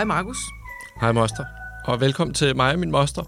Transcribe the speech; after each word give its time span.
Hej 0.00 0.04
Markus. 0.04 0.38
Hej 1.00 1.12
moster, 1.12 1.44
og 1.84 2.00
velkommen 2.00 2.34
til 2.34 2.56
mig 2.56 2.72
og 2.72 2.78
min 2.78 2.90
moster, 2.90 3.22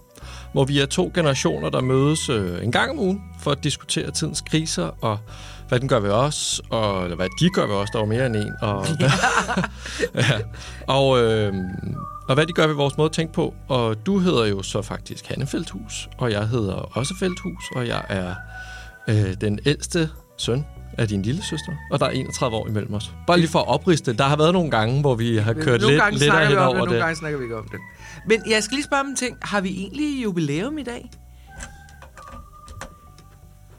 hvor 0.53 0.65
vi 0.65 0.79
er 0.79 0.85
to 0.85 1.11
generationer, 1.15 1.69
der 1.69 1.81
mødes 1.81 2.29
øh, 2.29 2.63
en 2.63 2.71
gang 2.71 2.91
om 2.91 2.99
ugen 2.99 3.21
for 3.39 3.51
at 3.51 3.63
diskutere 3.63 4.11
tidens 4.11 4.41
kriser 4.41 4.91
og 5.01 5.17
hvad 5.67 5.79
den 5.79 5.87
gør 5.87 5.99
ved 5.99 6.11
os, 6.11 6.61
og 6.69 7.03
eller 7.03 7.15
hvad 7.15 7.27
de 7.39 7.49
gør 7.49 7.65
ved 7.65 7.75
os, 7.75 7.89
der 7.89 8.01
er 8.01 8.05
mere 8.05 8.25
end 8.25 8.35
en, 8.35 8.53
og, 8.61 8.85
ja. 10.15 10.39
og, 10.87 11.23
øh, 11.23 11.53
og 12.27 12.35
hvad 12.35 12.45
de 12.45 12.53
gør 12.53 12.67
ved 12.67 12.75
vores 12.75 12.97
måde 12.97 13.05
at 13.05 13.11
tænke 13.11 13.33
på. 13.33 13.53
Og 13.67 14.05
du 14.05 14.19
hedder 14.19 14.45
jo 14.45 14.63
så 14.63 14.81
faktisk 14.81 15.27
Hanne 15.27 15.47
Feldhus, 15.47 16.09
og 16.17 16.31
jeg 16.31 16.47
hedder 16.47 16.73
også 16.73 17.13
Feldhus, 17.19 17.63
og 17.75 17.87
jeg 17.87 18.05
er 18.09 18.35
øh, 19.07 19.33
den 19.41 19.59
ældste 19.65 20.09
søn 20.37 20.65
af 20.97 21.07
din 21.07 21.21
lille 21.21 21.43
søster, 21.43 21.71
og 21.91 21.99
der 21.99 22.05
er 22.05 22.09
31 22.09 22.55
år 22.57 22.67
imellem 22.67 22.93
os. 22.93 23.11
Bare 23.27 23.37
lige 23.39 23.49
for 23.49 23.59
at 23.59 23.67
opriste, 23.67 24.13
der 24.13 24.23
har 24.23 24.35
været 24.35 24.53
nogle 24.53 24.71
gange, 24.71 25.01
hvor 25.01 25.15
vi 25.15 25.37
har 25.37 25.53
kørt 25.53 25.65
nogle 25.81 25.87
lidt, 25.87 26.01
gange 26.01 26.19
lidt 26.19 26.31
om 26.31 26.67
over 26.67 26.73
det, 26.73 26.79
det. 26.81 26.85
nogle 26.87 26.99
gange 26.99 27.15
snakker 27.15 27.37
vi 27.39 27.43
ikke 27.45 27.57
om 27.57 27.67
det. 27.71 27.79
Men 28.27 28.41
jeg 28.49 28.63
skal 28.63 28.75
lige 28.75 28.83
spørge 28.85 28.99
om 29.01 29.07
en 29.07 29.15
ting. 29.15 29.37
Har 29.41 29.61
vi 29.61 29.69
egentlig 29.69 30.23
jubilæum 30.23 30.77
i 30.77 30.83
dag? 30.83 31.11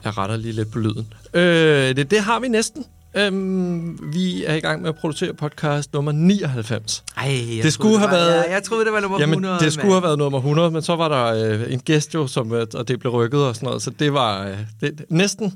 Jeg 0.05 0.19
retter 0.19 0.37
lige 0.37 0.53
lidt 0.53 0.73
på 0.73 0.79
lyden. 0.79 1.13
Øh, 1.35 1.97
det, 1.97 2.11
det 2.11 2.21
har 2.21 2.41
vi 2.41 2.49
næsten. 2.49 2.85
Øhm, 3.17 4.13
vi 4.15 4.45
er 4.45 4.55
i 4.55 4.61
gang 4.61 4.81
med 4.83 4.89
at 4.89 4.95
producere 4.97 5.35
podcast 5.35 5.93
nummer 5.93 6.13
99. 6.13 7.05
Ej, 7.17 7.25
jeg 7.57 7.65
Det 7.65 7.73
skulle 7.73 7.99
have 7.99 8.11
været- 8.11 8.45
Ja, 8.47 8.53
jeg 8.53 8.63
troede, 8.63 8.85
det 8.85 8.93
var 8.93 9.01
nummer 9.01 9.21
Jamen, 9.21 9.33
100. 9.33 9.59
det 9.59 9.73
skulle 9.73 9.93
have 9.93 10.03
været 10.03 10.19
nummer 10.19 10.39
100, 10.39 10.71
men 10.71 10.83
så 10.83 10.97
var 10.97 11.09
der 11.09 11.51
øh, 11.63 11.73
en 11.73 11.81
gæst 11.81 12.15
jo, 12.15 12.27
som, 12.27 12.53
øh, 12.53 12.67
og 12.75 12.89
det 12.89 13.01
blev 13.01 13.13
rykket 13.13 13.41
og 13.41 13.55
sådan 13.55 13.67
noget, 13.67 13.83
så 13.83 13.91
det 13.91 14.13
var 14.13 14.47
øh, 14.47 14.57
det, 14.81 15.05
næsten. 15.09 15.53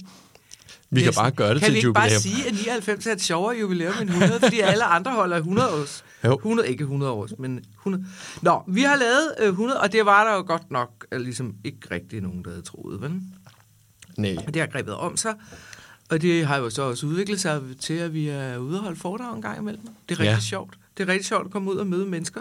Vi 0.91 1.03
kan 1.03 1.13
bare 1.17 1.31
gøre 1.31 1.55
det 1.55 1.61
kan 1.61 1.67
til 1.67 1.75
vi 1.75 1.79
et 1.79 1.83
ikke 1.83 1.93
bare 1.93 2.05
jubilæum. 2.05 2.21
sige, 2.21 2.47
at 2.49 2.53
99 2.55 3.07
er 3.07 3.13
et 3.13 3.21
sjovere 3.23 3.57
jubilæum 3.61 3.95
end 4.01 4.09
100, 4.11 4.41
fordi 4.41 4.61
alle 4.61 4.85
andre 4.85 5.13
holder 5.13 5.37
100 5.37 5.69
års. 5.83 6.05
Jo. 6.25 6.35
100, 6.37 6.69
ikke 6.69 6.83
100 6.83 7.13
års, 7.13 7.31
men 7.39 7.61
100. 7.79 8.05
Nå, 8.43 8.63
vi 8.69 8.83
har 8.83 8.97
lavet 8.97 9.35
øh, 9.41 9.49
100, 9.49 9.81
og 9.81 9.93
det 9.93 10.07
var 10.07 10.25
der 10.31 10.37
jo 10.37 10.45
godt 10.47 10.71
nok 10.71 11.07
øh, 11.13 11.21
ligesom 11.21 11.55
ikke 11.65 11.79
rigtig 11.91 12.21
nogen, 12.21 12.45
der 12.45 12.51
havde 12.51 12.63
troet, 12.63 13.01
vel? 13.01 13.21
Nej. 14.17 14.45
Det 14.45 14.57
har 14.57 14.67
grebet 14.67 14.95
om 14.95 15.17
sig. 15.17 15.35
Og 16.11 16.23
det 16.23 16.47
har 16.47 16.57
jo 16.57 16.71
så 16.71 16.83
også 16.83 17.07
udviklet 17.07 17.41
sig 17.41 17.63
til, 17.81 17.95
at 17.95 18.15
vi 18.15 18.29
er 18.29 18.57
ude 18.59 18.77
og 18.79 18.83
holde 18.83 18.99
foredrag 18.99 19.37
en 19.37 19.43
gang 19.43 19.59
imellem. 19.59 19.83
Det 20.09 20.15
er 20.15 20.21
rigtig 20.21 20.33
Ja. 20.35 20.41
sjovt. 20.41 20.79
Det 20.99 21.09
er 21.09 21.13
rigtig 21.13 21.27
sjovt 21.27 21.45
at 21.47 21.51
komme 21.53 21.71
ud 21.73 21.77
og 21.77 21.87
møde 21.87 22.07
mennesker. 22.07 22.41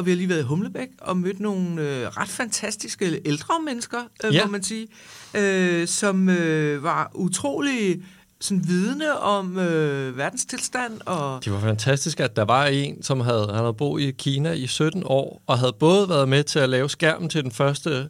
Og 0.00 0.06
vi 0.06 0.10
har 0.10 0.16
lige 0.16 0.28
været 0.28 0.40
i 0.40 0.42
Humlebæk 0.42 0.88
og 1.00 1.16
mødt 1.16 1.40
nogle 1.40 1.80
øh, 1.82 2.06
ret 2.08 2.28
fantastiske 2.28 3.20
ældre 3.24 3.54
mennesker, 3.64 3.98
øh, 4.24 4.34
Ja. 4.34 4.44
må 4.44 4.50
man 4.50 4.62
sige, 4.62 4.88
øh, 5.34 5.88
som 5.88 6.28
øh, 6.28 6.82
var 6.82 7.10
utrolig 7.14 8.02
sådan 8.40 8.68
vidne 8.68 9.18
om 9.18 9.58
øh, 9.58 10.16
verdenstilstand. 10.16 11.00
Og, 11.06 11.44
Det 11.44 11.52
var 11.52 11.60
fantastisk, 11.60 12.20
at 12.20 12.36
der 12.36 12.42
var 12.44 12.66
en, 12.66 13.02
som 13.02 13.20
havde, 13.20 13.46
han 13.46 13.54
havde 13.60 13.74
boet 13.74 14.02
i 14.02 14.10
Kina 14.10 14.52
i 14.52 14.66
17 14.66 15.02
år, 15.06 15.42
og 15.46 15.58
havde 15.58 15.72
både 15.72 16.08
været 16.08 16.28
med 16.28 16.44
til 16.44 16.58
at 16.58 16.68
lave 16.68 16.90
skærmen 16.90 17.28
til 17.28 17.42
den 17.42 17.52
første 17.52 18.08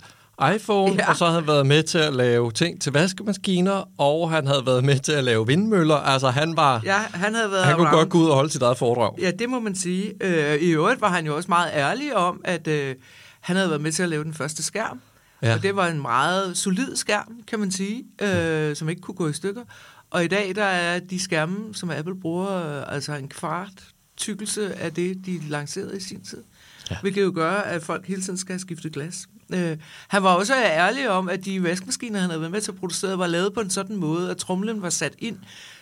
iPhone, 0.55 0.95
Ja. 0.95 1.11
og 1.11 1.17
så 1.17 1.25
havde 1.27 1.39
han 1.39 1.47
været 1.47 1.67
med 1.67 1.83
til 1.83 1.99
at 1.99 2.15
lave 2.15 2.53
ting 2.53 2.81
til 2.81 2.93
vaskemaskiner, 2.93 3.89
og 4.01 4.31
han 4.31 4.47
havde 4.47 4.67
været 4.67 4.85
med 4.85 4.99
til 4.99 5.13
at 5.13 5.25
lave 5.25 5.47
vindmøller. 5.47 5.95
Altså, 5.97 6.31
han 6.31 6.57
var... 6.57 6.81
ja, 6.85 6.99
han 6.99 7.35
havde 7.35 7.51
været 7.51 7.65
Han 7.65 7.77
kunne 7.77 7.89
around. 7.89 7.99
godt 8.01 8.11
gå 8.11 8.19
ud 8.19 8.29
og 8.29 8.35
holde 8.35 8.51
sit 8.51 8.63
eget 8.63 8.79
foredrag. 8.79 9.15
Ja, 9.21 9.31
det 9.31 9.49
må 9.51 9.61
man 9.61 9.75
sige. 9.75 10.13
Øh, 10.21 10.55
I 10.61 10.71
øvrigt 10.71 11.01
var 11.01 11.09
han 11.09 11.27
jo 11.27 11.37
også 11.37 11.49
meget 11.49 11.71
ærlig 11.75 12.17
om, 12.17 12.41
at 12.45 12.67
øh, 12.69 12.95
han 13.41 13.57
havde 13.57 13.69
været 13.71 13.83
med 13.83 13.93
til 13.93 14.03
at 14.03 14.09
lave 14.09 14.25
den 14.25 14.35
første 14.35 14.63
skærm. 14.63 15.01
Ja. 15.43 15.55
Og 15.55 15.63
det 15.63 15.77
var 15.77 15.87
en 15.89 16.03
meget 16.03 16.57
solid 16.57 16.97
skærm, 16.97 17.33
kan 17.49 17.59
man 17.61 17.71
sige, 17.71 18.05
øh, 18.23 18.77
som 18.77 18.89
ikke 18.89 19.03
kunne 19.03 19.15
gå 19.15 19.29
i 19.29 19.33
stykker. 19.33 19.63
Og 20.11 20.25
i 20.25 20.29
dag, 20.29 20.53
der 20.57 20.65
er 20.65 20.99
de 20.99 21.21
skærme, 21.23 21.57
som 21.75 21.91
Apple 21.91 22.21
bruger, 22.21 22.77
øh, 22.79 22.95
altså 22.95 23.13
en 23.15 23.29
kvart 23.29 23.69
tykkelse 24.17 24.75
af 24.75 24.93
det, 24.93 25.17
de 25.27 25.41
lancerede 25.49 25.97
i 25.97 26.01
sin 26.01 26.21
tid. 26.25 26.43
Ja. 26.91 26.97
Hvilket 27.03 27.23
jo 27.23 27.33
gør, 27.35 27.51
at 27.53 27.83
folk 27.83 28.07
hele 28.07 28.23
tiden 28.23 28.39
skal 28.39 28.53
have 28.53 28.61
skiftet 28.61 28.93
glas. 28.93 29.27
Øh, 29.55 29.77
han 30.09 30.23
var 30.23 30.35
også 30.35 30.55
ærlig 30.55 31.11
om, 31.11 31.29
at 31.29 31.45
de 31.45 31.63
vaskemaskiner, 31.63 32.21
han 32.21 32.31
havde 32.31 32.41
været 32.41 32.53
med 32.53 32.61
til 32.61 32.71
at 32.73 32.79
producere, 32.79 33.19
var 33.19 33.27
lavet 33.27 33.55
på 33.55 33.61
en 33.61 33.71
sådan 33.71 33.97
måde, 33.97 34.31
at 34.31 34.37
tromlen 34.37 34.83
var 34.83 34.91
sat 34.91 35.13
ind, 35.19 35.37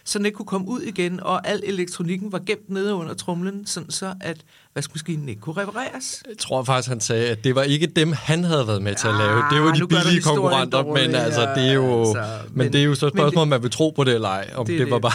så 0.05 0.19
den 0.19 0.27
ikke 0.27 0.37
kunne 0.37 0.47
komme 0.47 0.69
ud 0.69 0.81
igen, 0.81 1.21
og 1.21 1.49
al 1.49 1.61
elektronikken 1.67 2.33
var 2.33 2.39
gemt 2.47 2.71
nede 2.71 2.95
under 2.95 3.15
tromlen, 3.15 3.67
sådan 3.67 3.91
så 3.91 4.15
at 4.21 4.37
vaskemaskinen 4.75 5.29
ikke 5.29 5.41
kunne 5.41 5.57
repareres. 5.63 6.23
Jeg 6.29 6.39
tror 6.39 6.65
faktisk, 6.65 6.89
han 6.89 7.01
sagde, 7.01 7.29
at 7.29 7.45
det 7.45 7.55
var 7.55 7.63
ikke 7.63 7.87
dem, 7.87 8.13
han 8.13 8.45
havde 8.45 8.67
været 8.67 8.83
med 8.83 8.95
til 8.95 9.07
at 9.09 9.15
Ah, 9.15 9.19
lave. 9.19 9.37
Det 9.53 9.63
var 9.63 9.75
nu 9.79 9.85
de 9.85 9.89
billige 9.89 10.23
konkurrenter, 10.23 10.83
dårlig, 10.83 11.07
men 11.07 11.15
altså, 11.15 11.41
det 11.55 11.69
er 11.69 11.73
jo, 11.73 12.01
altså, 12.01 12.25
men, 12.49 12.59
men- 12.59 12.73
det 12.73 12.81
er 12.81 12.85
jo 12.85 12.95
så 12.95 13.07
et 13.07 13.13
det- 13.13 13.21
spørgsmål, 13.21 13.43
om 13.43 13.49
man 13.49 13.63
vil 13.63 13.71
tro 13.71 13.91
på 13.91 14.05
det 14.05 14.15
eller 14.15 14.29
ej. 14.29 14.51
Om 14.55 14.67
Det 14.67 14.73
det, 14.79 14.85
det 14.87 14.91
var 14.93 14.99
bare, 14.99 15.13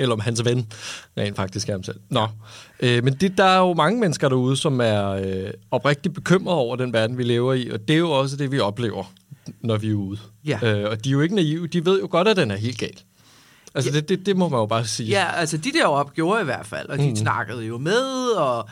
eller 0.00 0.14
om 0.14 0.20
hans 0.20 0.44
ven 0.44 0.66
rent 1.18 1.36
faktisk 1.36 1.68
er 1.68 1.72
ham 1.72 1.82
selv. 1.82 2.00
Nå, 2.08 2.26
øh, 2.80 3.04
men 3.04 3.14
det, 3.14 3.38
der 3.38 3.44
er 3.44 3.58
jo 3.58 3.74
mange 3.74 4.00
mennesker 4.00 4.28
derude, 4.28 4.56
som 4.56 4.80
er 4.80 5.08
øh, 5.08 5.50
oprigtigt 5.70 6.14
bekymrede 6.14 6.58
over 6.58 6.76
den 6.76 6.92
verden, 6.92 7.18
vi 7.18 7.22
lever 7.22 7.54
i, 7.54 7.70
og 7.70 7.88
det 7.88 7.94
er 7.94 7.98
jo 7.98 8.10
også 8.10 8.36
det, 8.36 8.52
vi 8.52 8.60
oplever, 8.60 9.12
når 9.60 9.76
vi 9.76 9.90
er 9.90 9.94
ude. 9.94 10.18
Ja. 10.44 10.58
Øh, 10.62 10.90
og 10.90 11.04
de 11.04 11.08
er 11.08 11.12
jo 11.12 11.20
ikke 11.20 11.34
naive, 11.34 11.66
de 11.66 11.84
ved 11.84 12.00
jo 12.00 12.08
godt, 12.10 12.28
at 12.28 12.36
den 12.36 12.50
er 12.50 12.56
helt 12.56 12.78
gal. 12.78 12.96
Altså, 13.74 13.90
det, 13.90 14.08
det, 14.08 14.26
det 14.26 14.36
må 14.36 14.48
man 14.48 14.60
jo 14.60 14.66
bare 14.66 14.84
sige. 14.84 15.08
Ja, 15.08 15.26
altså 15.32 15.56
de 15.56 15.72
deroppe 15.72 16.12
gjorde 16.14 16.40
i 16.40 16.44
hvert 16.44 16.66
fald, 16.66 16.88
og 16.88 16.98
de 16.98 17.10
mm. 17.10 17.16
snakkede 17.16 17.64
jo 17.64 17.78
med, 17.78 18.30
og 18.36 18.68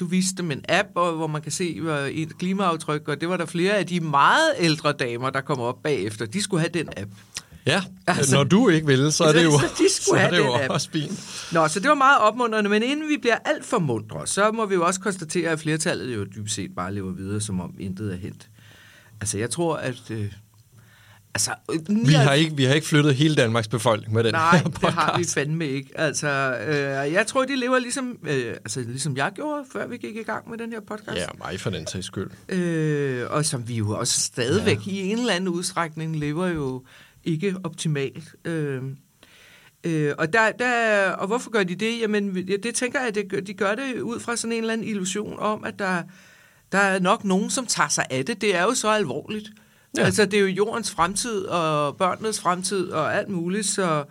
du 0.00 0.06
viste 0.06 0.36
dem 0.36 0.50
en 0.50 0.64
app, 0.68 0.88
hvor 0.92 1.26
man 1.26 1.42
kan 1.42 1.52
se 1.52 1.80
et 2.12 2.38
klimaaftryk, 2.38 3.08
og 3.08 3.20
det 3.20 3.28
var 3.28 3.36
der 3.36 3.46
flere 3.46 3.72
af 3.72 3.86
de 3.86 4.00
meget 4.00 4.52
ældre 4.58 4.92
damer, 4.92 5.30
der 5.30 5.40
kom 5.40 5.60
op 5.60 5.82
bagefter. 5.82 6.26
De 6.26 6.42
skulle 6.42 6.60
have 6.60 6.70
den 6.74 6.88
app. 6.96 7.10
Ja. 7.66 7.82
Altså- 8.06 8.36
når 8.36 8.44
du 8.44 8.68
ikke 8.68 8.86
vil, 8.86 9.12
så 9.12 9.24
er 9.24 9.32
det 9.32 9.44
jo, 9.48 9.50
Så 9.50 9.66
de 9.78 9.88
så 10.04 10.14
er 10.16 10.30
det 10.30 10.38
jo 10.38 10.52
også 10.52 10.90
fint. 10.90 11.48
Nå, 11.52 11.68
så 11.68 11.80
det 11.80 11.88
var 11.88 11.94
meget 11.94 12.18
opmuntrende, 12.20 12.70
men 12.70 12.82
inden 12.82 13.08
vi 13.08 13.16
bliver 13.20 13.38
alt 13.44 13.64
for 13.64 13.78
mundre, 13.78 14.26
så 14.26 14.52
må 14.52 14.66
vi 14.66 14.74
jo 14.74 14.86
også 14.86 15.00
konstatere, 15.00 15.50
at 15.50 15.60
flertallet 15.60 16.14
jo 16.14 16.24
dybest 16.24 16.54
set 16.54 16.70
bare 16.76 16.94
lever 16.94 17.12
videre, 17.12 17.40
som 17.40 17.60
om 17.60 17.74
intet 17.78 18.12
er 18.12 18.16
hent. 18.16 18.48
Altså, 19.20 19.38
jeg 19.38 19.50
tror, 19.50 19.76
at... 19.76 20.02
Øh, 20.10 20.32
altså, 21.34 21.50
Vi 22.06 22.12
har, 22.12 22.32
ikke, 22.32 22.56
vi 22.56 22.64
har 22.64 22.74
ikke 22.74 22.86
flyttet 22.86 23.14
hele 23.14 23.34
Danmarks 23.34 23.68
befolkning 23.68 24.14
med 24.14 24.24
den 24.24 24.32
Nej, 24.34 24.56
her 24.56 24.64
det 24.64 24.78
har 24.82 25.06
vi 25.06 25.12
podcast. 25.12 25.34
fandme 25.34 25.66
ikke. 25.68 25.90
Altså, 25.94 26.56
øh, 26.68 27.12
jeg 27.12 27.26
tror, 27.26 27.44
de 27.44 27.56
lever 27.56 27.78
ligesom, 27.78 28.18
øh, 28.28 28.46
altså, 28.46 28.80
ligesom 28.80 29.16
jeg 29.16 29.30
gjorde, 29.34 29.64
før 29.72 29.86
vi 29.86 29.96
gik 29.96 30.16
i 30.16 30.22
gang 30.22 30.50
med 30.50 30.58
den 30.58 30.72
her 30.72 30.80
podcast. 30.88 31.16
Ja, 31.18 31.26
mig 31.38 31.60
for 31.60 31.70
den 31.70 31.86
sags 31.86 32.06
skyld. 32.06 32.30
Øh, 32.48 33.26
og 33.30 33.44
som 33.44 33.68
vi 33.68 33.74
jo 33.74 33.90
også 33.98 34.20
stadigvæk 34.20 34.86
ja. 34.86 34.92
i 34.92 35.10
en 35.10 35.18
eller 35.18 35.32
anden 35.32 35.48
udstrækning 35.48 36.16
lever 36.18 36.46
jo 36.46 36.82
ikke 37.24 37.56
optimalt. 37.64 38.34
Øh, 38.44 38.82
øh, 39.84 40.14
og, 40.18 40.32
der, 40.32 40.52
der, 40.52 41.10
og 41.10 41.26
hvorfor 41.26 41.50
gør 41.50 41.62
de 41.62 41.74
det? 41.74 42.00
Jamen, 42.00 42.38
ja, 42.38 42.56
det 42.56 42.74
tænker 42.74 43.00
jeg, 43.00 43.08
at 43.08 43.46
de 43.46 43.54
gør 43.54 43.74
det 43.74 44.00
ud 44.00 44.20
fra 44.20 44.36
sådan 44.36 44.52
en 44.52 44.58
eller 44.58 44.72
anden 44.72 44.88
illusion 44.88 45.38
om, 45.38 45.64
at 45.64 45.78
der, 45.78 46.02
der 46.72 46.78
er 46.78 46.98
nok 46.98 47.24
nogen, 47.24 47.50
som 47.50 47.66
tager 47.66 47.88
sig 47.88 48.06
af 48.10 48.24
det. 48.24 48.40
Det 48.40 48.56
er 48.56 48.62
jo 48.62 48.74
så 48.74 48.88
alvorligt. 48.88 49.50
Ja. 49.96 50.04
Altså, 50.04 50.24
det 50.24 50.34
er 50.34 50.40
jo 50.40 50.46
jordens 50.46 50.90
fremtid 50.90 51.44
og 51.44 51.96
børnenes 51.96 52.40
fremtid 52.40 52.90
og 52.90 53.14
alt 53.14 53.28
muligt, 53.28 53.66
så... 53.66 54.04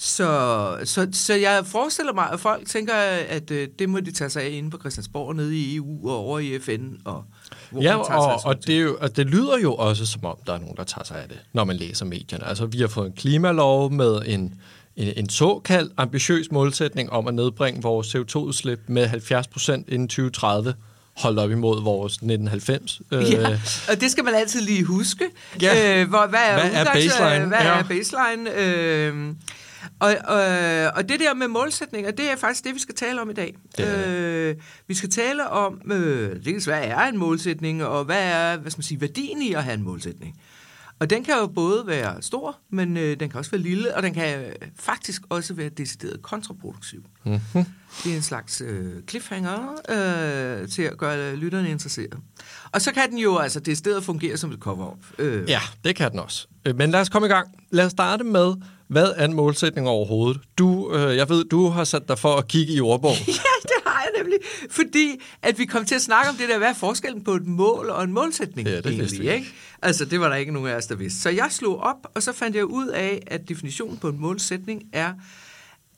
Så, 0.00 0.80
så, 0.84 1.08
så 1.12 1.34
jeg 1.34 1.66
forestiller 1.66 2.12
mig, 2.12 2.30
at 2.30 2.40
folk 2.40 2.66
tænker, 2.66 2.94
at 2.94 3.50
øh, 3.50 3.68
det 3.78 3.88
må 3.88 4.00
de 4.00 4.12
tage 4.12 4.30
sig 4.30 4.42
af 4.42 4.50
inde 4.50 4.70
på 4.70 4.78
Christiansborg, 4.78 5.36
nede 5.36 5.56
i 5.56 5.76
EU 5.76 6.08
og 6.10 6.16
over 6.16 6.38
i 6.38 6.58
FN. 6.58 6.94
Og, 7.04 7.24
hvor 7.70 7.82
Ja, 7.82 7.96
og, 7.96 8.40
og, 8.44 8.66
det 8.66 8.82
jo, 8.82 8.96
og 9.00 9.16
det 9.16 9.26
lyder 9.26 9.58
jo 9.58 9.74
også, 9.74 10.06
som 10.06 10.24
om 10.24 10.36
der 10.46 10.52
er 10.54 10.58
nogen, 10.58 10.76
der 10.76 10.84
tager 10.84 11.04
sig 11.04 11.16
af 11.22 11.28
det, 11.28 11.38
når 11.52 11.64
man 11.64 11.76
læser 11.76 12.04
medierne. 12.04 12.46
Altså, 12.48 12.66
vi 12.66 12.80
har 12.80 12.88
fået 12.88 13.06
en 13.06 13.12
klimalov 13.12 13.92
med 13.92 14.22
en, 14.26 14.54
en, 14.96 15.12
en 15.16 15.28
såkaldt 15.28 15.92
ambitiøs 15.96 16.50
målsætning 16.50 17.12
om 17.12 17.28
at 17.28 17.34
nedbringe 17.34 17.82
vores 17.82 18.14
CO2-udslip 18.14 18.80
med 18.86 19.06
70 19.06 19.46
procent 19.46 19.88
inden 19.88 20.08
2030 20.08 20.74
holdt 21.16 21.38
op 21.38 21.50
imod 21.50 21.82
vores 21.82 22.12
1990. 22.12 23.00
Ja, 23.12 23.58
og 23.92 24.00
det 24.00 24.10
skal 24.10 24.24
man 24.24 24.34
altid 24.34 24.60
lige 24.60 24.84
huske. 24.84 25.24
Ja. 25.62 26.00
Øh, 26.00 26.08
hvor, 26.08 26.26
hvad 26.28 26.40
er, 26.48 26.54
Hvad 26.68 26.80
er 26.80 26.84
baseline? 26.92 27.46
Hvad 27.46 27.58
Ja. 27.58 27.78
er 27.78 27.82
baseline? 27.82 28.54
Øh, 28.56 29.34
og, 29.98 30.16
og, 30.24 30.40
og 30.94 31.08
det 31.08 31.20
der 31.20 31.34
med 31.34 31.48
målsætninger, 31.48 32.10
det 32.10 32.30
er 32.30 32.36
faktisk 32.36 32.64
det, 32.64 32.74
vi 32.74 32.80
skal 32.80 32.94
tale 32.94 33.20
om 33.20 33.30
i 33.30 33.32
dag. 33.32 33.56
Er 33.78 34.50
Øh, 34.50 34.56
vi 34.88 34.94
skal 34.94 35.10
tale 35.10 35.48
om, 35.48 35.92
øh, 35.92 36.44
dels 36.44 36.64
hvad 36.64 36.80
er 36.84 37.00
en 37.00 37.16
målsætning, 37.18 37.84
og 37.84 38.04
hvad 38.04 38.22
er 38.22 38.56
hvad 38.56 38.70
skal 38.70 38.78
man 38.78 38.82
sige, 38.84 39.00
værdien 39.00 39.42
i 39.42 39.52
at 39.52 39.64
have 39.64 39.74
en 39.74 39.82
målsætning. 39.82 40.40
Og 41.00 41.10
den 41.10 41.24
kan 41.24 41.34
jo 41.34 41.46
både 41.46 41.86
være 41.86 42.22
stor, 42.22 42.58
men 42.70 42.96
øh, 42.96 43.20
den 43.20 43.30
kan 43.30 43.38
også 43.38 43.50
være 43.50 43.60
lille, 43.60 43.96
og 43.96 44.02
den 44.02 44.14
kan 44.14 44.40
øh, 44.40 44.52
faktisk 44.78 45.22
også 45.28 45.54
være 45.54 45.68
decideret 45.68 46.22
kontraproduktiv. 46.22 47.04
Mm-hmm. 47.24 47.64
Det 48.04 48.12
er 48.12 48.16
en 48.16 48.22
slags 48.22 48.60
øh, 48.66 48.92
cliffhanger 49.08 49.72
øh, 49.88 50.68
til 50.68 50.82
at 50.82 50.98
gøre 50.98 51.36
lytterne 51.36 51.70
interesseret. 51.70 52.18
Og 52.72 52.82
så 52.82 52.92
kan 52.92 53.10
den 53.10 53.18
jo 53.18 53.36
altså 53.38 53.60
det 53.60 53.78
stedet 53.78 54.04
fungere 54.04 54.36
som 54.36 54.52
et 54.52 54.58
cover-up. 54.58 54.98
Øh, 55.18 55.48
Ja, 55.50 55.60
det 55.84 55.96
kan 55.96 56.10
den 56.10 56.18
også. 56.18 56.46
Øh, 56.64 56.76
Men 56.76 56.90
lad 56.90 57.00
os 57.00 57.08
komme 57.08 57.26
i 57.26 57.30
gang. 57.30 57.48
Lad 57.70 57.84
os 57.86 57.92
starte 57.92 58.24
med, 58.24 58.54
hvad 58.88 59.12
er 59.16 59.24
en 59.24 59.34
målsætning 59.34 59.88
overhovedet? 59.88 60.40
Du, 60.58 60.94
øh, 60.94 61.16
jeg 61.16 61.28
ved, 61.28 61.44
du 61.44 61.68
har 61.68 61.84
sat 61.84 62.08
dig 62.08 62.18
for 62.18 62.36
at 62.36 62.48
kigge 62.48 62.72
i 62.72 62.80
ordbogen. 62.80 63.18
Ja, 63.26 63.32
det 63.62 63.82
har 63.86 64.02
jeg 64.02 64.22
nemlig. 64.22 64.38
Fordi 64.70 65.20
at 65.42 65.58
vi 65.58 65.64
kom 65.64 65.84
til 65.84 65.94
at 65.94 66.02
snakke 66.02 66.30
om 66.30 66.36
det 66.36 66.48
der, 66.48 66.58
hvad 66.58 66.68
er 66.68 66.74
forskellen 66.74 67.24
på 67.24 67.32
et 67.32 67.46
mål 67.46 67.90
og 67.90 68.04
en 68.04 68.12
målsætning? 68.12 68.68
Ja, 68.68 68.76
det 68.76 68.86
egentlig, 68.86 69.20
vi 69.20 69.30
ikke? 69.30 69.46
Altså, 69.82 70.04
det 70.04 70.20
var 70.20 70.28
der 70.28 70.36
ikke 70.36 70.52
nogen 70.52 70.68
af 70.68 70.74
os, 70.74 70.86
der 70.86 70.94
vidste. 70.94 71.20
Så 71.20 71.30
jeg 71.30 71.48
slog 71.50 71.80
op, 71.80 72.06
og 72.14 72.22
så 72.22 72.32
fandt 72.32 72.56
jeg 72.56 72.64
ud 72.64 72.86
af, 72.86 73.22
at 73.26 73.48
definitionen 73.48 73.96
på 73.96 74.08
en 74.08 74.20
målsætning 74.20 74.82
er, 74.92 75.12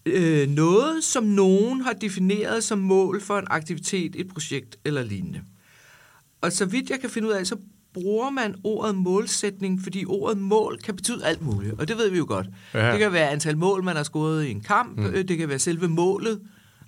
øh, 0.07 0.49
noget, 0.49 1.05
som 1.05 1.25
nogen 1.25 1.81
har 1.81 1.93
defineret 1.93 2.65
som 2.65 2.79
mål 2.79 3.21
for 3.21 3.39
en 3.39 3.47
aktivitet, 3.51 4.17
et 4.17 4.29
projekt 4.29 4.77
eller 4.85 5.03
lignende. 5.03 5.41
Og 6.41 6.53
så 6.53 6.65
vidt 6.65 6.91
jeg 6.91 7.01
kan 7.01 7.11
finde 7.11 7.29
ud 7.29 7.33
af, 7.33 7.47
så 7.47 7.57
bruger 7.95 8.31
man 8.31 8.55
ordet 8.65 8.95
målsætning, 8.95 9.81
fordi 9.83 10.05
ordet 10.07 10.39
mål 10.39 10.79
kan 10.85 10.97
betyde 10.97 11.25
alt 11.25 11.43
muligt, 11.43 11.75
og 11.81 11.89
det 11.89 11.99
ved 11.99 12.11
vi 12.11 12.19
jo 12.19 12.25
godt. 12.29 12.47
Ja. 12.75 12.91
Det 12.91 12.99
kan 12.99 13.13
være 13.13 13.31
antal 13.31 13.57
mål, 13.59 13.85
man 13.85 13.97
har 13.97 14.03
scoret 14.03 14.45
i 14.47 14.51
en 14.51 14.61
kamp, 14.61 14.97
Mm. 14.99 15.03
mm. 15.05 15.27
det 15.27 15.39
kan 15.39 15.49
være 15.49 15.59
selve 15.59 15.89
målet, 15.89 16.41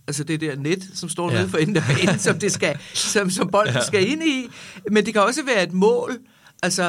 altså 0.06 0.24
det 0.24 0.40
der 0.40 0.56
net, 0.56 0.90
som 0.94 1.08
står 1.08 1.30
Ja. 1.32 1.38
nede 1.38 1.48
for 1.48 1.58
enden 1.58 1.76
af 1.76 1.82
banen, 1.96 2.18
som, 2.18 2.38
det 2.38 2.52
skal, 2.52 2.78
som, 2.94 3.30
som 3.30 3.48
bolden 3.48 3.74
Ja. 3.74 3.84
skal 3.84 4.08
ind 4.10 4.22
i. 4.22 4.48
Men 4.90 5.06
det 5.06 5.12
kan 5.14 5.22
også 5.22 5.44
være 5.44 5.62
et 5.62 5.72
mål, 5.72 6.18
altså 6.62 6.84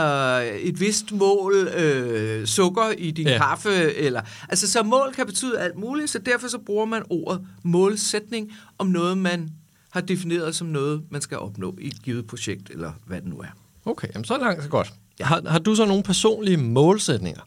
et 0.61 0.79
vist 0.79 1.11
mål, 1.11 1.53
øh, 1.77 2.45
sukker 2.45 2.89
i 2.97 3.11
din 3.11 3.27
ja. 3.27 3.37
kaffe, 3.37 3.93
eller, 3.95 4.21
altså 4.49 4.71
så 4.71 4.83
mål 4.83 5.13
kan 5.15 5.25
betyde 5.25 5.59
alt 5.59 5.77
muligt, 5.77 6.09
så 6.09 6.19
derfor 6.19 6.47
så 6.47 6.57
bruger 6.57 6.85
man 6.85 7.03
ordet 7.09 7.47
målsætning 7.63 8.51
om 8.77 8.87
noget, 8.87 9.17
man 9.17 9.49
har 9.89 10.01
defineret 10.01 10.55
som 10.55 10.67
noget, 10.67 11.01
man 11.11 11.21
skal 11.21 11.37
opnå 11.37 11.75
i 11.81 11.87
et 11.87 12.03
givet 12.03 12.27
projekt, 12.27 12.69
eller 12.69 12.91
hvad 13.05 13.21
det 13.21 13.27
nu 13.29 13.37
er. 13.39 13.47
Okay, 13.85 14.07
jamen 14.13 14.25
så 14.25 14.37
langt 14.37 14.63
så 14.63 14.69
godt. 14.69 14.93
Har, 15.21 15.41
har 15.49 15.59
du 15.59 15.75
så 15.75 15.85
nogle 15.85 16.03
personlige 16.03 16.57
målsætninger? 16.57 17.41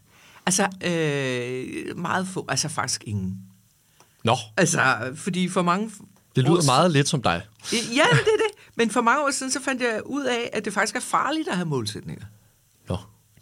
Altså, 0.47 0.69
øh, 0.85 1.99
meget 1.99 2.29
få, 2.29 2.45
altså 2.49 2.69
faktisk 2.69 3.05
ingen. 3.07 3.37
Nå, 4.25 4.37
Altså, 4.57 4.81
fordi 5.17 5.49
for 5.49 5.63
mange... 5.63 5.91
det 6.37 6.45
år 6.49 6.51
lyder 6.51 6.61
s- 6.63 6.67
meget 6.67 6.91
lidt 6.91 7.09
som 7.09 7.23
dig. 7.23 7.43
Ja, 7.73 7.77
det 8.13 8.19
er 8.19 8.43
det. 8.47 8.51
Men 8.75 8.91
for 8.91 9.01
mange 9.01 9.23
år 9.25 9.31
siden, 9.31 9.53
så 9.53 9.63
fandt 9.63 9.83
jeg 9.83 10.01
ud 10.07 10.25
af, 10.25 10.51
at 10.53 10.65
det 10.65 10.73
faktisk 10.73 10.97
er 10.97 11.01
farligt 11.01 11.49
at 11.49 11.57
have 11.57 11.67
målsætninger. 11.67 12.25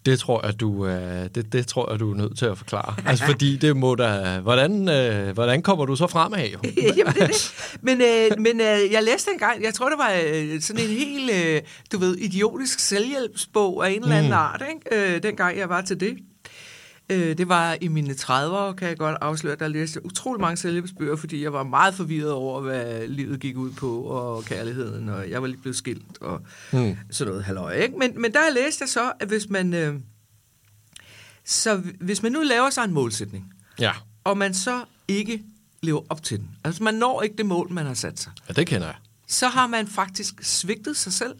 Det 0.06 0.18
tror 0.18 0.46
jeg, 0.46 0.60
du, 0.60 0.86
øh, 0.86 1.24
det, 1.34 1.52
det 1.52 1.66
tror 1.66 1.90
jeg, 1.90 2.00
du 2.00 2.12
er 2.12 2.16
nødt 2.16 2.38
til 2.38 2.46
at 2.46 2.58
forklare. 2.58 2.94
Altså, 3.06 3.24
fordi 3.26 3.56
det 3.56 3.76
må 3.76 3.94
da... 3.94 4.38
Hvordan, 4.42 4.88
øh, 4.88 5.32
hvordan 5.34 5.62
kommer 5.62 5.86
du 5.86 5.96
så 5.96 6.06
fremad? 6.06 6.38
Jamen, 6.96 7.14
det 7.14 7.22
er 7.22 7.26
det. 7.26 7.54
Men, 7.82 8.00
øh, 8.00 8.38
men 8.38 8.60
øh, 8.60 8.92
jeg 8.92 9.02
læste 9.02 9.30
engang, 9.32 9.62
jeg 9.64 9.74
tror, 9.74 9.88
det 9.88 9.98
var 9.98 10.12
øh, 10.26 10.60
sådan 10.60 10.82
en 10.82 10.88
helt, 10.90 11.30
øh, 11.32 11.60
du 11.92 11.98
ved, 11.98 12.16
idiotisk 12.16 12.78
selvhjælpsbog 12.80 13.86
af 13.86 13.90
en 13.90 14.02
eller 14.02 14.16
anden 14.16 14.30
Mm. 14.30 14.36
art, 14.38 14.62
ikke? 14.92 15.14
Øh, 15.14 15.22
dengang 15.22 15.58
jeg 15.58 15.68
var 15.68 15.80
til 15.80 16.00
det. 16.00 16.16
Øh, 17.10 17.38
det 17.38 17.48
var 17.48 17.76
i 17.80 17.88
mine 17.88 18.12
30'ere, 18.14 18.72
kan 18.74 18.88
jeg 18.88 18.96
godt 18.98 19.16
afsløre, 19.20 19.56
der 19.56 19.68
læste 19.68 20.06
utrolig 20.06 20.40
mange 20.40 20.56
selvhjælpsbøger, 20.56 21.16
fordi 21.16 21.42
jeg 21.42 21.52
var 21.52 21.62
meget 21.62 21.94
forvirret 21.94 22.32
over, 22.32 22.60
hvad 22.60 23.08
livet 23.08 23.40
gik 23.40 23.56
ud 23.56 23.70
på, 23.70 24.00
og 24.02 24.44
kærligheden, 24.44 25.08
og 25.08 25.30
jeg 25.30 25.42
var 25.42 25.48
lige 25.48 25.60
blevet 25.60 25.76
skilt, 25.76 26.18
og 26.20 26.40
Hmm. 26.70 26.96
sådan 27.10 27.30
noget 27.30 27.44
halløj, 27.44 27.74
ikke? 27.74 27.98
Men, 27.98 28.20
men 28.20 28.32
der 28.32 28.50
læste 28.54 28.82
jeg 28.82 28.88
så, 28.88 29.12
at 29.20 29.28
hvis 29.28 29.48
man, 29.48 29.74
øh, 29.74 29.94
så 31.44 31.82
hvis 32.00 32.22
man 32.22 32.32
nu 32.32 32.40
laver 32.42 32.70
sig 32.70 32.84
en 32.84 32.92
målsætning, 32.92 33.52
Ja. 33.80 33.92
og 34.24 34.38
man 34.38 34.54
så 34.54 34.84
ikke 35.08 35.42
lever 35.82 36.02
op 36.08 36.22
til 36.22 36.38
den, 36.38 36.50
altså 36.64 36.82
man 36.82 36.94
når 36.94 37.22
ikke 37.22 37.36
det 37.36 37.46
mål, 37.46 37.72
man 37.72 37.86
har 37.86 37.94
sat 37.94 38.20
sig, 38.20 38.32
ja, 38.48 38.52
det 38.52 38.66
kender 38.66 38.86
jeg. 38.86 38.96
så 39.28 39.48
har 39.48 39.66
man 39.66 39.86
faktisk 39.86 40.34
svigtet 40.42 40.96
sig 40.96 41.12
selv. 41.12 41.34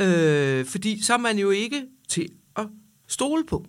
Øh, 0.00 0.66
fordi 0.66 1.02
så 1.02 1.14
er 1.14 1.18
man 1.18 1.38
jo 1.38 1.50
ikke 1.50 1.86
til 2.08 2.28
at 2.56 2.66
stole 3.08 3.44
på. 3.46 3.66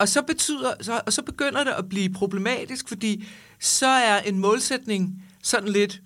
Og 0.00 0.08
så, 0.08 0.22
betyder, 0.22 0.72
så, 0.80 1.00
og 1.06 1.12
så 1.12 1.22
begynder 1.22 1.64
det 1.64 1.70
at 1.70 1.88
blive 1.88 2.12
problematisk, 2.12 2.88
fordi 2.88 3.28
så 3.60 3.86
er 3.86 4.18
en 4.20 4.38
målsætning 4.38 5.22
sådan 5.42 5.68
lidt, 5.68 6.00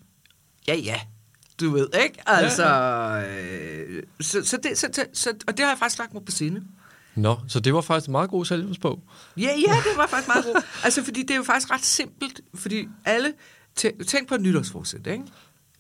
ja 0.69 0.75
ja, 0.75 1.01
du 1.61 1.71
ved, 1.71 1.89
ikke? 2.05 2.19
Altså, 2.27 2.65
øh, 3.31 4.03
så, 4.21 4.45
så, 4.45 4.57
det, 4.63 4.79
så, 4.79 4.89
så, 4.93 5.05
så, 5.13 5.33
og 5.47 5.57
det 5.57 5.65
har 5.65 5.73
jeg 5.73 5.79
faktisk 5.79 5.99
lagt 5.99 6.15
mig 6.15 6.25
på 6.25 6.33
sinde. 6.33 6.63
Nå, 7.15 7.37
så 7.49 7.61
det 7.61 7.75
var 7.75 7.81
faktisk 7.81 8.09
en 8.09 8.13
meget 8.13 8.31
god 8.31 8.45
selvhjælpsbog. 8.45 9.03
Ja, 9.37 9.43
ja, 9.69 9.73
det 9.75 9.97
var 9.97 10.07
faktisk 10.07 10.29
meget 10.29 10.45
godt. 10.45 10.65
Altså, 10.85 11.05
fordi 11.05 11.23
det 11.23 11.31
er 11.31 11.37
jo 11.37 11.43
faktisk 11.43 11.71
ret 11.71 11.85
simpelt, 11.85 12.41
fordi 12.55 12.89
alle... 13.05 13.33
tæ- 13.81 14.05
Tænk 14.05 14.29
på 14.29 14.35
et 14.35 14.41
nytårsforsæt, 14.41 15.07
ikke? 15.07 15.25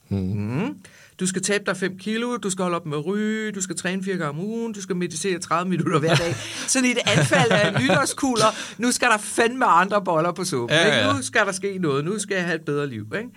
Hmm. 0.09 0.21
Mm. 0.21 0.79
Du 1.21 1.27
skal 1.27 1.43
tabe 1.43 1.65
dig 1.67 1.77
5 1.77 1.99
kilo, 1.99 2.37
du 2.37 2.51
skal 2.51 2.63
holde 2.63 2.77
op 2.77 2.87
med 2.87 2.99
at 2.99 3.07
ryge, 3.07 3.53
du 3.53 3.61
skal 3.61 3.77
træne 3.77 4.05
fire 4.05 4.17
gange 4.17 4.29
om 4.29 4.41
ugen, 4.41 4.73
du 4.73 4.83
skal 4.83 4.97
meditere 4.97 5.39
30 5.39 5.71
minutter 5.71 5.99
hver 5.99 6.15
dag. 6.15 6.35
Sådan 6.69 6.91
et 6.91 6.99
anfald 7.07 7.51
af 7.51 7.73
nytårskugler. 7.83 8.47
Nu 8.79 8.93
skal 8.93 9.09
der 9.09 9.19
fandme 9.19 9.65
andre 9.67 10.03
boller 10.05 10.33
på 10.33 10.45
suppen. 10.45 10.77
Ja, 10.79 10.85
Ikke? 10.87 10.97
ja. 10.99 11.13
Nu 11.13 11.23
skal 11.23 11.47
der 11.47 11.53
ske 11.53 11.79
noget. 11.79 12.05
Nu 12.05 12.19
skal 12.19 12.35
jeg 12.35 12.45
have 12.45 12.55
et 12.57 12.65
bedre 12.65 12.87
liv. 12.87 13.07
Ikke? 13.17 13.29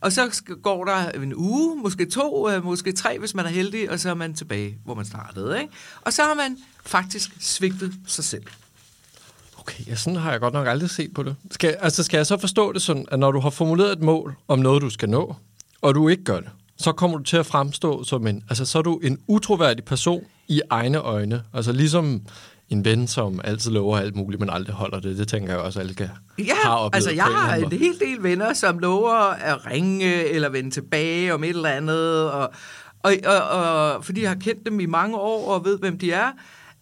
Og 0.00 0.12
så 0.12 0.42
går 0.62 0.84
der 0.84 1.10
en 1.10 1.34
uge, 1.36 1.76
måske 1.82 2.06
to, 2.06 2.50
øh, 2.50 2.64
måske 2.64 2.92
tre, 2.92 3.18
hvis 3.18 3.34
man 3.34 3.44
er 3.44 3.50
heldig, 3.50 3.90
og 3.90 4.00
så 4.00 4.10
er 4.10 4.14
man 4.14 4.34
tilbage, 4.34 4.78
hvor 4.84 4.94
man 4.94 5.04
startede. 5.04 5.60
Ikke? 5.60 5.72
Og 6.00 6.12
så 6.12 6.22
har 6.22 6.34
man 6.34 6.56
faktisk 6.86 7.30
svigtet 7.40 7.92
sig 8.06 8.24
selv. 8.24 8.42
Okay, 9.58 9.86
ja, 9.86 9.94
sådan 9.96 10.16
har 10.16 10.30
jeg 10.30 10.40
godt 10.40 10.54
nok 10.54 10.66
aldrig 10.66 10.90
set 10.90 11.14
på 11.14 11.22
det. 11.22 11.36
Skal, 11.50 11.76
altså, 11.80 12.02
skal 12.02 12.16
jeg 12.18 12.26
så 12.26 12.38
forstå 12.38 12.72
det 12.72 12.82
sådan, 12.82 13.06
at 13.10 13.18
når 13.18 13.32
du 13.32 13.40
har 13.40 13.50
formuleret 13.50 13.92
et 13.92 14.00
mål 14.02 14.34
om 14.48 14.58
noget, 14.58 14.82
du 14.82 14.90
skal 14.90 15.08
nå, 15.08 15.36
og 15.80 15.94
du 15.94 16.08
ikke 16.08 16.24
gør 16.24 16.40
det, 16.40 16.48
så 16.80 16.92
kommer 16.92 17.18
du 17.18 17.22
til 17.22 17.36
at 17.36 17.46
fremstå 17.46 18.04
som 18.04 18.26
en, 18.26 18.42
altså 18.48 18.64
så 18.64 18.78
er 18.78 18.82
du 18.82 18.98
en 18.98 19.18
utroværdig 19.26 19.84
person 19.84 20.22
i 20.48 20.60
egne 20.70 20.98
øjne. 20.98 21.42
Altså 21.54 21.72
ligesom 21.72 22.22
en 22.68 22.84
ven, 22.84 23.08
som 23.08 23.40
altid 23.44 23.70
lover 23.70 23.98
alt 23.98 24.16
muligt, 24.16 24.40
men 24.40 24.50
aldrig 24.50 24.74
holder 24.74 25.00
det. 25.00 25.18
Det 25.18 25.28
tænker 25.28 25.52
jeg 25.52 25.60
også, 25.60 25.80
alle 25.80 25.94
kan 25.94 26.08
Ja, 26.38 26.54
har 26.64 26.76
oplevet 26.76 26.94
altså 26.94 27.10
jeg 27.10 27.24
har 27.24 27.54
en 27.54 27.72
hel 27.72 28.00
del 28.00 28.22
venner, 28.22 28.52
som 28.52 28.78
lover 28.78 29.14
at 29.32 29.66
ringe 29.66 30.24
eller 30.24 30.48
vende 30.48 30.70
tilbage 30.70 31.34
om 31.34 31.44
et 31.44 31.48
eller 31.48 31.68
andet, 31.68 32.30
og, 32.30 32.52
og, 33.02 33.12
og, 33.26 33.40
og 33.40 34.04
fordi 34.04 34.22
jeg 34.22 34.30
har 34.30 34.38
kendt 34.38 34.66
dem 34.66 34.80
i 34.80 34.86
mange 34.86 35.16
år 35.16 35.54
og 35.54 35.64
ved, 35.64 35.78
hvem 35.78 35.98
de 35.98 36.12
er. 36.12 36.32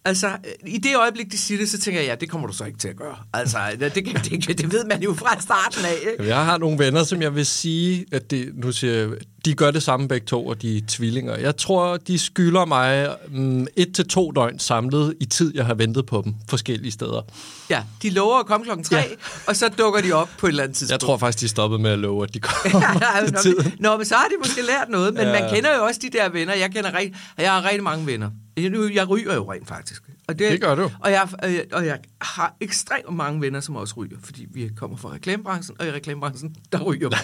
Altså, 0.04 0.30
i 0.66 0.78
det 0.78 0.96
øjeblik, 0.96 1.32
de 1.32 1.38
siger 1.38 1.58
det, 1.58 1.70
så 1.70 1.78
tænker 1.78 2.00
jeg, 2.00 2.08
ja, 2.08 2.14
det 2.14 2.30
kommer 2.30 2.46
du 2.46 2.52
så 2.52 2.64
ikke 2.64 2.78
til 2.78 2.88
at 2.88 2.96
gøre. 2.96 3.16
Altså, 3.32 3.58
det, 3.80 3.94
det, 3.94 4.04
det, 4.24 4.58
det 4.58 4.72
ved 4.72 4.84
man 4.84 5.02
jo 5.02 5.14
fra 5.14 5.40
starten 5.40 5.84
af. 5.84 6.10
Ikke? 6.10 6.26
Jeg 6.26 6.44
har 6.44 6.58
nogle 6.58 6.78
venner, 6.78 7.04
som 7.04 7.22
jeg 7.22 7.34
vil 7.34 7.46
sige, 7.46 8.06
at 8.12 8.30
det, 8.30 8.52
nu 8.54 8.72
siger, 8.72 8.94
jeg, 8.94 9.08
de 9.44 9.54
gør 9.54 9.70
det 9.70 9.82
samme 9.82 10.08
begge 10.08 10.26
to, 10.26 10.46
og 10.46 10.62
de 10.62 10.76
er 10.76 10.80
tvillinger. 10.88 11.36
Jeg 11.36 11.56
tror, 11.56 11.96
de 11.96 12.18
skylder 12.18 12.64
mig 12.64 13.16
mm, 13.28 13.66
et 13.76 13.94
til 13.94 14.08
to 14.08 14.30
døgn 14.30 14.58
samlet 14.58 15.14
i 15.20 15.24
tid, 15.24 15.52
jeg 15.54 15.66
har 15.66 15.74
ventet 15.74 16.06
på 16.06 16.22
dem 16.24 16.34
forskellige 16.48 16.92
steder. 16.92 17.22
Ja, 17.70 17.82
de 18.02 18.10
lover 18.10 18.38
at 18.38 18.46
komme 18.46 18.64
klokken 18.64 18.84
tre, 18.84 18.96
Ja. 18.96 19.04
og 19.46 19.56
så 19.56 19.68
dukker 19.68 20.00
de 20.00 20.12
op 20.12 20.28
på 20.38 20.46
et 20.46 20.50
eller 20.50 20.62
andet 20.62 20.76
tidspunkt. 20.76 20.90
Jeg 21.02 21.06
tror 21.06 21.16
faktisk, 21.16 21.40
de 21.42 21.48
stoppede 21.48 21.82
med 21.82 21.90
at 21.90 21.98
love, 21.98 22.24
at 22.24 22.34
de 22.34 22.40
kommer 22.40 22.82
ja, 23.16 23.24
til 23.24 23.32
nå, 23.34 23.40
tiden. 23.40 23.72
nå, 23.80 23.96
men 23.96 24.06
så 24.06 24.14
har 24.14 24.24
de 24.28 24.34
måske 24.48 24.62
lært 24.62 24.88
noget, 24.88 25.14
men 25.14 25.22
Ja. 25.22 25.40
man 25.40 25.54
kender 25.54 25.76
jo 25.76 25.84
også 25.84 26.00
de 26.02 26.10
der 26.18 26.28
venner. 26.28 26.54
Jeg 26.54 26.70
kender 26.70 26.94
rigt, 26.98 27.16
jeg 27.38 27.52
har 27.52 27.64
rigtig 27.64 27.82
mange 27.82 28.06
venner. 28.06 28.30
Jeg, 28.56 29.08
ryger 29.08 29.34
jo 29.34 29.52
rent 29.52 29.68
faktisk. 29.68 30.02
Og 30.28 30.38
Det 30.38 30.60
gør 30.60 30.74
du. 30.74 30.90
Og 31.00 31.10
jeg, 31.10 31.28
og, 31.42 31.52
jeg, 31.52 31.64
og 31.72 31.86
jeg 31.86 31.98
har 32.20 32.56
ekstremt 32.60 33.16
mange 33.16 33.40
venner, 33.40 33.60
som 33.60 33.76
også 33.76 33.94
ryger, 33.96 34.16
fordi 34.22 34.46
vi 34.50 34.70
kommer 34.76 34.96
fra 34.96 35.12
reklamebranchen, 35.12 35.76
og 35.80 35.86
i 35.86 35.90
reklamebranchen, 35.92 36.54
der 36.72 36.80
ryger 36.82 37.10
man. 37.10 37.18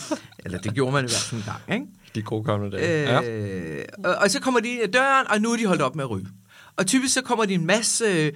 Eller 0.44 0.58
det 0.58 0.74
gjorde 0.74 0.92
man 0.92 1.04
i 1.04 1.08
hvert 1.08 1.20
fald 1.20 1.42
en 1.54 1.62
gang, 1.66 1.80
ikke? 1.80 1.92
De 2.14 2.22
gode 2.22 2.44
gamle 2.44 2.70
dage. 2.70 3.02
Øh, 3.02 3.78
ja. 4.04 4.08
og, 4.08 4.14
og 4.14 4.30
så 4.30 4.40
kommer 4.40 4.60
de 4.60 4.68
ind 4.68 4.82
ad 4.82 4.88
døren, 4.88 5.26
og 5.30 5.40
nu 5.40 5.52
er 5.52 5.56
de 5.56 5.66
holdt 5.66 5.82
op 5.82 5.96
med 5.96 6.04
at 6.04 6.10
ryge. 6.10 6.26
Og 6.76 6.86
typisk 6.86 7.14
så 7.14 7.22
kommer 7.22 7.44
de 7.44 7.54
en 7.54 7.66
masse 7.66 8.04
øh, 8.04 8.32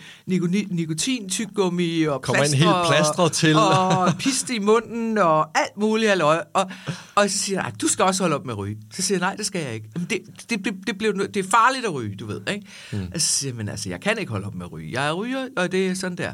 nikotintyggummi 0.70 2.02
og 2.02 2.22
Kommer 2.22 2.42
en 2.42 2.50
plaster, 2.50 2.66
helt 2.66 2.86
plastret 2.88 3.32
til. 3.32 3.56
Og 3.56 4.12
piste 4.18 4.54
i 4.54 4.58
munden 4.58 5.18
og 5.18 5.58
alt 5.58 5.76
muligt 5.76 6.08
halløj. 6.08 6.44
Og, 6.52 6.70
og 7.14 7.30
så 7.30 7.38
siger 7.38 7.62
jeg, 7.62 7.72
du 7.80 7.88
skal 7.88 8.04
også 8.04 8.22
holde 8.22 8.36
op 8.36 8.44
med 8.44 8.54
at 8.54 8.58
ryge. 8.58 8.78
Så 8.92 9.02
siger 9.02 9.18
jeg, 9.18 9.20
nej, 9.20 9.34
det 9.34 9.46
skal 9.46 9.62
jeg 9.62 9.74
ikke. 9.74 9.88
Jamen, 9.94 10.08
det, 10.10 10.20
det, 10.50 10.64
det, 10.64 10.74
det, 10.86 10.98
blev, 10.98 11.28
det 11.34 11.36
er 11.36 11.50
farligt 11.50 11.84
at 11.84 11.94
ryge, 11.94 12.16
du 12.16 12.26
ved. 12.26 12.40
Ikke? 12.50 12.66
Mm. 12.92 13.06
Og 13.14 13.20
så 13.20 13.26
siger 13.26 13.50
jeg, 13.50 13.56
men 13.56 13.68
altså, 13.68 13.88
jeg 13.88 14.00
kan 14.00 14.18
ikke 14.18 14.30
holde 14.32 14.46
op 14.46 14.54
med 14.54 14.66
at 14.66 14.72
ryge. 14.72 14.92
Jeg 14.92 15.08
er 15.08 15.12
ryger, 15.12 15.48
og 15.56 15.72
det 15.72 15.88
er 15.88 15.94
sådan 15.94 16.18
der. 16.18 16.32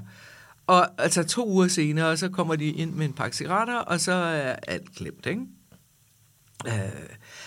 Og 0.66 0.88
altså 0.98 1.22
to 1.22 1.48
uger 1.48 1.68
senere, 1.68 2.16
så 2.16 2.28
kommer 2.28 2.56
de 2.56 2.64
ind 2.64 2.92
med 2.92 3.06
en 3.06 3.12
pakke 3.12 3.36
cigaretter, 3.36 3.78
og 3.78 4.00
så 4.00 4.12
er 4.12 4.56
alt 4.68 4.94
glemt, 4.96 5.26
ikke? 5.26 5.40
Øh, 6.66 6.72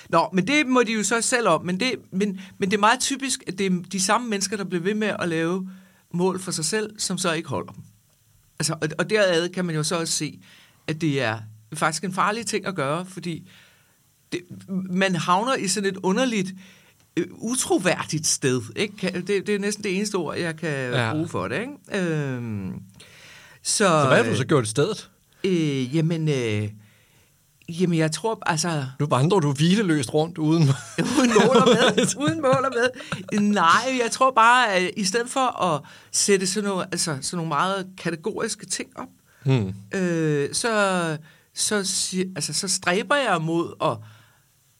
nå, 0.10 0.30
men 0.34 0.48
det 0.48 0.68
må 0.68 0.84
de 0.84 0.94
jo 0.94 1.04
så 1.04 1.22
selv 1.22 1.48
om. 1.48 1.66
Men 1.66 1.80
det, 1.80 1.92
men, 2.12 2.40
men 2.58 2.72
det 2.72 2.78
er 2.78 2.82
meget 2.82 3.00
typisk, 3.00 3.44
at 3.48 3.58
det 3.58 3.66
er 3.66 3.82
de 3.92 4.00
samme 4.02 4.30
mennesker, 4.30 4.58
der 4.58 4.64
bliver 4.64 4.82
ved 4.84 4.94
med 4.94 5.12
at 5.20 5.30
lave 5.30 5.70
mål 6.14 6.40
for 6.40 6.52
sig 6.52 6.66
selv, 6.66 7.00
som 7.00 7.18
så 7.18 7.32
ikke 7.34 7.50
holder 7.50 7.72
dem. 7.72 7.84
Altså, 8.60 8.74
og, 8.82 8.88
og 8.98 9.10
derad 9.10 9.50
kan 9.50 9.66
man 9.66 9.76
jo 9.76 9.84
så 9.84 10.00
også 10.00 10.14
se, 10.14 10.40
at 10.88 11.02
det 11.02 11.22
er 11.22 11.40
faktisk 11.74 12.04
en 12.04 12.14
farlig 12.14 12.46
ting 12.46 12.66
at 12.66 12.76
gøre, 12.76 13.06
fordi 13.06 13.50
det, 14.32 14.42
man 14.90 15.16
havner 15.16 15.56
i 15.56 15.68
sådan 15.68 15.90
et 15.90 15.98
underligt, 15.98 16.54
øh, 17.18 17.26
utroværdigt 17.32 18.28
sted. 18.28 18.62
Ikke? 18.76 19.22
Det, 19.28 19.48
det 19.48 19.50
er 19.56 19.60
næsten 19.60 19.84
det 19.84 19.96
eneste 19.98 20.16
ord, 20.16 20.38
jeg 20.38 20.56
kan 20.58 20.70
Ja. 20.92 21.12
bruge 21.12 21.28
for 21.28 21.48
det. 21.48 21.60
Ikke? 21.60 22.06
Øhm, 22.08 22.74
så, 23.64 23.78
Så 23.78 24.06
hvad 24.08 24.24
har 24.24 24.32
du 24.32 24.38
så 24.38 24.46
gjort 24.46 24.66
i 24.66 24.70
stedet? 24.70 25.10
Øh, 25.44 25.96
jamen, 25.96 26.30
øh, 26.30 26.70
jamen, 27.70 27.98
jeg 27.98 28.12
tror, 28.12 28.40
altså... 28.46 28.86
Nu 29.00 29.06
vandrer 29.06 29.40
du 29.40 29.54
hvileløst 29.54 30.14
rundt 30.14 30.38
uden... 30.38 30.64
Uden 31.20 31.32
mål 31.34 31.58
og 31.58 31.68
med. 31.68 32.16
Uden 32.24 32.42
mål 32.42 32.66
og 32.66 32.72
med. 32.76 33.40
Nej, 33.40 34.00
jeg 34.04 34.12
tror 34.12 34.32
bare, 34.32 34.74
at 34.74 34.92
i 34.98 35.04
stedet 35.04 35.30
for 35.30 35.64
at 35.64 35.82
sætte 36.12 36.48
sådan 36.48 36.70
nogle, 36.70 36.86
altså, 36.86 37.18
sådan 37.22 37.38
nogle 37.38 37.50
meget 37.50 37.88
kategoriske 37.98 38.66
ting 38.66 38.90
op, 38.96 39.08
hmm. 39.46 39.74
øh, 40.00 40.54
så, 40.54 41.18
så, 41.54 41.76
altså, 42.36 42.54
så 42.54 42.68
stræber 42.68 43.16
jeg 43.16 43.42
mod 43.42 43.74
at... 43.82 43.98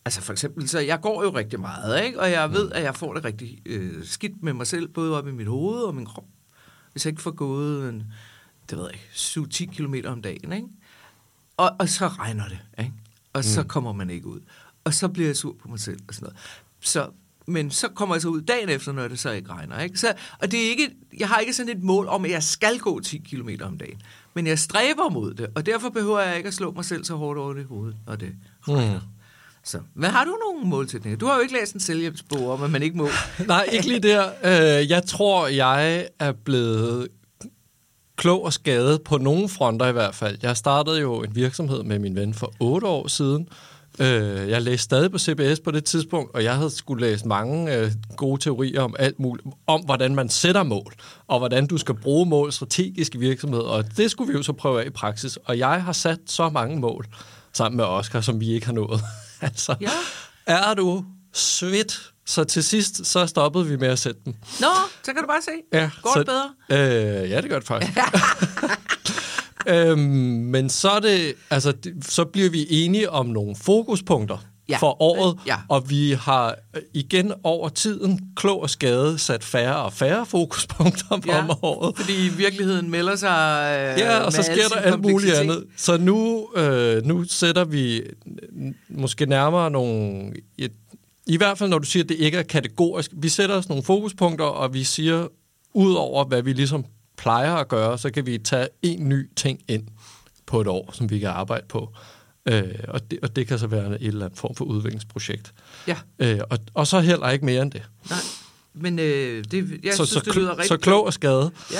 Altså 0.06 0.22
for 0.22 0.34
eksempel, 0.34 0.70
så 0.70 0.80
jeg 0.80 1.02
går 1.02 1.24
jo 1.24 1.30
rigtig 1.30 1.60
meget, 1.60 2.06
ikke? 2.06 2.20
og 2.20 2.32
jeg 2.32 2.52
ved, 2.54 2.72
at 2.72 2.84
jeg 2.84 2.96
får 2.96 3.14
det 3.14 3.26
rigtig 3.26 3.58
øh, 3.66 4.06
skidt 4.06 4.44
med 4.44 4.54
mig 4.54 4.68
selv, 4.68 4.88
både 4.88 5.18
op 5.18 5.28
i 5.28 5.32
mit 5.32 5.48
hoved 5.48 5.82
og 5.82 5.96
min 5.96 6.06
krop. 6.06 6.24
Hvis 6.92 7.06
jeg 7.06 7.12
ikke 7.12 7.22
får 7.22 7.32
gået 7.32 7.90
en 7.90 8.04
det 8.70 8.78
ved 8.78 8.86
jeg 8.86 8.94
ikke, 8.94 9.72
7-10 9.72 9.76
km 9.76 9.96
om 10.06 10.22
dagen, 10.22 10.54
ikke? 10.54 10.68
Og, 11.58 11.72
og 11.80 11.90
så 11.90 12.08
regner 12.08 12.48
det, 12.48 12.60
ikke? 12.80 12.94
Og 13.34 13.44
så 13.44 13.62
Mm. 13.62 13.68
kommer 13.68 13.94
man 13.94 14.10
ikke 14.10 14.28
ud. 14.28 14.40
Og 14.84 14.94
så 14.94 15.08
bliver 15.08 15.28
jeg 15.30 15.36
sur 15.36 15.56
på 15.62 15.68
mig 15.68 15.80
selv 15.80 16.00
og 16.08 16.14
sådan 16.14 16.26
noget. 16.26 16.38
Så, 16.82 17.10
men 17.48 17.72
så 17.72 17.88
kommer 17.88 18.16
jeg 18.16 18.22
så 18.22 18.28
ud 18.28 18.42
dagen 18.42 18.70
efter, 18.70 18.92
når 18.92 19.08
det 19.08 19.20
så 19.20 19.32
ikke 19.32 19.50
regner. 19.50 19.80
Ikke? 19.80 19.98
Så, 20.00 20.14
og 20.40 20.52
det 20.52 20.66
er 20.66 20.70
ikke, 20.70 20.90
jeg 21.20 21.28
har 21.28 21.38
ikke 21.40 21.54
sådan 21.54 21.78
et 21.78 21.84
mål 21.84 22.08
om, 22.08 22.26
at 22.26 22.32
jeg 22.32 22.44
skal 22.44 22.80
gå 22.80 23.00
10 23.00 23.18
km 23.18 23.50
om 23.62 23.78
dagen. 23.78 24.02
Men 24.34 24.48
jeg 24.48 24.60
stræber 24.60 25.10
mod 25.10 25.34
det, 25.34 25.48
og 25.56 25.66
derfor 25.66 25.90
behøver 25.90 26.20
jeg 26.20 26.38
ikke 26.38 26.48
at 26.48 26.54
slå 26.54 26.72
mig 26.72 26.86
selv 26.86 27.04
så 27.04 27.16
hårdt 27.16 27.40
over 27.40 27.54
det 27.54 27.62
i 27.62 27.66
hovedet, 27.66 27.96
når 28.08 28.16
det 28.16 28.36
regner. 28.68 29.00
Mm. 29.00 29.06
Så, 29.64 29.80
hvad 29.94 30.10
har 30.10 30.26
du 30.26 30.38
nogle 30.46 30.70
målsætninger? 30.70 31.18
Du 31.18 31.26
har 31.26 31.36
jo 31.36 31.42
ikke 31.42 31.54
læst 31.54 31.74
en 31.74 31.80
selvhjælpsbog 31.80 32.52
om, 32.52 32.64
at 32.64 32.72
man 32.72 32.84
ikke 32.84 32.98
må. 32.98 33.10
Nej, 33.48 33.70
ikke 33.72 33.88
lige 33.88 34.00
der. 34.00 34.30
Øh, 34.80 34.90
jeg 34.90 35.04
tror, 35.06 35.48
jeg 35.48 36.08
er 36.20 36.32
blevet 36.32 37.08
klog 38.18 38.44
og 38.46 38.54
skadet 38.54 39.02
på 39.02 39.18
nogle 39.18 39.50
fronter 39.50 39.88
i 39.88 39.92
hvert 39.92 40.16
fald. 40.16 40.38
Jeg 40.42 40.58
startede 40.58 41.00
jo 41.02 41.24
en 41.24 41.36
virksomhed 41.36 41.84
med 41.84 42.00
min 42.00 42.16
ven 42.16 42.34
for 42.34 42.54
otte 42.60 42.88
år 42.88 43.08
siden. 43.08 43.48
Øh, 44.00 44.50
Jeg 44.50 44.62
læste 44.62 44.84
stadig 44.84 45.12
på 45.12 45.18
CBS 45.18 45.60
på 45.60 45.72
det 45.72 45.86
tidspunkt, 45.86 46.36
og 46.36 46.44
jeg 46.44 46.56
havde 46.56 46.70
skulle 46.70 47.08
læse 47.08 47.28
mange 47.28 47.76
øh, 47.76 47.92
gode 48.18 48.42
teorier 48.42 48.82
om 48.82 48.96
alt 49.00 49.20
muligt, 49.20 49.48
om 49.68 49.82
hvordan 49.86 50.16
man 50.16 50.30
sætter 50.30 50.64
mål, 50.64 50.94
og 51.28 51.40
hvordan 51.40 51.68
du 51.68 51.78
skal 51.78 51.96
bruge 51.96 52.26
mål 52.26 52.52
strategisk 52.52 53.16
i 53.16 53.18
virksomhed, 53.18 53.60
og 53.60 53.98
det 53.98 54.12
skulle 54.12 54.32
vi 54.34 54.38
jo 54.38 54.44
så 54.44 54.54
prøve 54.54 54.82
af 54.82 54.86
i 54.86 54.90
praksis. 54.90 55.38
Og 55.46 55.58
jeg 55.58 55.84
har 55.84 55.94
sat 55.94 56.20
så 56.26 56.50
mange 56.50 56.80
mål 56.80 57.06
sammen 57.54 57.78
med 57.78 57.86
Oscar, 57.86 58.22
som 58.22 58.40
vi 58.40 58.52
ikke 58.54 58.66
har 58.66 58.74
nået. 58.74 59.02
altså, 59.42 59.76
Ja. 59.82 59.90
er 60.48 60.74
du 60.74 61.06
svedt? 61.34 62.12
Så 62.28 62.44
til 62.44 62.64
sidst, 62.64 63.06
så 63.06 63.28
stoppede 63.28 63.66
vi 63.68 63.78
med 63.78 63.88
at 63.88 64.00
sætte 64.00 64.20
dem. 64.26 64.34
Nå, 64.60 64.68
så 65.04 65.14
kan 65.14 65.22
du 65.22 65.28
bare 65.28 65.42
se. 65.42 65.52
Ja, 65.74 65.90
Går 66.02 66.12
så, 66.14 66.20
det 66.20 66.28
bedre? 66.28 67.24
Øh, 67.24 67.30
ja, 67.30 67.42
det 67.42 67.50
gør 67.50 67.60
det 67.60 67.68
faktisk. 67.68 67.98
øhm, 69.68 70.00
men 70.52 70.70
så 70.70 70.90
er 70.90 71.00
det, 71.00 71.34
altså, 71.50 71.72
det, 71.72 71.94
så 72.10 72.26
bliver 72.26 72.50
vi 72.50 72.68
enige 72.70 73.10
om 73.10 73.26
nogle 73.26 73.56
fokuspunkter 73.56 74.38
Ja. 74.70 74.78
for 74.78 75.02
året, 75.02 75.40
Ja. 75.46 75.56
og 75.70 75.90
vi 75.90 76.12
har 76.12 76.56
øh, 76.76 76.82
igen 76.94 77.34
over 77.44 77.70
tiden, 77.70 78.20
klog 78.36 78.62
og 78.62 78.70
skade, 78.70 79.18
sat 79.20 79.44
færre 79.44 79.76
og 79.76 79.94
færre 79.94 80.26
fokuspunkter 80.26 81.20
ja. 81.28 81.40
om 81.40 81.50
året. 81.62 81.98
fordi 81.98 82.26
i 82.26 82.30
virkeligheden 82.30 82.90
melder 82.92 83.16
sig 83.16 83.64
øh, 83.96 84.00
Ja, 84.00 84.18
og 84.20 84.34
så 84.34 84.44
sker 84.44 84.68
der 84.68 84.76
alt 84.76 85.02
muligt 85.02 85.34
andet. 85.34 85.64
Så 85.78 85.98
nu, 85.98 86.48
øh, 86.56 87.06
nu 87.06 87.24
sætter 87.30 87.64
vi 87.66 88.02
måske 88.90 89.26
nærmere 89.26 89.72
nogle... 89.72 90.32
Et, 90.58 90.72
I 91.28 91.38
hvert 91.38 91.58
fald, 91.58 91.70
når 91.70 91.80
du 91.80 91.86
siger, 91.86 92.04
at 92.04 92.10
det 92.10 92.16
ikke 92.16 92.38
er 92.38 92.44
kategorisk. 92.44 93.12
Vi 93.14 93.30
sætter 93.30 93.56
os 93.56 93.70
nogle 93.70 93.84
fokuspunkter, 93.84 94.46
og 94.46 94.74
vi 94.74 94.84
siger, 94.84 95.28
ud 95.74 95.94
over 95.94 96.26
hvad 96.26 96.42
vi 96.42 96.54
ligesom 96.54 96.86
plejer 97.18 97.56
at 97.56 97.68
gøre, 97.68 97.98
så 97.98 98.12
kan 98.12 98.26
vi 98.26 98.38
tage 98.38 98.68
en 98.82 99.10
ny 99.10 99.30
ting 99.36 99.60
ind 99.68 99.88
på 100.46 100.62
et 100.62 100.68
år, 100.68 100.90
som 100.94 101.10
vi 101.10 101.20
kan 101.20 101.30
arbejde 101.30 101.66
på. 101.70 101.94
Øh, 102.46 102.64
og, 102.88 103.12
det, 103.12 103.20
og 103.22 103.36
det 103.36 103.48
kan 103.48 103.60
så 103.60 103.68
være 103.68 104.02
et 104.02 104.08
eller 104.08 104.26
andet 104.26 104.40
form 104.40 104.56
for 104.56 104.66
udviklingsprojekt. 104.66 105.54
Ja, 105.88 105.98
Øh, 106.20 106.40
og, 106.50 106.58
og 106.74 106.88
så 106.88 107.00
heller 107.00 107.30
ikke 107.30 107.46
mere 107.46 107.62
end 107.62 107.72
det. 107.72 107.84
nej. 108.10 108.20
Men 108.74 109.00
øh, 109.00 109.44
det, 109.52 109.80
jeg 109.84 109.94
så, 109.94 110.06
synes, 110.06 110.10
så, 110.10 110.20
det 110.26 110.36
lyder 110.36 110.52
rigtig 110.52 110.68
så 110.68 110.78
klog 110.78 111.06
og 111.06 111.14
skade. 111.14 111.52
Ja. 111.72 111.78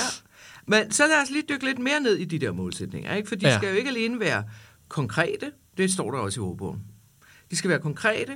Men 0.66 0.90
så 0.90 1.06
lad 1.06 1.22
os 1.22 1.30
lige 1.30 1.44
dykke 1.48 1.64
lidt 1.64 1.78
mere 1.78 2.00
ned 2.00 2.16
i 2.16 2.24
de 2.24 2.38
der 2.38 2.52
målsætninger, 2.52 3.14
ikke? 3.14 3.28
For 3.28 3.34
de 3.36 3.48
ja. 3.48 3.58
skal 3.58 3.68
jo 3.68 3.74
ikke 3.74 3.90
alene 3.90 4.20
være 4.20 4.44
konkrete, 4.88 5.50
det 5.76 5.92
står 5.92 6.10
der 6.10 6.18
også 6.18 6.40
i 6.40 6.42
ordbogen. 6.42 6.80
De 7.50 7.56
skal 7.56 7.70
være 7.70 7.78
konkrete, 7.78 8.32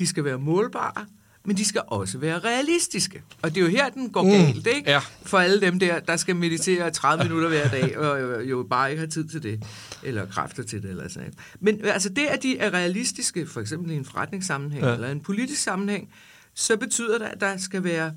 de 0.00 0.06
skal 0.06 0.24
være 0.24 0.38
målbare, 0.38 1.06
men 1.44 1.56
de 1.56 1.64
skal 1.64 1.82
også 1.86 2.18
være 2.18 2.38
realistiske. 2.38 3.22
Og 3.42 3.50
det 3.54 3.60
er 3.60 3.64
jo 3.64 3.70
her, 3.70 3.88
den 3.88 4.10
går 4.10 4.22
Mm, 4.22 4.30
galt, 4.30 4.66
ikke? 4.66 4.90
ja. 4.90 5.00
For 5.22 5.38
alle 5.38 5.60
dem 5.60 5.78
der, 5.78 6.00
der 6.00 6.16
skal 6.16 6.36
meditere 6.36 6.90
30 6.90 7.24
minutter 7.24 7.48
hver 7.48 7.68
dag, 7.68 7.98
og 8.08 8.20
jo- 8.20 8.40
jo 8.40 8.66
bare 8.70 8.90
ikke 8.90 9.00
har 9.00 9.06
tid 9.06 9.28
til 9.28 9.42
det, 9.42 9.62
eller 10.02 10.26
kræfter 10.26 10.62
til 10.62 10.82
det, 10.82 10.90
eller 10.90 11.08
sådan 11.08 11.22
noget. 11.22 11.38
Men 11.60 11.84
altså 11.84 12.08
det, 12.08 12.26
at 12.26 12.42
de 12.42 12.58
er 12.58 12.70
realistiske, 12.74 13.46
for 13.46 13.60
eksempel 13.60 13.90
i 13.90 13.94
en 13.94 14.04
forretningssammenhæng, 14.04 14.84
ja. 14.84 14.94
eller 14.94 15.08
en 15.10 15.20
politisk 15.20 15.62
sammenhæng, 15.62 16.12
så 16.54 16.76
betyder 16.76 17.18
det, 17.18 17.26
at 17.26 17.40
der 17.40 17.56
skal 17.56 17.84
være 17.84 18.12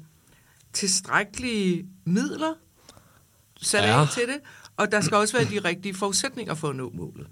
tilstrækkelige 0.74 1.86
midler 2.06 2.54
sat 3.62 3.84
Ja. 3.84 4.02
af 4.02 4.08
til 4.10 4.22
det, 4.24 4.38
og 4.78 4.92
der 4.92 5.02
skal 5.02 5.18
også 5.18 5.38
være 5.38 5.46
de 5.50 5.60
rigtige 5.60 5.94
forudsætninger 5.96 6.54
for 6.54 6.70
at 6.70 6.76
nå 6.76 6.92
målet. 6.96 7.28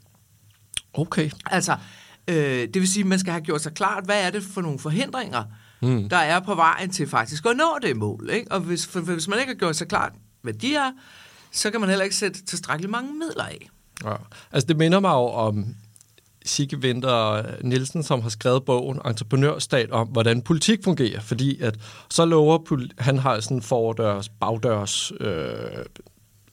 Okay. 0.94 1.30
Altså, 1.46 1.78
øh, 2.28 2.36
det 2.36 2.76
vil 2.76 2.88
sige, 2.88 3.04
at 3.04 3.08
man 3.08 3.20
skal 3.20 3.32
have 3.32 3.42
gjort 3.44 3.62
sig 3.62 3.74
klart, 3.74 4.06
hvad 4.06 4.26
er 4.26 4.30
det 4.30 4.44
for 4.44 4.62
nogle 4.62 4.80
forhindringer, 4.80 5.44
Mm. 5.84 6.10
der 6.10 6.18
er 6.18 6.40
på 6.40 6.56
vejen 6.56 6.92
til 6.92 7.08
faktisk 7.08 7.46
at 7.46 7.58
nå 7.58 7.78
det 7.82 7.98
mål. 7.98 8.30
Ikke? 8.34 8.52
Og 8.52 8.60
hvis, 8.60 8.88
for, 8.88 9.00
hvis 9.00 9.28
man 9.28 9.40
ikke 9.40 9.50
har 9.52 9.58
gjort 9.58 9.76
sig 9.76 9.88
klart, 9.88 10.12
hvad 10.42 10.54
de 10.54 10.76
er, 10.76 10.92
så 11.52 11.72
kan 11.72 11.80
man 11.80 11.90
heller 11.90 12.04
ikke 12.04 12.16
sætte 12.16 12.46
tilstrækkeligt 12.46 12.92
mange 12.92 13.14
midler 13.14 13.44
af. 13.44 13.70
Ja. 14.06 14.14
Altså, 14.52 14.68
det 14.68 14.78
minder 14.78 15.00
mig 15.00 15.10
jo 15.10 15.28
om 15.28 15.66
Sigge 16.46 16.78
Winter 16.78 17.44
Nielsen, 17.64 18.04
som 18.04 18.22
har 18.22 18.30
skrevet 18.30 18.66
bogen 18.66 19.00
Entreprenørstat 19.06 19.92
om, 19.92 20.08
hvordan 20.08 20.42
politik 20.42 20.84
fungerer. 20.84 21.22
Fordi 21.22 21.60
at 21.62 21.80
så 22.10 22.26
lover, 22.26 22.86
han 22.98 23.18
har 23.18 23.40
sådan 23.40 23.62
fordørs, 23.62 24.30
bagdørs 24.30 25.12
øh, 25.20 25.86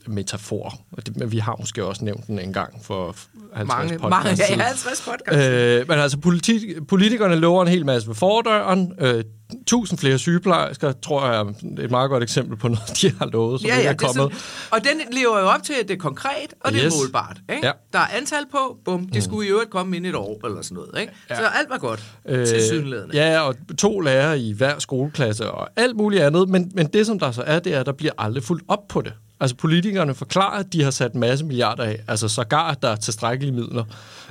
metafor. 0.08 0.74
Og 0.92 1.06
det, 1.06 1.32
vi 1.32 1.38
har 1.38 1.56
måske 1.60 1.84
også 1.84 2.04
nævnt 2.04 2.26
den 2.26 2.38
en 2.38 2.52
gang 2.52 2.84
for 2.84 3.16
50 3.54 3.68
Mange, 3.76 3.98
podcasts 3.98 4.40
mange, 4.50 4.62
ja, 4.62 4.66
50 4.66 5.00
podcast. 5.08 5.50
Øh, 5.50 5.88
men 5.88 5.98
altså, 5.98 6.18
politi- 6.18 6.80
politikerne 6.88 7.34
lover 7.36 7.62
en 7.62 7.68
hel 7.68 7.86
masse 7.86 8.08
ved 8.08 8.14
fordøren. 8.14 8.92
Øh, 9.00 9.24
tusind 9.66 9.98
flere 9.98 10.18
sygeplejersker, 10.18 10.92
tror 10.92 11.26
jeg, 11.26 11.34
er 11.40 11.44
et 11.84 11.90
meget 11.90 12.10
godt 12.10 12.22
eksempel 12.22 12.56
på 12.56 12.68
noget, 12.68 12.82
de 13.02 13.12
har 13.18 13.26
lovet, 13.26 13.60
som 13.60 13.68
ja, 13.68 13.76
ja, 13.76 13.88
er 13.88 13.92
det 13.92 14.02
er 14.02 14.06
kommet. 14.06 14.36
sådan, 14.36 14.68
og 14.70 14.78
den 14.84 15.14
lever 15.14 15.40
jo 15.40 15.46
op 15.46 15.62
til, 15.62 15.74
at 15.82 15.88
det 15.88 15.94
er 15.94 15.98
konkret, 15.98 16.54
og 16.60 16.72
det 16.72 16.80
Yes. 16.84 16.94
er 16.94 16.98
målbart. 16.98 17.36
Ikke? 17.54 17.66
Ja. 17.66 17.72
Der 17.92 17.98
er 17.98 18.06
antal 18.16 18.44
på, 18.50 18.76
bum, 18.84 19.06
det 19.08 19.22
skulle 19.24 19.48
i 19.48 19.50
øvrigt 19.50 19.70
komme 19.70 19.96
ind 19.96 20.06
et 20.06 20.14
år, 20.14 20.46
eller 20.46 20.62
sådan 20.62 20.74
noget. 20.74 21.00
Ikke? 21.00 21.12
Ja. 21.30 21.36
Så 21.36 21.42
alt 21.42 21.70
var 21.70 21.78
godt, 21.78 22.02
øh, 22.28 22.46
til 22.46 22.62
synlædende. 22.66 23.16
Ja, 23.16 23.40
og 23.40 23.54
to 23.78 24.00
lærere 24.00 24.38
i 24.40 24.52
hver 24.52 24.78
skoleklasse 24.78 25.50
og 25.50 25.68
alt 25.76 25.96
muligt 25.96 26.22
andet. 26.22 26.48
Men, 26.48 26.70
men 26.74 26.86
det, 26.86 27.06
som 27.06 27.18
der 27.18 27.30
så 27.32 27.42
er, 27.46 27.58
det 27.58 27.74
er, 27.74 27.80
at 27.80 27.86
der 27.86 27.92
bliver 27.92 28.12
aldrig 28.18 28.42
fuldt 28.42 28.62
op 28.68 28.88
på 28.88 29.00
det. 29.02 29.12
Altså 29.40 29.57
politikerne 29.57 30.14
forklarer, 30.14 30.59
at 30.59 30.73
de 30.73 30.83
har 30.83 30.90
sat 30.90 31.12
en 31.12 31.21
masse 31.21 31.45
milliarder 31.45 31.83
af. 31.83 32.00
Altså 32.09 32.28
sågar, 32.28 32.71
at 32.71 32.83
der 32.83 32.88
er 32.88 32.97
tilstrækkelige 32.97 33.52
midler. 33.52 33.85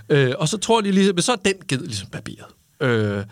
Øh, 0.10 0.34
og 0.38 0.48
så 0.48 0.58
tror 0.58 0.82
de 0.82 0.92
lige, 0.92 1.14
men 1.14 1.22
så 1.22 1.32
er 1.32 1.36
den 1.36 1.54
givet 1.68 1.88
ligesom 1.88 2.10
papiret. 2.10 2.46
Øh, 2.82 3.24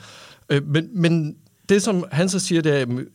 øh, 0.50 0.68
men, 0.68 0.90
men 1.02 1.36
det, 1.70 1.82
som 1.82 2.06
han 2.12 2.30
så 2.30 2.40
siger, 2.40 2.62
det 2.62 2.82
er, 2.82 2.86
mm, 2.86 3.08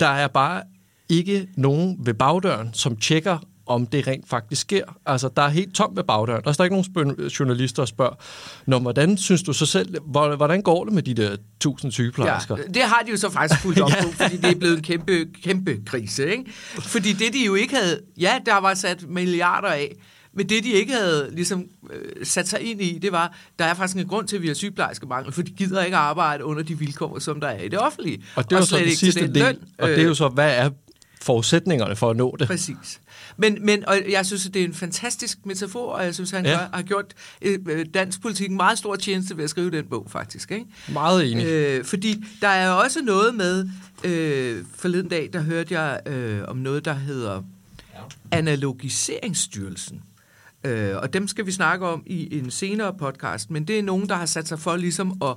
der 0.00 0.08
er 0.08 0.28
bare 0.28 0.62
ikke 1.08 1.48
nogen 1.56 1.96
ved 2.00 2.14
bagdøren, 2.14 2.74
som 2.74 2.96
tjekker, 2.96 3.38
om 3.66 3.86
det 3.86 4.06
rent 4.06 4.28
faktisk 4.28 4.60
sker. 4.60 4.84
Altså, 5.06 5.30
der 5.36 5.42
er 5.42 5.48
helt 5.48 5.74
tomt 5.74 5.96
ved 5.96 6.04
bagdøren. 6.04 6.42
Der 6.44 6.52
står 6.52 6.64
ikke 6.64 6.82
nogen 6.94 7.28
journalister 7.28 7.82
og 7.82 7.88
spørger, 7.88 8.14
Nå, 8.66 8.78
hvordan 8.78 9.16
synes 9.16 9.42
du 9.42 9.52
så 9.52 9.66
selv, 9.66 9.96
hvor- 10.06 10.36
hvordan 10.36 10.62
går 10.62 10.84
det 10.84 10.92
med 10.92 11.02
de 11.02 11.14
der 11.14 11.36
tusind 11.60 11.92
sygeplejersker? 11.92 12.56
Ja, 12.56 12.62
det 12.62 12.82
har 12.82 13.02
de 13.06 13.10
jo 13.10 13.16
så 13.16 13.30
faktisk 13.30 13.60
fuldt 13.60 13.80
op 13.80 13.90
på, 14.02 14.08
fordi 14.16 14.36
det 14.36 14.50
er 14.50 14.54
blevet 14.58 14.76
en 14.76 14.82
kæmpe, 14.82 15.26
kæmpe 15.42 15.76
krise. 15.86 16.30
Ikke? 16.32 16.44
Fordi 16.80 17.12
det, 17.12 17.32
de 17.32 17.44
jo 17.44 17.54
ikke 17.54 17.76
havde... 17.76 18.00
Ja, 18.20 18.38
der 18.46 18.56
var 18.60 18.74
sat 18.74 19.08
milliarder 19.08 19.68
af, 19.68 19.96
men 20.34 20.48
det, 20.48 20.64
de 20.64 20.72
ikke 20.72 20.92
havde 20.92 21.28
ligesom, 21.32 21.64
øh, 21.92 22.26
sat 22.26 22.48
sig 22.48 22.60
ind 22.60 22.82
i, 22.82 22.98
det 22.98 23.12
var, 23.12 23.36
der 23.58 23.64
er 23.64 23.74
faktisk 23.74 23.96
en 23.96 24.08
grund 24.08 24.26
til, 24.28 24.36
at 24.36 24.42
vi 24.42 24.46
har 24.46 24.54
sygeplejerskemangel, 24.54 25.32
for 25.32 25.42
de 25.42 25.50
gider 25.50 25.82
ikke 25.84 25.96
arbejde 25.96 26.44
under 26.44 26.62
de 26.62 26.78
vilkår, 26.78 27.18
som 27.18 27.40
der 27.40 27.48
er 27.48 27.62
i 27.62 27.68
det 27.68 27.78
offentlige. 27.78 28.22
Og 28.34 28.50
det 28.50 28.56
er 28.56 28.60
jo 28.60 28.66
så 28.66 28.76
den 28.78 28.96
sidste 28.96 29.20
del, 29.20 29.42
løn, 29.42 29.56
og 29.78 29.88
det 29.88 29.94
er 29.96 30.02
øh, 30.02 30.08
jo 30.08 30.14
så, 30.14 30.28
hvad 30.28 30.50
er 30.56 30.70
forudsætningerne 31.22 31.96
for 31.96 32.10
at 32.10 32.16
nå 32.16 32.36
det? 32.38 32.46
Præcis. 32.48 33.00
Men, 33.36 33.58
men 33.66 33.88
og 33.88 34.00
jeg 34.10 34.26
synes, 34.26 34.46
at 34.46 34.54
det 34.54 34.62
er 34.62 34.66
en 34.66 34.74
fantastisk 34.74 35.46
metafor, 35.46 35.92
og 35.92 36.04
jeg 36.04 36.14
synes, 36.14 36.32
at 36.32 36.36
han 36.38 36.46
Ja. 36.46 36.56
har 36.74 36.82
gjort 36.82 37.14
øh, 37.42 37.58
øh, 37.68 37.86
dansk 37.94 38.22
politik 38.22 38.50
en 38.50 38.56
meget 38.56 38.78
stor 38.78 38.96
tjeneste 38.96 39.36
ved 39.36 39.44
at 39.44 39.50
skrive 39.50 39.70
den 39.70 39.84
bog, 39.86 40.06
faktisk. 40.10 40.50
Ikke? 40.50 40.66
Meget 40.92 41.32
enig. 41.32 41.46
Øh, 41.46 41.84
fordi 41.84 42.24
der 42.40 42.48
er 42.48 42.68
jo 42.72 42.78
også 42.78 43.02
noget 43.02 43.34
med, 43.34 43.68
øh, 44.04 44.64
forleden 44.76 45.08
dag, 45.08 45.30
der 45.32 45.40
hørte 45.40 45.80
jeg 45.80 46.00
øh, 46.06 46.40
om 46.48 46.56
noget, 46.56 46.84
der 46.84 46.94
hedder 46.94 47.42
Analogiseringsstyrelsen. 48.30 50.02
Øh, 50.64 50.96
og 50.96 51.12
dem 51.12 51.28
skal 51.28 51.46
vi 51.46 51.52
snakke 51.52 51.86
om 51.86 52.02
i 52.06 52.38
en 52.38 52.50
senere 52.50 52.94
podcast, 52.98 53.50
men 53.50 53.64
det 53.64 53.78
er 53.78 53.82
nogen, 53.82 54.08
der 54.08 54.14
har 54.14 54.26
sat 54.26 54.48
sig 54.48 54.58
for 54.58 54.76
ligesom 54.76 55.22
at, 55.22 55.34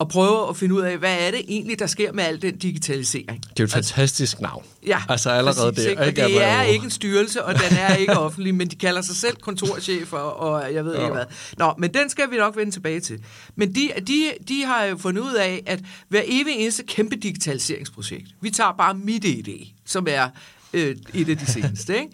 at 0.00 0.08
prøve 0.08 0.48
at 0.48 0.56
finde 0.56 0.74
ud 0.74 0.80
af, 0.80 0.98
hvad 0.98 1.16
er 1.20 1.30
det 1.30 1.40
egentlig, 1.48 1.78
der 1.78 1.86
sker 1.86 2.12
med 2.12 2.24
al 2.24 2.42
den 2.42 2.56
digitalisering. 2.58 3.42
Det 3.42 3.48
er 3.48 3.52
jo 3.60 3.64
et 3.64 3.70
fantastisk 3.70 4.40
navn. 4.40 4.64
Ja, 4.86 5.02
Altså 5.08 5.30
allerede 5.30 5.72
præcis, 5.72 5.84
der, 5.84 5.90
Ikke? 5.90 6.22
Og 6.24 6.28
det 6.30 6.42
er 6.44 6.62
jo- 6.64 6.70
ikke 6.72 6.84
en 6.84 6.90
styrelse, 6.90 7.44
og 7.44 7.54
den 7.54 7.78
er 7.78 7.94
ikke 7.94 8.18
offentlig, 8.18 8.54
men 8.54 8.68
de 8.68 8.76
kalder 8.76 9.02
sig 9.02 9.16
selv 9.16 9.36
kontorchefer, 9.36 10.18
og 10.18 10.74
jeg 10.74 10.84
ved 10.84 10.94
Ja. 10.94 11.00
ikke 11.02 11.12
hvad. 11.14 11.24
Nå, 11.58 11.74
men 11.78 11.94
den 11.94 12.08
skal 12.08 12.30
vi 12.30 12.36
nok 12.36 12.56
vende 12.56 12.72
tilbage 12.72 13.00
til. 13.00 13.20
Men 13.56 13.74
de, 13.74 13.90
de, 14.06 14.30
de 14.48 14.64
har 14.64 14.84
jo 14.84 14.96
fundet 14.96 15.22
ud 15.22 15.34
af, 15.34 15.62
at 15.66 15.80
hver 16.08 16.22
evig 16.24 16.54
eneste 16.56 16.82
kæmpe 16.82 17.16
digitaliseringsprojekt, 17.16 18.26
vi 18.40 18.50
tager 18.50 18.72
bare 18.78 18.94
MitID, 18.94 19.66
som 19.86 20.06
er 20.10 20.28
øh, 20.72 20.96
et 21.14 21.28
af 21.28 21.38
de 21.38 21.46
seneste, 21.46 21.94
ikke? 21.96 22.08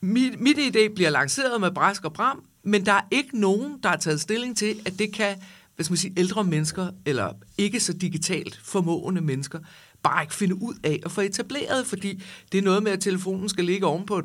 Mit, 0.00 0.40
MitID 0.40 0.94
bliver 0.94 1.10
lanceret 1.10 1.60
med 1.60 1.70
brask 1.70 2.04
og 2.04 2.12
bram, 2.12 2.42
men 2.64 2.86
der 2.86 2.92
er 2.92 3.00
ikke 3.10 3.40
nogen, 3.40 3.72
der 3.82 3.88
har 3.88 3.96
taget 3.96 4.20
stilling 4.20 4.56
til, 4.56 4.74
at 4.86 4.98
det 4.98 5.12
kan 5.14 5.34
hvad 5.78 5.84
skal 5.84 5.92
man 5.92 5.98
sige, 5.98 6.12
ældre 6.16 6.44
mennesker, 6.44 6.90
eller 7.06 7.32
ikke 7.58 7.80
så 7.80 7.92
digitalt 7.92 8.60
formående 8.64 9.20
mennesker, 9.20 9.58
bare 10.02 10.22
ikke 10.22 10.34
finde 10.34 10.62
ud 10.62 10.74
af 10.84 11.00
at 11.04 11.10
få 11.10 11.20
etableret, 11.20 11.86
fordi 11.86 12.22
det 12.52 12.58
er 12.58 12.62
noget 12.62 12.82
med, 12.82 12.92
at 12.92 13.00
telefonen 13.00 13.48
skal 13.48 13.64
ligge 13.64 13.86
oven 13.86 14.06
på 14.06 14.18
et 14.18 14.24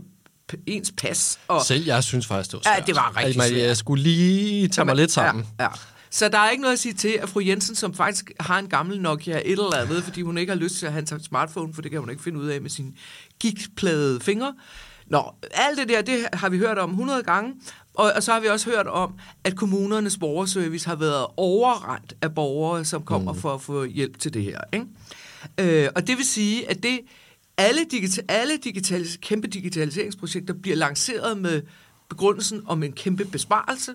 ens 0.66 0.94
pas. 0.98 1.40
Og, 1.48 1.62
Selv 1.62 1.86
jeg 1.86 2.04
synes 2.04 2.28
faktisk, 2.28 2.52
det 2.52 2.58
var 2.58 2.64
svært. 2.64 2.80
Ja, 2.80 2.86
det 2.86 2.96
var 2.96 3.18
rigtig 3.18 3.34
svært. 3.34 3.68
jeg 3.68 3.78
skulle 3.78 4.04
lige 4.04 4.68
tage 4.68 4.86
mig 4.86 4.96
lidt 4.96 5.12
sammen. 5.12 5.46
Ja, 5.60 5.64
ja. 5.64 5.70
Så 6.10 6.30
der 6.30 6.38
er 6.38 6.50
ikke 6.50 6.62
noget 6.62 6.74
at 6.74 6.80
sige 6.80 6.94
til, 6.94 7.20
at 7.22 7.30
fru 7.30 7.40
Jensen, 7.40 7.76
som 7.76 7.94
faktisk 7.94 8.32
har 8.40 8.60
en 8.60 8.68
gammel 8.70 9.02
Nokia 9.02 9.38
et 9.38 9.52
eller 9.52 9.76
andet, 9.76 10.04
fordi 10.04 10.22
hun 10.22 10.38
ikke 10.38 10.52
har 10.52 10.60
lyst 10.60 10.76
til 10.76 10.86
at 10.86 10.92
have 10.92 11.06
en 11.12 11.24
smartphone, 11.24 11.74
for 11.74 11.82
det 11.82 11.92
kan 11.92 12.00
hun 12.00 12.10
ikke 12.10 12.24
finde 12.24 12.40
ud 12.40 12.48
af 12.48 12.62
med 12.62 12.70
sine 12.70 12.92
gigtplade 13.40 14.20
fingre. 14.20 14.54
Nå, 15.08 15.24
alt 15.52 15.78
det 15.78 15.90
der, 15.90 16.02
det 16.02 16.26
har 16.34 16.50
vi 16.50 16.58
hørt 16.58 16.78
om 16.78 16.90
100 16.90 17.24
gange, 17.24 17.54
og, 17.94 18.12
og 18.16 18.24
så 18.24 18.32
har 18.34 18.40
vi 18.40 18.48
også 18.48 18.70
hørt 18.70 18.88
om, 18.88 19.14
at 19.44 19.56
kommunernes 19.56 20.18
borgerservice 20.18 20.88
har 20.88 20.96
været 20.96 21.28
overrendt 21.38 22.14
af 22.22 22.36
borgere, 22.36 22.86
som 22.86 23.04
kommer 23.04 23.34
mm. 23.34 23.40
for 23.40 23.54
at 23.54 23.62
få 23.62 23.84
hjælp 23.84 24.20
til 24.20 24.34
det 24.34 24.44
her. 24.44 24.60
Ikke? 24.74 24.86
Øh, 25.58 25.90
og 25.96 26.08
det 26.08 26.18
vil 26.18 26.26
sige, 26.26 26.70
at 26.70 26.84
det 26.84 27.00
alle, 27.58 27.82
digita- 27.94 28.26
alle 28.28 28.60
digitalis- 28.66 29.18
kæmpe 29.18 29.48
digitaliseringsprojekter 29.48 30.54
bliver 30.54 30.78
lanceret 30.78 31.38
med 31.38 31.62
begrundelsen 32.10 32.62
om 32.66 32.84
en 32.84 32.92
kæmpe 32.92 33.26
besparelse. 33.26 33.92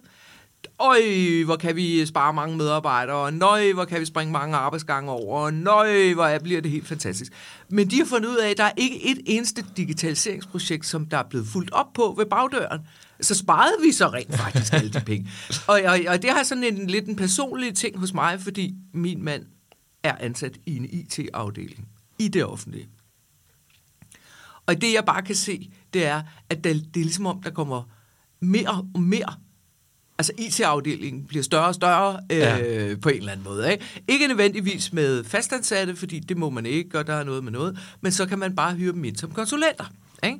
Øj, 0.81 1.01
hvor 1.45 1.57
kan 1.57 1.77
vi 1.77 2.07
spare 2.07 2.33
mange 2.33 2.57
medarbejdere, 2.57 3.33
nøj, 3.33 3.73
hvor 3.73 3.85
kan 3.85 4.01
vi 4.01 4.05
springe 4.05 4.33
mange 4.33 4.57
arbejdsgange 4.57 5.11
over, 5.11 5.51
nøj, 5.51 6.13
hvor 6.15 6.25
er, 6.25 6.39
bliver 6.39 6.61
det 6.61 6.71
helt 6.71 6.87
fantastisk. 6.87 7.33
Men 7.69 7.91
de 7.91 7.99
har 7.99 8.05
fundet 8.05 8.29
ud 8.29 8.37
af, 8.37 8.51
at 8.51 8.57
der 8.59 8.65
er 8.65 8.73
ikke 8.77 9.11
et 9.11 9.19
eneste 9.27 9.65
digitaliseringsprojekt, 9.77 10.87
som 10.87 11.07
der 11.07 11.19
er 11.19 11.23
blevet 11.31 11.47
fuldt 11.47 11.73
op 11.73 11.93
på 11.95 12.15
ved 12.19 12.27
bagdøren. 12.27 12.81
Så 13.21 13.35
sparede 13.35 13.75
vi 13.83 13.93
så 13.93 14.09
rent 14.09 14.35
faktisk 14.37 14.73
alle 14.73 14.91
de 14.91 15.01
penge. 15.01 15.31
Og, 15.67 15.81
og, 15.85 15.99
og 16.09 16.23
det 16.23 16.31
har 16.31 16.43
sådan 16.43 16.65
en 16.65 16.87
lidt 16.87 17.09
en 17.09 17.17
personlig 17.17 17.75
ting 17.75 17.99
hos 17.99 18.15
mig, 18.15 18.41
fordi 18.41 18.75
min 18.95 19.25
mand 19.25 19.47
er 20.03 20.17
ansat 20.21 20.59
i 20.67 20.77
en 20.77 20.85
IT-afdeling 20.85 21.89
i 22.19 22.29
det 22.29 22.45
offentlige. 22.45 22.89
Og 24.67 24.81
det 24.81 24.93
jeg 24.93 25.05
bare 25.05 25.23
kan 25.23 25.35
se, 25.35 25.71
det 25.95 26.07
er, 26.07 26.23
at 26.51 26.65
det, 26.65 26.95
det 26.95 27.01
er 27.01 27.05
ligesom 27.05 27.27
om, 27.27 27.43
der 27.43 27.51
kommer 27.51 27.83
mere 28.41 28.87
og 28.95 29.01
mere 29.01 29.35
altså 30.19 30.33
IT-afdelingen 30.39 31.25
bliver 31.25 31.43
større 31.43 31.67
og 31.67 31.75
større 31.75 32.21
øh, 32.33 32.39
ja. 32.39 32.95
på 33.03 33.09
en 33.09 33.17
eller 33.17 33.33
anden 33.33 33.45
måde. 33.45 33.73
Ikke? 33.73 34.03
ikke 34.09 34.27
nødvendigvis 34.27 34.93
med 34.93 35.25
fastansatte, 35.25 35.97
fordi 35.97 36.19
det 36.19 36.37
må 36.37 36.51
man 36.51 36.67
ikke, 36.67 36.99
og 36.99 37.07
der 37.07 37.15
er 37.15 37.25
noget 37.25 37.45
med 37.45 37.53
noget, 37.53 37.79
men 38.01 38.13
så 38.13 38.27
kan 38.27 38.39
man 38.39 38.57
bare 38.57 38.75
hyre 38.75 38.93
dem 38.93 39.05
ind 39.05 39.17
som 39.17 39.31
konsulenter. 39.31 39.85
Ikke? 40.23 40.39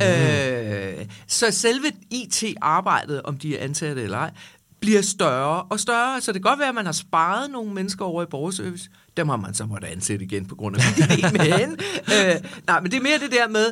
Mm. 0.00 0.06
Øh, 0.06 1.06
så 1.26 1.50
selve 1.50 1.92
IT-arbejdet, 2.10 3.22
om 3.22 3.38
de 3.38 3.58
er 3.58 3.64
ansatte 3.64 4.02
eller 4.02 4.18
ej, 4.18 4.30
bliver 4.80 5.02
større 5.02 5.62
og 5.62 5.80
større. 5.80 6.20
Så 6.20 6.32
det 6.32 6.42
kan 6.42 6.50
godt 6.50 6.58
være, 6.58 6.68
at 6.68 6.74
man 6.74 6.86
har 6.86 6.92
sparet 6.92 7.50
nogle 7.50 7.74
mennesker 7.74 8.04
over 8.04 8.22
i 8.22 8.26
borgerservice. 8.26 8.90
Dem 9.16 9.28
har 9.28 9.36
man 9.36 9.54
så 9.54 9.66
måtte 9.66 9.88
ansætte 9.88 10.24
igen 10.24 10.46
på 10.46 10.54
grund 10.54 10.76
af 10.76 10.82
men, 11.32 11.78
øh, 12.14 12.34
Nej, 12.66 12.80
men 12.80 12.90
det 12.90 12.96
er 12.96 13.02
mere 13.02 13.18
det 13.18 13.32
der 13.32 13.48
med, 13.48 13.66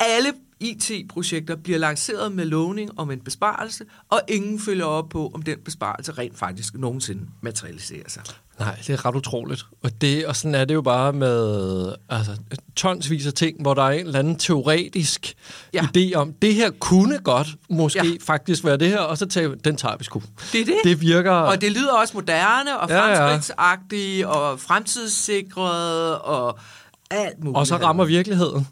alle 0.00 0.32
IT-projekter 0.60 1.56
bliver 1.56 1.78
lanceret 1.78 2.32
med 2.32 2.44
lovning 2.44 2.98
om 2.98 3.10
en 3.10 3.20
besparelse, 3.20 3.84
og 4.08 4.20
ingen 4.28 4.60
følger 4.60 4.84
op 4.84 5.08
på, 5.08 5.30
om 5.34 5.42
den 5.42 5.58
besparelse 5.64 6.12
rent 6.12 6.38
faktisk 6.38 6.74
nogensinde 6.74 7.22
materialiserer 7.40 8.08
sig. 8.08 8.22
Nej, 8.58 8.74
det 8.86 8.90
er 8.90 9.06
ret 9.06 9.14
utroligt. 9.14 9.66
Og, 9.82 10.00
det, 10.00 10.26
og 10.26 10.36
sådan 10.36 10.54
er 10.54 10.64
det 10.64 10.74
jo 10.74 10.82
bare 10.82 11.12
med 11.12 11.94
altså, 12.08 12.32
tonsvis 12.76 13.26
af 13.26 13.32
ting, 13.32 13.62
hvor 13.62 13.74
der 13.74 13.82
er 13.82 13.90
en 13.90 14.06
eller 14.06 14.18
anden 14.18 14.36
teoretisk 14.36 15.34
ja. 15.74 15.82
idé 15.96 16.14
om, 16.14 16.32
det 16.32 16.54
her 16.54 16.70
kunne 16.70 17.18
godt 17.18 17.48
måske 17.70 18.06
ja. 18.06 18.16
faktisk 18.20 18.64
være 18.64 18.76
det 18.76 18.88
her, 18.88 18.98
og 18.98 19.18
så 19.18 19.26
tager 19.26 19.54
den 19.54 19.76
tager 19.76 19.96
vi 19.96 20.04
sgu. 20.04 20.22
Det 20.52 20.60
er 20.60 20.64
det. 20.64 20.76
Det 20.84 21.00
virker... 21.00 21.32
Og 21.32 21.60
det 21.60 21.72
lyder 21.72 21.92
også 21.92 22.14
moderne 22.14 22.78
og 22.78 22.88
fremskridtsagtigt 22.88 24.18
ja, 24.18 24.18
ja. 24.18 24.26
og 24.26 24.60
fremtidssikret 24.60 26.18
og 26.18 26.58
alt 27.10 27.44
muligt. 27.44 27.58
Og 27.58 27.66
så 27.66 27.76
rammer 27.76 28.04
virkeligheden. 28.04 28.66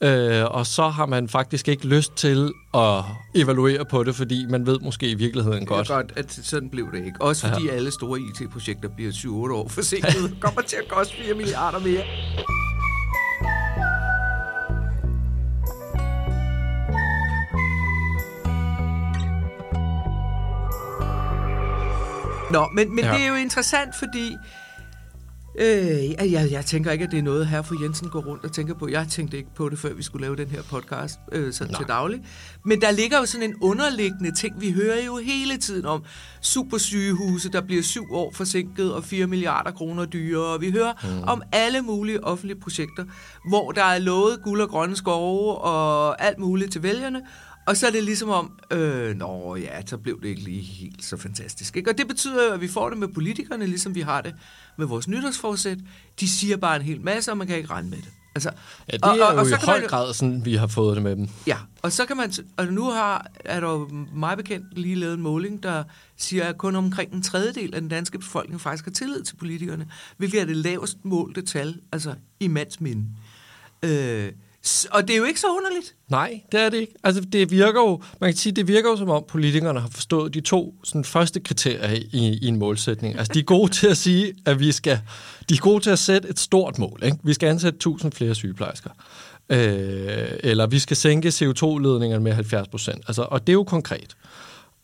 Øh, 0.00 0.44
og 0.44 0.66
så 0.66 0.88
har 0.88 1.06
man 1.06 1.28
faktisk 1.28 1.68
ikke 1.68 1.86
lyst 1.86 2.16
til 2.16 2.52
at 2.74 3.04
evaluere 3.34 3.84
på 3.84 4.04
det, 4.04 4.14
fordi 4.14 4.46
man 4.46 4.66
ved 4.66 4.78
måske 4.80 5.10
i 5.10 5.14
virkeligheden 5.14 5.66
godt. 5.66 5.88
Det 5.88 5.94
er 5.94 5.96
godt, 5.96 6.12
at 6.16 6.32
sådan 6.32 6.70
blev 6.70 6.92
det 6.92 6.98
ikke. 6.98 7.20
Også 7.20 7.48
fordi 7.48 7.66
ja. 7.66 7.72
alle 7.72 7.90
store 7.90 8.20
IT-projekter 8.20 8.88
bliver 8.88 9.12
7-8 9.12 9.28
år 9.52 9.68
forsinket. 9.68 10.36
kommer 10.40 10.62
til 10.62 10.76
at 10.76 10.88
koste 10.88 11.16
4 11.16 11.34
milliarder 11.34 11.78
mere. 11.78 12.02
Nå, 22.50 22.68
men, 22.72 22.94
men 22.94 23.04
ja. 23.04 23.12
det 23.12 23.22
er 23.22 23.28
jo 23.28 23.34
interessant, 23.34 23.94
fordi 23.98 24.36
Øh, 25.58 26.32
jeg, 26.32 26.48
jeg 26.50 26.64
tænker 26.66 26.90
ikke, 26.90 27.04
at 27.04 27.10
det 27.10 27.18
er 27.18 27.22
noget, 27.22 27.46
her 27.46 27.62
for 27.62 27.82
Jensen 27.82 28.08
går 28.08 28.20
rundt 28.20 28.44
og 28.44 28.52
tænker 28.52 28.74
på. 28.74 28.88
Jeg 28.88 29.06
tænkte 29.08 29.36
ikke 29.36 29.54
på 29.54 29.68
det, 29.68 29.78
før 29.78 29.92
vi 29.94 30.02
skulle 30.02 30.22
lave 30.22 30.36
den 30.36 30.48
her 30.48 30.62
podcast 30.62 31.18
øh, 31.32 31.52
sådan 31.52 31.70
Nej. 31.70 31.80
til 31.80 31.88
daglig. 31.88 32.20
Men 32.64 32.80
der 32.80 32.90
ligger 32.90 33.18
jo 33.18 33.26
sådan 33.26 33.50
en 33.50 33.56
underliggende 33.60 34.34
ting. 34.34 34.60
Vi 34.60 34.72
hører 34.72 35.04
jo 35.04 35.16
hele 35.16 35.56
tiden 35.56 35.84
om 35.86 36.04
supersygehuse, 36.40 37.52
der 37.52 37.60
bliver 37.60 37.82
syv 37.82 38.12
år 38.12 38.32
forsinket 38.34 38.94
og 38.94 39.04
4 39.04 39.26
milliarder 39.26 39.70
kroner 39.70 40.04
dyrere. 40.04 40.54
Og 40.54 40.60
vi 40.60 40.70
hører 40.70 40.92
mm. 41.02 41.22
om 41.22 41.42
alle 41.52 41.82
mulige 41.82 42.24
offentlige 42.24 42.60
projekter, 42.60 43.04
hvor 43.48 43.72
der 43.72 43.84
er 43.84 43.98
lovet 43.98 44.42
guld 44.44 44.60
og 44.60 44.68
grønne 44.68 44.96
skove 44.96 45.58
og 45.58 46.22
alt 46.24 46.38
muligt 46.38 46.72
til 46.72 46.82
vælgerne. 46.82 47.22
Og 47.66 47.76
så 47.76 47.86
er 47.86 47.90
det 47.90 48.04
ligesom 48.04 48.28
om, 48.28 48.52
øh, 48.70 49.16
nå 49.16 49.56
ja, 49.56 49.86
så 49.86 49.96
blev 49.96 50.22
det 50.22 50.28
ikke 50.28 50.42
lige 50.42 50.60
helt 50.60 51.04
så 51.04 51.16
fantastisk. 51.16 51.76
Ikke? 51.76 51.90
Og 51.90 51.98
det 51.98 52.08
betyder 52.08 52.46
jo, 52.46 52.52
at 52.52 52.60
vi 52.60 52.68
får 52.68 52.88
det 52.88 52.98
med 52.98 53.08
politikerne, 53.08 53.66
ligesom 53.66 53.94
vi 53.94 54.00
har 54.00 54.20
det 54.20 54.34
med 54.76 54.86
vores 54.86 55.08
nytårsforsæt. 55.08 55.78
De 56.20 56.28
siger 56.28 56.56
bare 56.56 56.76
en 56.76 56.82
hel 56.82 57.00
masse, 57.00 57.30
og 57.30 57.38
man 57.38 57.46
kan 57.46 57.56
ikke 57.56 57.70
regne 57.70 57.90
med 57.90 57.98
det. 57.98 58.10
Altså, 58.34 58.50
ja, 58.92 58.96
det 58.96 59.04
er 59.04 59.08
og, 59.08 59.28
og, 59.28 59.34
jo 59.34 59.40
og 59.40 59.46
så 59.46 59.54
i 59.54 59.58
høj 59.64 59.80
man, 59.80 59.88
grad 59.88 60.14
sådan, 60.14 60.44
vi 60.44 60.54
har 60.54 60.66
fået 60.66 60.96
det 60.96 61.02
med 61.02 61.16
dem. 61.16 61.28
Ja, 61.46 61.56
og 61.82 61.92
så 61.92 62.06
kan 62.06 62.16
man, 62.16 62.32
og 62.56 62.66
nu 62.66 62.84
har, 62.84 63.26
er 63.44 63.60
der 63.60 63.70
jo 63.70 63.88
meget 64.14 64.38
bekendt 64.38 64.78
lige 64.78 64.94
lavet 64.94 65.14
en 65.14 65.22
måling, 65.22 65.62
der 65.62 65.84
siger, 66.16 66.44
at 66.44 66.58
kun 66.58 66.76
omkring 66.76 67.12
en 67.12 67.22
tredjedel 67.22 67.74
af 67.74 67.80
den 67.80 67.90
danske 67.90 68.18
befolkning 68.18 68.60
faktisk 68.60 68.84
har 68.84 68.92
tillid 68.92 69.22
til 69.22 69.36
politikerne, 69.36 69.86
hvilket 70.16 70.40
er 70.40 70.44
det 70.44 70.56
lavest 70.56 70.98
målte 71.02 71.42
tal, 71.42 71.80
altså 71.92 72.14
i 72.40 72.48
mands 72.48 72.80
minde. 72.80 73.06
Øh, 73.82 74.32
og 74.90 75.08
det 75.08 75.14
er 75.14 75.18
jo 75.18 75.24
ikke 75.24 75.40
så 75.40 75.46
underligt. 75.56 75.94
Nej, 76.08 76.40
det 76.52 76.60
er 76.60 76.68
det 76.68 76.78
ikke. 76.78 76.94
Altså, 77.04 77.20
det 77.20 77.50
virker 77.50 77.80
jo, 77.80 78.02
man 78.20 78.30
kan 78.30 78.36
sige, 78.36 78.52
det 78.52 78.68
virker 78.68 78.90
jo 78.90 78.96
som 78.96 79.10
om 79.10 79.24
politikerne 79.28 79.80
har 79.80 79.88
forstået 79.88 80.34
de 80.34 80.40
to 80.40 80.74
sådan, 80.84 81.04
første 81.04 81.40
kriterier 81.40 81.90
i, 82.12 82.38
i 82.42 82.46
en 82.46 82.56
målsætning. 82.56 83.18
Altså, 83.18 83.32
de 83.32 83.38
er 83.38 83.42
gode 83.42 83.72
til 83.72 83.86
at 83.86 83.96
sige, 83.96 84.34
at 84.46 84.60
vi 84.60 84.72
skal, 84.72 85.00
de 85.48 85.54
er 85.54 85.58
gode 85.58 85.82
til 85.82 85.90
at 85.90 85.98
sætte 85.98 86.28
et 86.28 86.38
stort 86.38 86.78
mål. 86.78 87.00
Ikke? 87.02 87.18
Vi 87.22 87.32
skal 87.32 87.48
ansætte 87.48 87.76
1000 87.76 88.12
flere 88.12 88.34
sygeplejersker. 88.34 88.90
Øh, 89.48 90.28
eller 90.40 90.66
vi 90.66 90.78
skal 90.78 90.96
sænke 90.96 91.28
CO2-ledningerne 91.28 92.24
med 92.24 92.32
70 92.32 92.68
procent. 92.68 93.04
Altså, 93.08 93.22
og 93.22 93.40
det 93.40 93.48
er 93.48 93.54
jo 93.54 93.64
konkret. 93.64 94.16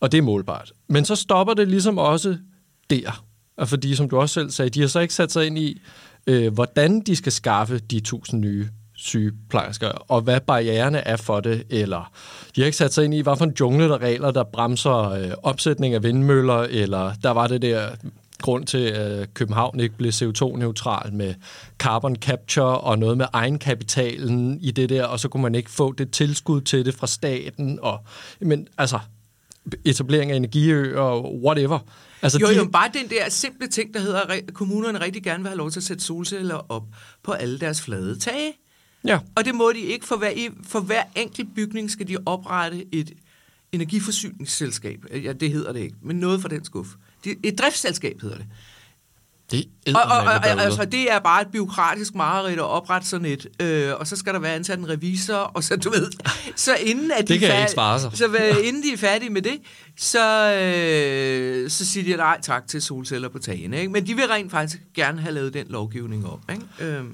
Og 0.01 0.13
det 0.13 0.19
er 0.19 0.23
målbart. 0.23 0.73
Men 0.89 1.05
så 1.05 1.17
stopper 1.17 1.55
det 1.55 1.69
ligesom 1.69 1.99
også 1.99 2.37
der. 2.91 3.25
Og 3.57 3.69
fordi, 3.69 3.95
som 3.95 4.09
du 4.09 4.19
også 4.19 4.33
selv 4.33 4.51
sagde, 4.51 4.71
de 4.71 4.81
har 4.81 4.89
så 4.89 5.01
ikke 5.01 5.15
sat 5.15 5.33
sig 5.33 5.47
ind 5.47 5.59
i, 5.59 5.81
øh, 6.27 6.53
hvordan 6.53 7.01
de 7.01 7.17
skal 7.17 7.33
skaffe 7.33 7.79
de 7.79 7.97
1000 7.97 8.41
nye 8.41 8.69
sygeplejersker, 9.01 9.89
og 9.89 10.21
hvad 10.21 10.41
barriererne 10.41 10.99
er 10.99 11.17
for 11.17 11.41
det, 11.41 11.67
eller 11.71 12.13
de 12.57 12.61
har 12.61 12.67
ikke 12.67 12.77
sat 12.77 12.95
sig 12.95 13.05
ind 13.05 13.15
i, 13.15 13.21
hvad 13.21 13.37
for 13.37 13.45
en 13.45 13.55
jungle 13.61 13.89
der 13.89 13.99
regler, 13.99 14.31
der 14.31 14.45
bremser 14.45 15.11
øh, 15.11 15.31
opsætning 15.43 15.95
af 15.95 16.03
vindmøller, 16.03 16.59
eller 16.59 17.13
der 17.23 17.31
var 17.31 17.47
det 17.47 17.63
der 17.63 17.89
grund 18.41 18.67
til, 18.67 18.79
at 18.79 19.35
København 19.35 19.81
ikke 19.81 19.97
blev 19.97 20.11
CO2-neutral 20.11 21.13
med 21.13 21.35
carbon 21.79 22.17
capture 22.17 22.79
og 22.79 22.99
noget 22.99 23.19
med 23.19 23.27
egenkapitalen 23.33 24.59
i 24.61 24.71
det 24.71 24.89
der, 24.89 25.05
og 25.05 25.21
så 25.21 25.29
kunne 25.29 25.43
man 25.43 25.55
ikke 25.55 25.71
få 25.71 25.93
det 25.93 26.11
tilskud 26.11 26.61
til 26.61 26.85
det 26.85 26.95
fra 26.95 27.07
staten, 27.07 27.79
og 27.83 27.99
men 28.41 28.69
altså 28.79 28.99
etablering 29.85 30.31
af 30.31 30.37
energiøer 30.37 31.01
og 31.01 31.43
whatever. 31.45 31.79
Altså, 32.23 32.39
jo, 32.41 32.47
de... 32.47 32.57
jo, 32.57 32.65
bare 32.65 32.91
den 32.95 33.11
der 33.11 33.29
simple 33.29 33.69
ting, 33.69 33.95
der 33.95 34.01
hedder, 34.01 34.21
at 34.21 34.55
kommunerne 34.55 35.01
rigtig 35.01 35.23
gerne 35.23 35.43
vil 35.43 35.49
have 35.49 35.59
lov 35.59 35.71
til 35.71 35.81
at 35.81 35.85
sætte 35.85 36.05
solceller 36.05 36.73
op 36.73 36.85
på 37.23 37.33
alle 37.33 37.59
deres 37.59 37.83
flade 37.83 38.19
tage. 38.19 38.53
Ja. 39.05 39.19
Og 39.37 39.45
det 39.45 39.55
må 39.55 39.73
de 39.73 39.81
ikke. 39.81 40.07
For 40.07 40.17
hver, 40.17 40.49
for 40.67 40.81
hver 40.81 41.03
enkelt 41.17 41.55
bygning 41.55 41.91
skal 41.91 42.09
de 42.09 42.17
oprette 42.27 42.87
et 42.93 43.13
energiforsyningsselskab. 43.73 45.05
Ja, 45.25 45.33
det 45.33 45.53
hedder 45.53 45.73
det 45.73 45.81
ikke, 45.81 45.97
men 46.03 46.17
noget 46.17 46.43
fra 46.43 46.49
den 46.49 46.65
skuffe. 46.65 46.93
Et 47.43 47.59
driftsselskab 47.59 48.21
hedder 48.23 48.37
det. 48.37 48.47
Det 49.51 49.65
er 49.87 49.95
og, 49.95 50.03
og, 50.03 50.25
og, 50.25 50.47
altså, 50.47 50.85
det 50.85 51.13
er 51.13 51.19
bare 51.19 51.43
et 51.43 51.49
byråkratisk 51.53 52.15
mareridt 52.15 52.59
at 52.59 52.65
oprette 52.65 53.09
sådan 53.09 53.27
et, 53.27 53.47
øh, 53.63 53.95
og 53.95 54.07
så 54.07 54.17
skal 54.17 54.35
der 54.35 54.41
være 54.41 54.55
ansat 54.55 54.79
en 54.79 54.89
revisor, 54.89 55.35
og 55.35 55.65
så 55.65 55.77
du 55.77 55.91
ved, 55.91 56.11
så 56.57 56.75
inden 56.75 57.11
at 57.11 57.29
de 57.29 57.33
det 57.33 57.41
kan 57.41 57.49
færdige, 57.49 57.63
ikke 57.63 58.01
sig. 58.01 58.11
Så 58.15 58.61
inden 58.65 58.83
de 58.83 58.93
er 58.93 58.97
færdige 58.97 59.31
med 59.31 59.43
det, 59.43 59.61
så, 59.97 60.55
øh, 60.55 61.71
så 61.71 61.87
siger 61.87 62.05
de 62.05 62.17
nej 62.17 62.41
tak 62.43 62.67
til 62.67 62.83
solceller 62.83 63.29
på 63.29 63.39
tagene. 63.39 63.81
Ikke? 63.81 63.93
Men 63.93 64.07
de 64.07 64.15
vil 64.15 64.27
rent 64.27 64.51
faktisk 64.51 64.81
gerne 64.95 65.21
have 65.21 65.35
lavet 65.35 65.55
den 65.55 65.67
lovgivning 65.69 66.27
op. 66.27 66.41
Ikke? 66.51 66.65
Øh. 66.81 67.05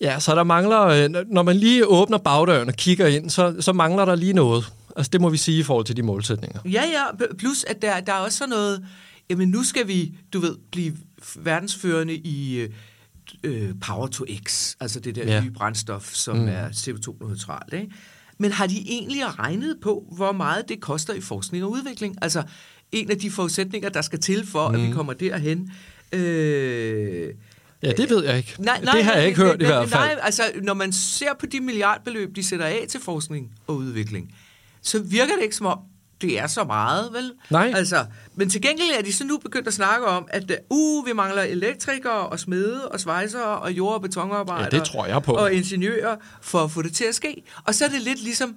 Ja, 0.00 0.20
så 0.20 0.34
der 0.34 0.44
mangler, 0.44 0.80
øh, 0.80 1.10
når 1.26 1.42
man 1.42 1.56
lige 1.56 1.86
åbner 1.86 2.18
bagdøren 2.18 2.68
og 2.68 2.74
kigger 2.74 3.06
ind, 3.06 3.30
så, 3.30 3.56
så 3.60 3.72
mangler 3.72 4.04
der 4.04 4.14
lige 4.14 4.32
noget. 4.32 4.72
Altså 4.96 5.10
det 5.10 5.20
må 5.20 5.28
vi 5.28 5.36
sige 5.36 5.58
i 5.58 5.62
forhold 5.62 5.86
til 5.86 5.96
de 5.96 6.02
målsætninger. 6.02 6.60
Ja, 6.64 6.82
ja, 6.82 7.26
plus 7.38 7.64
at 7.64 7.82
der, 7.82 8.00
der 8.00 8.12
er 8.12 8.18
også 8.18 8.38
sådan 8.38 8.50
noget, 8.50 8.86
jamen 9.30 9.48
nu 9.48 9.62
skal 9.62 9.88
vi, 9.88 10.14
du 10.32 10.40
ved, 10.40 10.56
blive 10.72 10.96
verdensførende 11.36 12.14
i 12.14 12.66
øh, 13.44 13.70
Power 13.80 14.06
to 14.06 14.24
X, 14.46 14.74
altså 14.80 15.00
det 15.00 15.14
der 15.14 15.34
ja. 15.34 15.40
nye 15.40 15.50
brændstof, 15.50 16.14
som 16.14 16.36
mm. 16.36 16.48
er 16.48 16.68
CO2-neutralt, 16.68 17.72
ikke? 17.72 17.92
Men 18.38 18.52
har 18.52 18.66
de 18.66 18.84
egentlig 18.88 19.38
regnet 19.38 19.76
på, 19.82 20.04
hvor 20.16 20.32
meget 20.32 20.68
det 20.68 20.80
koster 20.80 21.14
i 21.14 21.20
forskning 21.20 21.64
og 21.64 21.70
udvikling? 21.70 22.16
Altså, 22.22 22.42
en 22.92 23.10
af 23.10 23.18
de 23.18 23.30
forudsætninger, 23.30 23.88
der 23.88 24.02
skal 24.02 24.20
til 24.20 24.46
for, 24.46 24.68
mm. 24.68 24.74
at 24.74 24.82
vi 24.82 24.90
kommer 24.90 25.12
derhen. 25.12 25.72
Øh, 26.12 27.34
Ja, 27.82 27.92
det 27.92 28.10
ved 28.10 28.24
jeg 28.24 28.36
ikke. 28.36 28.54
Nej, 28.58 28.80
nej, 28.82 28.94
det 28.94 29.04
har 29.04 29.12
jeg 29.12 29.26
ikke 29.26 29.38
hørt 29.38 29.58
nej, 29.58 29.68
i 29.68 29.70
hvert 29.70 29.88
fald. 29.88 30.02
Nej, 30.02 30.18
altså, 30.22 30.42
når 30.62 30.74
man 30.74 30.92
ser 30.92 31.34
på 31.40 31.46
de 31.46 31.60
milliardbeløb, 31.60 32.36
de 32.36 32.44
sætter 32.44 32.66
af 32.66 32.86
til 32.88 33.00
forskning 33.00 33.50
og 33.66 33.76
udvikling, 33.76 34.34
så 34.82 34.98
virker 34.98 35.34
det 35.34 35.42
ikke 35.42 35.56
som 35.56 35.66
om, 35.66 35.78
det 36.20 36.38
er 36.38 36.46
så 36.46 36.64
meget, 36.64 37.12
vel? 37.12 37.32
Nej. 37.50 37.72
Altså, 37.74 38.06
men 38.34 38.50
til 38.50 38.62
gengæld 38.62 38.88
er 38.98 39.02
de 39.02 39.12
så 39.12 39.24
nu 39.24 39.38
begyndt 39.38 39.68
at 39.68 39.74
snakke 39.74 40.06
om, 40.06 40.28
at 40.30 40.52
uh, 40.70 41.06
vi 41.06 41.12
mangler 41.12 41.42
elektrikere 41.42 42.28
og 42.28 42.40
smede 42.40 42.88
og 42.88 43.00
svejsere 43.00 43.58
og 43.58 43.72
jord- 43.72 43.94
og 43.94 44.02
betonarbejdere. 44.02 44.68
Ja, 44.72 44.78
det 44.78 44.86
tror 44.86 45.06
jeg 45.06 45.22
på. 45.22 45.32
Og 45.32 45.52
ingeniører 45.52 46.16
for 46.42 46.64
at 46.64 46.70
få 46.70 46.82
det 46.82 46.94
til 46.94 47.04
at 47.04 47.14
ske. 47.14 47.42
Og 47.64 47.74
så 47.74 47.84
er 47.84 47.88
det 47.88 48.02
lidt 48.02 48.22
ligesom, 48.22 48.56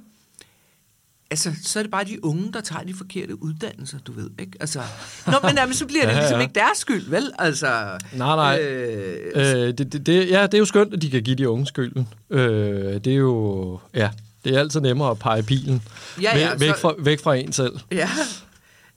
altså, 1.31 1.51
så 1.63 1.79
er 1.79 1.83
det 1.83 1.91
bare 1.91 2.03
de 2.03 2.25
unge, 2.25 2.53
der 2.53 2.61
tager 2.61 2.83
de 2.83 2.93
forkerte 2.93 3.43
uddannelser, 3.43 3.99
du 3.99 4.11
ved, 4.11 4.29
ikke? 4.39 4.51
Altså, 4.59 4.81
nå, 5.27 5.33
men 5.43 5.55
jamen, 5.57 5.73
så 5.73 5.85
bliver 5.85 6.05
det 6.05 6.11
ja, 6.13 6.19
ligesom 6.19 6.37
ja. 6.37 6.41
ikke 6.41 6.53
deres 6.53 6.77
skyld, 6.77 7.09
vel? 7.09 7.31
Altså, 7.39 7.97
nej, 8.13 8.35
nej. 8.35 8.61
Øh, 8.61 9.31
øh, 9.35 9.67
det, 9.67 9.77
det, 9.77 10.05
det, 10.05 10.29
ja, 10.29 10.43
det 10.43 10.53
er 10.53 10.57
jo 10.57 10.65
skønt, 10.65 10.93
at 10.93 11.01
de 11.01 11.09
kan 11.09 11.23
give 11.23 11.35
de 11.35 11.49
unge 11.49 11.67
skylden. 11.67 12.07
Øh, 12.29 12.93
det 12.93 13.07
er 13.07 13.15
jo, 13.15 13.79
ja, 13.93 14.09
det 14.43 14.55
er 14.55 14.59
altid 14.59 14.79
nemmere 14.79 15.11
at 15.11 15.19
pege 15.19 15.43
bilen 15.43 15.81
ja, 16.21 16.37
ja, 16.37 16.49
væk, 16.49 16.59
væk, 16.59 16.75
fra, 16.75 16.93
væk 16.99 17.19
fra 17.23 17.35
en 17.35 17.53
selv. 17.53 17.79
Ja. 17.91 18.09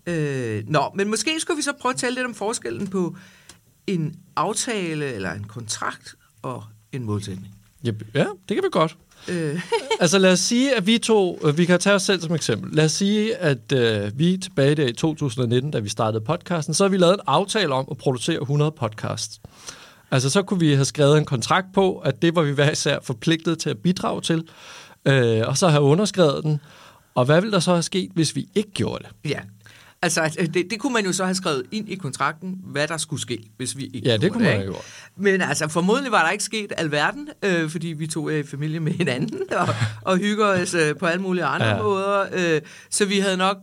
Øh, 0.07 0.63
nå, 0.67 0.93
men 0.95 1.11
måske 1.11 1.41
skulle 1.41 1.57
vi 1.57 1.63
så 1.63 1.73
prøve 1.81 1.93
at 1.93 1.99
tale 1.99 2.15
lidt 2.15 2.27
om 2.27 2.35
forskellen 2.35 2.87
på 2.87 3.17
en 3.87 4.17
aftale 4.37 5.13
eller 5.13 5.33
en 5.33 5.45
kontrakt 5.45 6.15
og 6.43 6.65
en 6.93 7.05
målsætning. 7.05 7.55
Ja 7.85 7.91
det 8.49 8.57
kan 8.57 8.57
vi 8.57 8.69
godt. 8.73 8.97
Øh. 9.29 9.61
altså 10.01 10.19
lad 10.19 10.33
os 10.33 10.41
sige, 10.41 10.77
at 10.77 10.87
vi 10.87 10.99
to, 10.99 11.39
øh, 11.45 11.59
vi 11.59 11.65
kan 11.65 11.81
tage 11.81 11.95
os 11.95 12.03
selv 12.03 12.21
som 12.21 12.35
eksempel. 12.35 12.75
Lad 12.75 12.85
os 12.85 12.93
sige, 12.93 13.37
at 13.37 13.73
øh, 13.73 14.19
vi 14.19 14.37
tilbage 14.37 14.75
der 14.75 14.87
i 14.87 14.93
2019, 14.93 15.71
da 15.71 15.79
vi 15.79 15.89
startede 15.89 16.25
podcasten, 16.25 16.75
så 16.75 16.85
har 16.85 16.89
vi 16.89 16.97
lavet 16.97 17.15
en 17.15 17.21
aftale 17.27 17.75
om 17.75 17.89
at 17.91 17.97
producere 17.97 18.41
100 18.41 18.71
podcasts. 18.71 19.41
Altså 20.11 20.31
så 20.31 20.43
kunne 20.43 20.61
vi 20.61 20.73
have 20.73 20.85
skrevet 20.85 21.19
en 21.19 21.25
kontrakt 21.25 21.67
på, 21.75 21.99
at 21.99 22.23
det 22.23 22.37
var 22.37 22.43
vi 22.43 22.53
hver 22.53 22.71
især 22.71 22.99
forpligtet 23.03 23.59
til 23.59 23.71
at 23.71 23.79
bidrage 23.79 24.21
til 24.21 24.45
øh, 25.05 25.43
og 25.47 25.59
så 25.59 25.69
have 25.69 25.83
underskrevet 25.83 26.45
den. 26.45 26.61
Og 27.15 27.25
hvad 27.25 27.41
ville 27.41 27.53
der 27.53 27.61
så 27.61 27.73
have 27.73 27.83
sket, 27.83 28.11
hvis 28.15 28.37
vi 28.37 28.49
ikke 28.55 28.71
gjorde 28.71 29.05
det? 29.05 29.31
Ja, 29.31 29.41
altså 30.05 30.49
det, 30.55 30.71
det 30.71 30.79
kunne 30.81 30.93
man 30.93 31.05
jo 31.05 31.13
så 31.13 31.25
have 31.25 31.35
skrevet 31.35 31.63
ind 31.73 31.89
i 31.89 31.95
kontrakten, 31.95 32.59
hvad 32.65 32.89
der 32.89 32.97
skulle 32.97 33.23
ske, 33.23 33.39
hvis 33.57 33.77
vi 33.77 33.85
ikke 33.85 34.09
Ja, 34.09 34.17
det 34.17 34.33
kunne 34.33 34.45
man 34.45 34.53
have 34.53 34.65
gjort. 34.65 34.85
Men 35.17 35.41
altså 35.41 35.69
formodentlig 35.69 36.13
var 36.13 36.25
der 36.25 36.31
ikke 36.31 36.45
sket 36.45 36.73
alverden, 36.77 37.29
øh, 37.43 37.71
fordi 37.71 37.89
vi 37.89 38.07
to 38.07 38.29
er 38.29 38.37
i 38.37 38.43
familie 38.43 38.81
med 38.81 38.93
hinanden 38.93 39.41
og, 39.61 39.69
og 40.03 40.17
hygger 40.17 40.47
os 40.47 40.75
øh, 40.75 40.97
på 40.97 41.07
alle 41.07 41.23
mulige 41.23 41.45
andre 41.45 41.67
ja. 41.67 41.83
måder. 41.83 42.27
Øh, 42.33 42.61
så 42.91 43.05
vi 43.05 43.19
havde 43.19 43.37
nok 43.37 43.57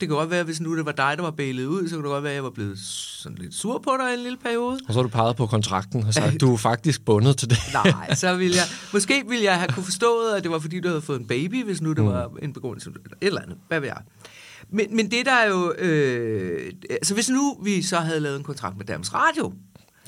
det 0.00 0.08
kan 0.08 0.16
godt 0.16 0.30
være, 0.30 0.44
hvis 0.44 0.60
nu 0.60 0.76
det 0.76 0.86
var 0.86 0.92
dig, 0.92 1.14
der 1.16 1.22
var 1.22 1.30
bailet 1.30 1.66
ud, 1.66 1.88
så 1.88 1.94
kunne 1.94 2.04
det 2.04 2.10
godt 2.10 2.24
være, 2.24 2.32
at 2.32 2.36
jeg 2.36 2.44
var 2.44 2.50
blevet 2.50 2.78
sådan 2.78 3.38
lidt 3.38 3.54
sur 3.54 3.78
på 3.78 3.90
dig 4.00 4.14
en 4.14 4.22
lille 4.22 4.38
periode. 4.38 4.78
Og 4.88 4.94
så 4.94 4.98
har 4.98 5.02
du 5.02 5.08
peget 5.08 5.36
på 5.36 5.46
kontrakten 5.46 6.04
og 6.04 6.14
sagt, 6.14 6.40
du 6.40 6.52
er 6.52 6.56
faktisk 6.56 7.04
bundet 7.04 7.36
til 7.36 7.50
det. 7.50 7.58
Nej, 7.84 8.14
så 8.14 8.34
ville 8.34 8.56
jeg... 8.56 8.64
Måske 8.92 9.24
ville 9.28 9.44
jeg 9.44 9.58
have 9.58 9.68
kunne 9.72 9.84
forstået, 9.84 10.34
at 10.36 10.42
det 10.42 10.50
var, 10.50 10.58
fordi 10.58 10.80
du 10.80 10.88
havde 10.88 11.02
fået 11.02 11.20
en 11.20 11.26
baby, 11.26 11.64
hvis 11.64 11.80
nu 11.80 11.92
det 11.92 11.98
mm. 11.98 12.06
var 12.06 12.30
en 12.42 12.52
begrundelse. 12.52 12.90
Et 12.90 13.26
eller 13.26 13.42
andet. 13.42 13.56
Hvad 13.68 13.80
ved 13.80 13.88
jeg? 13.88 13.98
Men, 14.70 14.96
men 14.96 15.10
det 15.10 15.26
der 15.26 15.32
er 15.32 15.48
jo... 15.48 15.72
Øh, 15.78 16.72
altså 16.90 17.14
hvis 17.14 17.30
nu 17.30 17.58
vi 17.62 17.82
så 17.82 17.96
havde 17.96 18.20
lavet 18.20 18.36
en 18.36 18.44
kontrakt 18.44 18.76
med 18.76 18.86
Danmarks 18.86 19.14
Radio, 19.14 19.52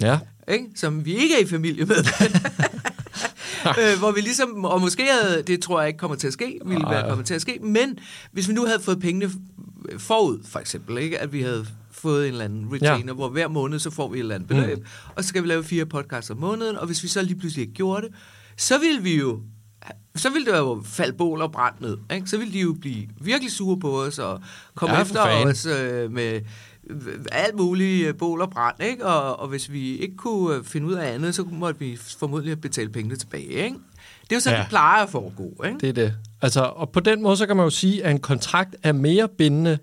ja. 0.00 0.18
ikke? 0.48 0.66
som 0.74 1.04
vi 1.04 1.16
ikke 1.16 1.34
er 1.34 1.38
i 1.38 1.46
familie 1.46 1.84
med, 1.84 1.96
øh, 3.80 3.98
hvor 3.98 4.12
vi 4.12 4.20
ligesom, 4.20 4.64
og 4.64 4.80
måske 4.80 5.06
havde, 5.22 5.42
det 5.42 5.62
tror 5.62 5.80
jeg 5.80 5.88
ikke 5.88 5.98
kommer 5.98 6.16
til 6.16 6.26
at 6.26 6.32
ske, 6.32 6.58
ville 6.64 6.86
være 6.90 7.08
kommet 7.08 7.26
til 7.26 7.34
at 7.34 7.40
ske, 7.40 7.58
men 7.62 7.98
hvis 8.32 8.48
vi 8.48 8.52
nu 8.52 8.66
havde 8.66 8.80
fået 8.80 9.00
pengene 9.00 9.30
forud, 9.98 10.38
for 10.44 10.58
eksempel, 10.58 10.98
ikke? 10.98 11.18
at 11.18 11.32
vi 11.32 11.42
havde 11.42 11.66
fået 11.90 12.26
en 12.26 12.32
eller 12.32 12.44
anden 12.44 12.68
retainer, 12.72 13.06
ja. 13.06 13.12
hvor 13.12 13.28
hver 13.28 13.48
måned, 13.48 13.78
så 13.78 13.90
får 13.90 14.08
vi 14.08 14.18
et 14.18 14.20
eller 14.20 14.34
andet 14.34 14.48
beløb, 14.48 14.78
mm. 14.78 14.84
og 15.14 15.24
så 15.24 15.28
skal 15.28 15.42
vi 15.42 15.48
lave 15.48 15.64
fire 15.64 15.86
podcasts 15.86 16.30
om 16.30 16.36
måneden, 16.36 16.76
og 16.76 16.86
hvis 16.86 17.02
vi 17.02 17.08
så 17.08 17.22
lige 17.22 17.38
pludselig 17.38 17.62
ikke 17.62 17.74
gjorde 17.74 18.06
det, 18.06 18.14
så 18.56 18.78
ville 18.78 19.02
vi 19.02 19.18
jo 19.18 19.40
så 20.16 20.30
ville 20.30 20.52
det 20.52 20.58
jo 20.58 20.82
falde 20.84 21.12
bål 21.12 21.42
og 21.42 21.52
brand 21.52 21.74
ned. 21.80 21.98
Ikke? 22.14 22.26
Så 22.26 22.38
ville 22.38 22.52
de 22.52 22.60
jo 22.60 22.76
blive 22.80 23.08
virkelig 23.20 23.52
sure 23.52 23.80
på 23.80 24.02
os 24.02 24.18
og 24.18 24.40
komme 24.74 24.96
ja, 24.96 25.02
efter 25.02 25.20
os 25.20 25.66
øh, 25.66 26.12
med 26.12 26.40
alt 27.32 27.54
muligt 27.56 28.08
øh, 28.08 28.16
bål 28.16 28.40
og 28.40 28.50
brand. 28.50 28.82
Ikke? 28.82 29.06
Og, 29.06 29.40
og 29.40 29.48
hvis 29.48 29.72
vi 29.72 29.96
ikke 29.96 30.16
kunne 30.16 30.56
øh, 30.56 30.64
finde 30.64 30.86
ud 30.86 30.92
af 30.92 31.14
andet, 31.14 31.34
så 31.34 31.44
måtte 31.50 31.80
vi 31.80 31.96
formodentlig 31.96 32.60
betale 32.60 32.88
pengene 32.88 33.16
tilbage. 33.16 33.46
Ikke? 33.46 33.76
Det 34.22 34.32
er 34.32 34.36
jo 34.36 34.40
sådan, 34.40 34.56
ja. 34.56 34.62
det 34.62 34.68
plejer 34.68 35.02
at 35.02 35.10
foregå. 35.10 35.64
Ikke? 35.64 35.78
Det 35.78 35.88
er 35.88 35.92
det. 35.92 36.14
Altså, 36.42 36.60
og 36.60 36.90
på 36.90 37.00
den 37.00 37.22
måde, 37.22 37.36
så 37.36 37.46
kan 37.46 37.56
man 37.56 37.64
jo 37.64 37.70
sige, 37.70 38.04
at 38.04 38.10
en 38.10 38.18
kontrakt 38.18 38.76
er 38.82 38.92
mere 38.92 39.28
bindende 39.28 39.78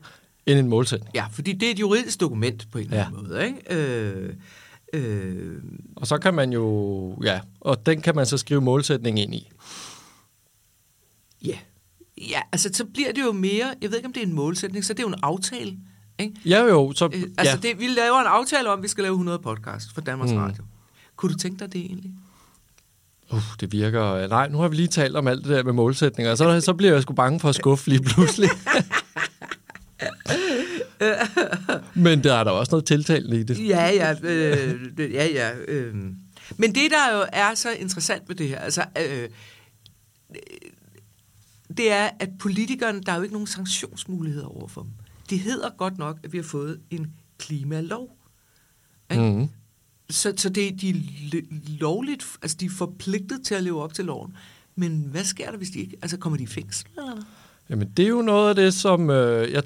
end 0.45 0.59
en 0.59 0.67
målsætning. 0.67 1.15
Ja, 1.15 1.25
fordi 1.31 1.53
det 1.53 1.67
er 1.67 1.71
et 1.71 1.79
juridisk 1.79 2.19
dokument 2.19 2.67
på 2.71 2.77
en 2.77 2.83
eller 2.83 3.05
anden 3.05 3.23
måde. 3.23 3.45
Ikke? 3.45 3.75
Øh, 3.75 4.33
øh, 4.93 5.53
og 5.95 6.07
så 6.07 6.17
kan 6.17 6.33
man 6.33 6.53
jo, 6.53 7.17
ja, 7.23 7.39
og 7.61 7.85
den 7.85 8.01
kan 8.01 8.15
man 8.15 8.25
så 8.25 8.37
skrive 8.37 8.61
målsætning 8.61 9.19
ind 9.19 9.35
i. 9.35 9.51
Ja. 11.43 11.58
Ja, 12.17 12.41
altså 12.51 12.69
så 12.73 12.86
bliver 12.86 13.12
det 13.12 13.21
jo 13.21 13.32
mere, 13.32 13.73
jeg 13.82 13.89
ved 13.89 13.97
ikke 13.97 14.08
om 14.08 14.13
det 14.13 14.23
er 14.23 14.27
en 14.27 14.34
målsætning, 14.34 14.86
så 14.86 14.93
det 14.93 14.99
er 14.99 15.03
jo 15.03 15.10
en 15.10 15.19
aftale. 15.23 15.77
Ikke? 16.19 16.36
Ja 16.45 16.63
jo, 16.63 16.93
så, 16.95 17.06
øh, 17.06 17.23
altså 17.38 17.60
ja. 17.63 17.69
det, 17.69 17.79
vi 17.79 17.88
laver 17.88 18.19
en 18.19 18.27
aftale 18.27 18.69
om, 18.69 18.79
at 18.79 18.84
vi 18.84 18.88
skal 18.88 19.01
lave 19.01 19.13
100 19.13 19.39
podcast 19.39 19.93
for 19.93 20.01
Danmarks 20.01 20.32
mm. 20.32 20.38
Radio. 20.38 20.63
Kunne 21.15 21.34
du 21.34 21.38
tænke 21.38 21.60
dig 21.60 21.73
det 21.73 21.82
egentlig? 21.82 22.12
Uh, 23.32 23.41
det 23.60 23.71
virker... 23.71 24.27
Nej, 24.27 24.49
nu 24.49 24.58
har 24.58 24.67
vi 24.67 24.75
lige 24.75 24.88
talt 24.88 25.15
om 25.15 25.27
alt 25.27 25.43
det 25.43 25.51
der 25.51 25.63
med 25.63 25.73
målsætninger, 25.73 26.36
så, 26.36 26.62
så 26.62 26.73
bliver 26.73 26.93
jeg 26.93 27.01
sgu 27.01 27.13
bange 27.13 27.39
for 27.39 27.49
at 27.49 27.56
skuffe 27.56 27.89
lige 27.89 28.01
pludselig. 28.01 28.49
Men 31.93 32.23
der 32.23 32.34
er 32.34 32.43
der 32.43 32.51
også 32.51 32.71
noget 32.71 32.86
tiltalende 32.86 33.39
i 33.39 33.43
det. 33.43 33.67
Ja, 33.67 33.89
ja. 33.89 34.15
Øh, 34.23 34.89
ja, 34.99 35.25
ja 35.25 35.51
øh. 35.67 35.95
Men 36.58 36.75
det, 36.75 36.91
der 36.91 37.17
jo 37.17 37.25
er 37.34 37.53
så 37.53 37.71
interessant 37.71 38.29
ved 38.29 38.36
det 38.36 38.47
her, 38.49 38.60
altså, 38.60 38.84
øh, 38.97 39.29
det 41.77 41.91
er, 41.91 42.09
at 42.19 42.29
politikerne, 42.39 43.01
der 43.01 43.12
er 43.12 43.15
jo 43.15 43.21
ikke 43.21 43.33
nogen 43.33 43.47
sanktionsmuligheder 43.47 44.47
over 44.47 44.67
for 44.67 44.81
dem. 44.81 44.91
Det 45.29 45.39
hedder 45.39 45.69
godt 45.77 45.97
nok, 45.97 46.19
at 46.23 46.33
vi 46.33 46.38
har 46.38 46.43
fået 46.43 46.81
en 46.89 47.13
klimalov. 47.38 48.17
Ikke? 49.12 49.23
Mm. 49.23 49.47
Så, 50.09 50.33
så 50.38 50.49
det, 50.49 50.81
de 50.81 50.89
er 50.89 50.93
lovligt, 51.79 52.25
altså 52.41 52.57
de 52.59 52.65
er 52.65 52.69
forpligtet 52.69 53.41
til 53.45 53.55
at 53.55 53.63
leve 53.63 53.83
op 53.83 53.93
til 53.93 54.05
loven. 54.05 54.38
Men 54.75 55.07
hvad 55.12 55.23
sker 55.23 55.51
der, 55.51 55.57
hvis 55.57 55.69
de 55.69 55.79
ikke, 55.79 55.97
altså 56.01 56.17
kommer 56.17 56.38
de 56.38 56.43
i 56.43 56.47
fængsel? 56.47 56.88
Eller? 56.97 57.23
Jamen, 57.69 57.89
det 57.97 58.05
er 58.05 58.09
jo 58.09 58.21
noget 58.21 58.49
af 58.49 58.55
det, 58.55 58.73
som 58.73 59.09
øh, 59.09 59.51
jeg, 59.51 59.63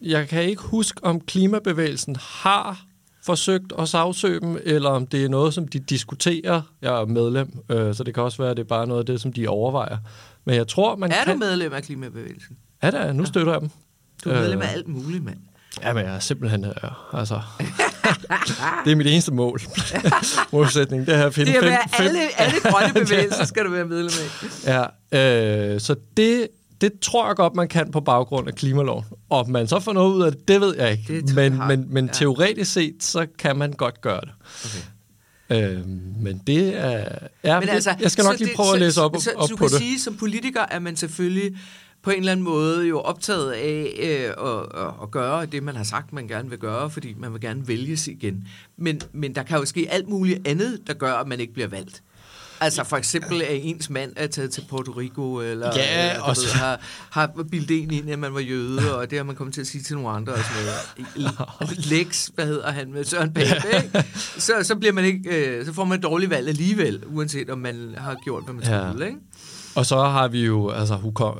jeg 0.00 0.28
kan 0.28 0.44
ikke 0.44 0.62
huske, 0.62 1.04
om 1.04 1.20
klimabevægelsen 1.20 2.16
har 2.20 2.86
forsøgt 3.24 3.72
at 3.78 3.88
sagsøge 3.88 4.40
dem, 4.40 4.58
eller 4.64 4.90
om 4.90 5.06
det 5.06 5.24
er 5.24 5.28
noget, 5.28 5.54
som 5.54 5.68
de 5.68 5.78
diskuterer. 5.78 6.62
Jeg 6.82 7.00
er 7.00 7.06
medlem, 7.06 7.52
øh, 7.68 7.94
så 7.94 8.04
det 8.04 8.14
kan 8.14 8.22
også 8.22 8.38
være, 8.38 8.50
at 8.50 8.56
det 8.56 8.62
er 8.62 8.68
bare 8.68 8.86
noget 8.86 9.00
af 9.00 9.06
det, 9.06 9.20
som 9.20 9.32
de 9.32 9.48
overvejer. 9.48 9.96
Men 10.44 10.54
jeg 10.54 10.68
tror, 10.68 10.96
man 10.96 11.12
er 11.12 11.24
kan... 11.24 11.32
du 11.32 11.38
medlem 11.38 11.72
af 11.72 11.82
klimabevægelsen? 11.82 12.56
Ja, 12.82 12.90
da, 12.90 13.12
nu 13.12 13.24
støtter 13.24 13.52
jeg 13.52 13.60
dem. 13.60 13.70
Du 14.24 14.30
er 14.30 14.34
medlem 14.34 14.60
af 14.62 14.66
øh, 14.66 14.72
alt 14.72 14.88
muligt, 14.88 15.24
mand. 15.24 15.38
Ja, 15.82 15.92
men 15.92 16.04
jeg 16.04 16.14
er 16.14 16.18
simpelthen... 16.18 16.64
Ja, 16.64 16.68
øh, 16.68 17.20
altså, 17.20 17.40
det 18.84 18.92
er 18.92 18.96
mit 18.96 19.06
eneste 19.06 19.32
mål. 19.32 19.60
Målsætning, 20.52 21.06
det 21.06 21.14
er 21.14 21.26
at 21.26 21.34
finde... 21.34 21.52
Det 21.52 21.58
er 21.58 21.62
fem, 21.62 21.88
fem, 21.96 22.06
alle, 22.06 22.40
alle 22.40 22.60
grønne 22.60 22.94
bevægelser 23.04 23.44
skal 23.44 23.64
du 23.64 23.70
være 23.70 23.84
medlem 23.84 24.10
af. 24.64 24.90
Ja, 25.12 25.74
øh, 25.74 25.80
så 25.80 25.94
det, 26.16 26.48
det 26.80 27.00
tror 27.00 27.26
jeg 27.26 27.36
godt, 27.36 27.54
man 27.54 27.68
kan 27.68 27.90
på 27.90 28.00
baggrund 28.00 28.48
af 28.48 28.54
klimaloven. 28.54 29.04
Og 29.28 29.50
man 29.50 29.68
så 29.68 29.80
får 29.80 29.92
noget 29.92 30.14
ud 30.14 30.22
af 30.22 30.32
det, 30.32 30.48
det 30.48 30.60
ved 30.60 30.76
jeg 30.76 30.92
ikke. 30.92 31.20
Det 31.20 31.34
men 31.34 31.58
men, 31.68 31.86
men 31.88 32.06
ja. 32.06 32.12
teoretisk 32.12 32.72
set, 32.72 32.94
så 33.00 33.26
kan 33.38 33.56
man 33.56 33.72
godt 33.72 34.00
gøre 34.00 34.20
det. 34.20 34.30
Okay. 34.64 34.84
Øh, 35.50 35.88
men 36.20 36.42
det 36.46 36.76
er... 36.76 37.18
Ja, 37.44 37.60
men 37.60 37.68
altså, 37.68 37.94
jeg 38.00 38.10
skal 38.10 38.24
nok 38.24 38.38
lige 38.38 38.56
prøve 38.56 38.68
det, 38.68 38.74
at 38.74 38.80
læse 38.80 39.02
op, 39.02 39.16
så, 39.18 39.30
op 39.36 39.48
så, 39.48 39.56
på 39.56 39.64
det. 39.64 39.70
Så 39.70 39.76
du 39.76 39.80
kan 39.80 39.86
sige, 39.86 40.00
som 40.00 40.16
politiker 40.16 40.64
er 40.70 40.78
man 40.78 40.96
selvfølgelig 40.96 41.56
på 42.02 42.10
en 42.10 42.18
eller 42.18 42.32
anden 42.32 42.44
måde 42.44 42.86
jo 42.86 43.00
optaget 43.00 43.52
af 43.52 43.94
øh, 43.98 44.48
at, 44.48 44.82
at, 44.82 44.92
at 45.02 45.10
gøre 45.10 45.46
det, 45.46 45.62
man 45.62 45.76
har 45.76 45.84
sagt, 45.84 46.12
man 46.12 46.28
gerne 46.28 46.50
vil 46.50 46.58
gøre, 46.58 46.90
fordi 46.90 47.14
man 47.18 47.32
vil 47.32 47.40
gerne 47.40 47.68
vælges 47.68 48.08
igen. 48.08 48.48
Men, 48.76 49.00
men 49.12 49.34
der 49.34 49.42
kan 49.42 49.58
jo 49.58 49.64
ske 49.64 49.86
alt 49.90 50.08
muligt 50.08 50.48
andet, 50.48 50.80
der 50.86 50.94
gør, 50.94 51.12
at 51.12 51.28
man 51.28 51.40
ikke 51.40 51.52
bliver 51.52 51.68
valgt. 51.68 52.02
Altså 52.60 52.84
for 52.84 52.96
eksempel, 52.96 53.42
at 53.42 53.48
ens 53.50 53.90
mand 53.90 54.12
er 54.16 54.26
taget 54.26 54.50
til 54.50 54.64
Puerto 54.70 54.92
Rico, 54.92 55.40
eller 55.40 55.70
ja, 55.76 56.12
eller, 56.12 56.26
ved, 56.26 56.52
har, 56.52 56.80
har 57.10 57.44
bildet 57.50 57.82
en 57.82 57.90
ind, 57.90 58.10
at 58.10 58.18
man 58.18 58.34
var 58.34 58.40
jøde, 58.40 58.98
og 58.98 59.10
det 59.10 59.18
har 59.18 59.24
man 59.24 59.36
kommet 59.36 59.54
til 59.54 59.60
at 59.60 59.66
sige 59.66 59.82
til 59.82 59.96
nogle 59.96 60.10
andre. 60.10 60.32
Og 60.32 60.38
sådan 60.38 60.64
noget. 61.16 61.86
Lex, 61.92 62.30
hvad 62.34 62.46
hedder 62.46 62.70
han 62.70 62.92
med 62.92 63.04
Søren 63.04 63.32
Pape, 63.32 63.84
ikke? 63.84 64.04
Så, 64.38 64.52
så, 64.62 64.76
bliver 64.76 64.92
man 64.92 65.04
ikke, 65.04 65.46
øh, 65.46 65.66
så 65.66 65.72
får 65.72 65.84
man 65.84 65.98
et 65.98 66.02
dårligt 66.02 66.30
valg 66.30 66.48
alligevel, 66.48 67.02
uanset 67.06 67.50
om 67.50 67.58
man 67.58 67.94
har 67.96 68.16
gjort, 68.24 68.44
hvad 68.44 68.54
man 68.54 68.64
ja. 68.64 68.90
skulle. 68.90 69.06
Ikke? 69.06 69.18
Og 69.74 69.86
så 69.86 69.96
har 69.96 70.28
vi 70.28 70.44
jo 70.44 70.70
altså, 70.70 70.94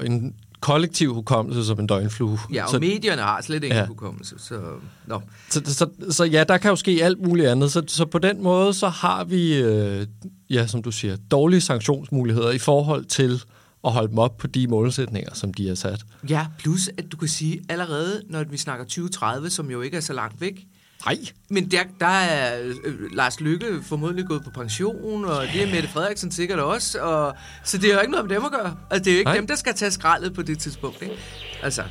en 0.07 0.35
kollektiv 0.61 1.15
hukommelse 1.15 1.65
som 1.65 1.81
en 1.81 1.87
døgnflue. 1.87 2.39
Ja, 2.53 2.65
og 2.65 2.71
så, 2.71 2.79
medierne 2.79 3.23
har 3.23 3.43
slet 3.43 3.65
ikke 3.65 3.77
ja. 3.77 3.87
hukommelse. 3.87 4.35
Så, 4.39 4.61
no. 5.07 5.21
så, 5.51 5.63
så, 5.65 5.89
så 6.11 6.25
ja, 6.25 6.45
der 6.45 6.59
kan 6.59 6.71
jo 6.71 6.77
ske 6.77 7.01
alt 7.03 7.21
muligt 7.21 7.49
andet. 7.49 7.73
Så, 7.73 7.83
så 7.87 8.05
på 8.05 8.19
den 8.19 8.43
måde, 8.43 8.75
så 8.75 8.89
har 8.89 9.25
vi, 9.25 9.59
øh, 9.59 10.07
ja, 10.51 10.67
som 10.67 10.83
du 10.83 10.91
siger, 10.91 11.17
dårlige 11.31 11.61
sanktionsmuligheder 11.61 12.51
i 12.51 12.59
forhold 12.59 13.05
til 13.05 13.43
og 13.83 13.93
holde 13.93 14.09
dem 14.09 14.19
op 14.19 14.37
på 14.37 14.47
de 14.47 14.67
målsætninger, 14.67 15.35
som 15.35 15.55
de 15.55 15.69
har 15.69 15.75
sat. 15.75 16.05
Ja, 16.29 16.47
plus 16.59 16.91
at 16.99 17.13
du 17.13 17.17
kan 17.17 17.29
sige, 17.29 17.61
allerede 17.69 18.23
når 18.29 18.45
vi 18.45 18.57
snakker 18.57 18.85
2030, 18.85 19.51
som 19.51 19.71
jo 19.71 19.81
ikke 19.81 19.97
er 19.97 20.01
så 20.01 20.13
langt 20.13 20.41
væk, 20.41 20.67
Nej. 21.07 21.19
Men 21.51 21.71
der, 21.71 21.83
der 22.01 22.07
er 22.07 22.61
øh, 22.85 23.13
Lars 23.13 23.41
Lykke 23.41 23.83
formodentlig 23.83 24.27
gået 24.27 24.45
på 24.45 24.51
pension, 24.51 25.25
og 25.25 25.47
det 25.53 25.63
er 25.63 25.71
Mette 25.71 25.89
Frederiksen 25.89 26.31
sikkert 26.31 26.59
også. 26.59 27.01
Og, 27.01 27.37
så 27.65 27.79
det 27.79 27.91
er 27.91 27.95
jo 27.95 28.01
ikke 28.01 28.11
noget 28.11 28.29
med 28.29 28.37
dem 28.37 28.45
at 28.45 28.51
gøre. 28.53 28.77
Altså, 28.91 29.05
det 29.05 29.11
er 29.11 29.15
jo 29.15 29.19
ikke 29.19 29.29
Nej. 29.29 29.37
dem, 29.37 29.47
der 29.47 29.55
skal 29.55 29.75
tage 29.75 29.91
skraldet 29.91 30.35
på 30.35 30.43
det 30.43 30.59
tidspunkt. 30.59 31.03
Ikke? 31.03 31.19
Altså, 31.63 31.83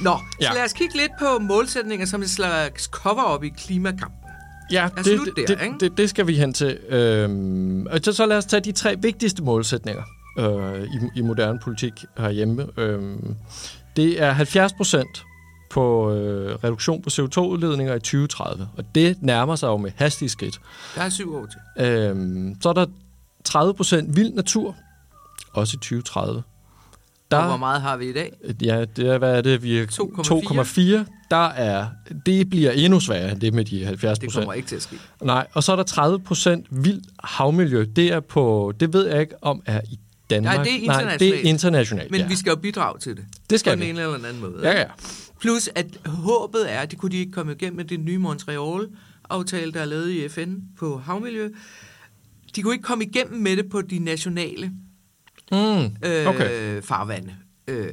Nå, 0.00 0.18
ja. 0.40 0.48
Så 0.48 0.54
lad 0.54 0.64
os 0.64 0.72
kigge 0.72 0.96
lidt 0.96 1.12
på 1.18 1.38
målsætninger 1.38 2.06
som 2.06 2.22
et 2.22 2.30
slags 2.30 2.84
cover-up 2.84 3.44
i 3.44 3.48
klimakampen. 3.48 4.21
Ja, 4.72 4.88
det, 4.96 5.06
slutte 5.06 5.32
der, 5.36 5.46
det, 5.46 5.62
ikke? 5.62 5.76
det, 5.80 5.98
det 5.98 6.10
skal 6.10 6.26
vi 6.26 6.36
hen 6.36 6.52
til. 6.52 6.78
Øhm, 6.88 7.86
og 7.86 8.00
så, 8.02 8.12
så 8.12 8.26
lad 8.26 8.36
os 8.36 8.44
tage 8.44 8.60
de 8.60 8.72
tre 8.72 8.96
vigtigste 8.98 9.42
målsætninger 9.42 10.02
øh, 10.38 10.82
i, 10.82 11.18
i 11.18 11.22
moderne 11.22 11.58
politik 11.58 11.92
herhjemme. 12.18 12.66
Øhm, 12.76 13.34
det 13.96 14.22
er 14.22 14.32
70 14.32 14.72
procent 14.72 15.24
på 15.70 16.12
øh, 16.12 16.54
reduktion 16.64 17.02
på 17.02 17.08
CO2-udledninger 17.10 17.94
i 17.94 17.98
2030, 17.98 18.68
og 18.76 18.84
det 18.94 19.16
nærmer 19.20 19.56
sig 19.56 19.66
jo 19.66 19.76
med 19.76 19.90
hastige 19.96 20.28
skridt. 20.28 20.60
Der 20.94 21.02
er 21.02 21.08
syv 21.08 21.34
år 21.36 21.46
til. 21.46 21.86
Øhm, 21.86 22.56
så 22.60 22.68
er 22.68 22.72
der 22.72 22.86
30 23.44 23.74
procent 23.74 24.16
vild 24.16 24.32
natur, 24.32 24.76
også 25.52 25.74
i 25.74 25.78
2030. 25.78 26.42
Der... 27.30 27.38
Og 27.38 27.46
hvor 27.46 27.56
meget 27.56 27.82
har 27.82 27.96
vi 27.96 28.08
i 28.08 28.12
dag? 28.12 28.32
Ja, 28.62 28.84
det 28.84 29.08
er, 29.08 29.18
hvad 29.18 29.36
er 29.36 29.40
det? 29.40 29.62
Vi 29.62 29.78
er 29.78 29.86
2,4. 29.86 31.21
2,4. 31.32 31.36
Der 31.36 31.46
er, 31.48 31.86
det 32.26 32.50
bliver 32.50 32.70
endnu 32.70 33.00
sværere 33.00 33.32
end 33.32 33.40
det 33.40 33.54
med 33.54 33.64
de 33.64 33.84
70 33.84 34.18
Det 34.18 34.26
procent. 34.28 34.42
kommer 34.42 34.54
ikke 34.54 34.68
til 34.68 34.76
at 34.76 34.82
ske. 34.82 34.96
Nej, 35.22 35.46
og 35.52 35.62
så 35.62 35.72
er 35.72 35.76
der 35.76 35.82
30 35.82 36.20
procent 36.20 36.66
vildt 36.70 37.04
havmiljø. 37.24 37.86
Det 37.96 38.12
er 38.12 38.20
på, 38.20 38.72
det 38.80 38.92
ved 38.92 39.06
jeg 39.08 39.20
ikke 39.20 39.34
om 39.44 39.62
er 39.66 39.80
i 39.90 39.98
Danmark. 40.30 40.54
Nej, 40.56 40.64
det 40.64 40.74
er 40.74 40.86
Nej, 40.86 40.98
det 41.00 41.28
er 41.28 41.32
internationalt. 41.32 41.46
internationalt. 41.46 42.10
Men 42.10 42.20
ja. 42.20 42.26
vi 42.26 42.36
skal 42.36 42.50
jo 42.50 42.56
bidrage 42.56 42.98
til 42.98 43.16
det. 43.16 43.24
Det 43.50 43.60
skal 43.60 43.76
på 43.76 43.80
vi. 43.84 43.90
ene 43.90 44.00
eller 44.00 44.16
den 44.16 44.24
anden 44.24 44.40
måde. 44.40 44.60
Ja, 44.62 44.78
ja. 44.80 44.84
Plus 45.40 45.68
at 45.74 45.86
håbet 46.06 46.72
er, 46.72 46.78
at 46.78 46.90
det 46.90 46.98
kunne 46.98 47.12
de 47.12 47.16
ikke 47.16 47.32
komme 47.32 47.52
igennem 47.52 47.76
med 47.76 47.84
det 47.84 48.00
nye 48.00 48.18
Montreal-aftale, 48.18 49.72
der 49.72 49.80
er 49.80 49.84
lavet 49.84 50.10
i 50.10 50.28
FN 50.28 50.54
på 50.78 50.98
havmiljø. 50.98 51.48
De 52.56 52.62
kunne 52.62 52.74
ikke 52.74 52.82
komme 52.84 53.04
igennem 53.04 53.40
med 53.40 53.56
det 53.56 53.70
på 53.70 53.80
de 53.82 53.98
nationale 53.98 54.70
Mm, 55.52 55.84
øh, 56.04 56.26
okay. 56.26 56.82
farvande. 56.82 57.34
Øh, 57.68 57.86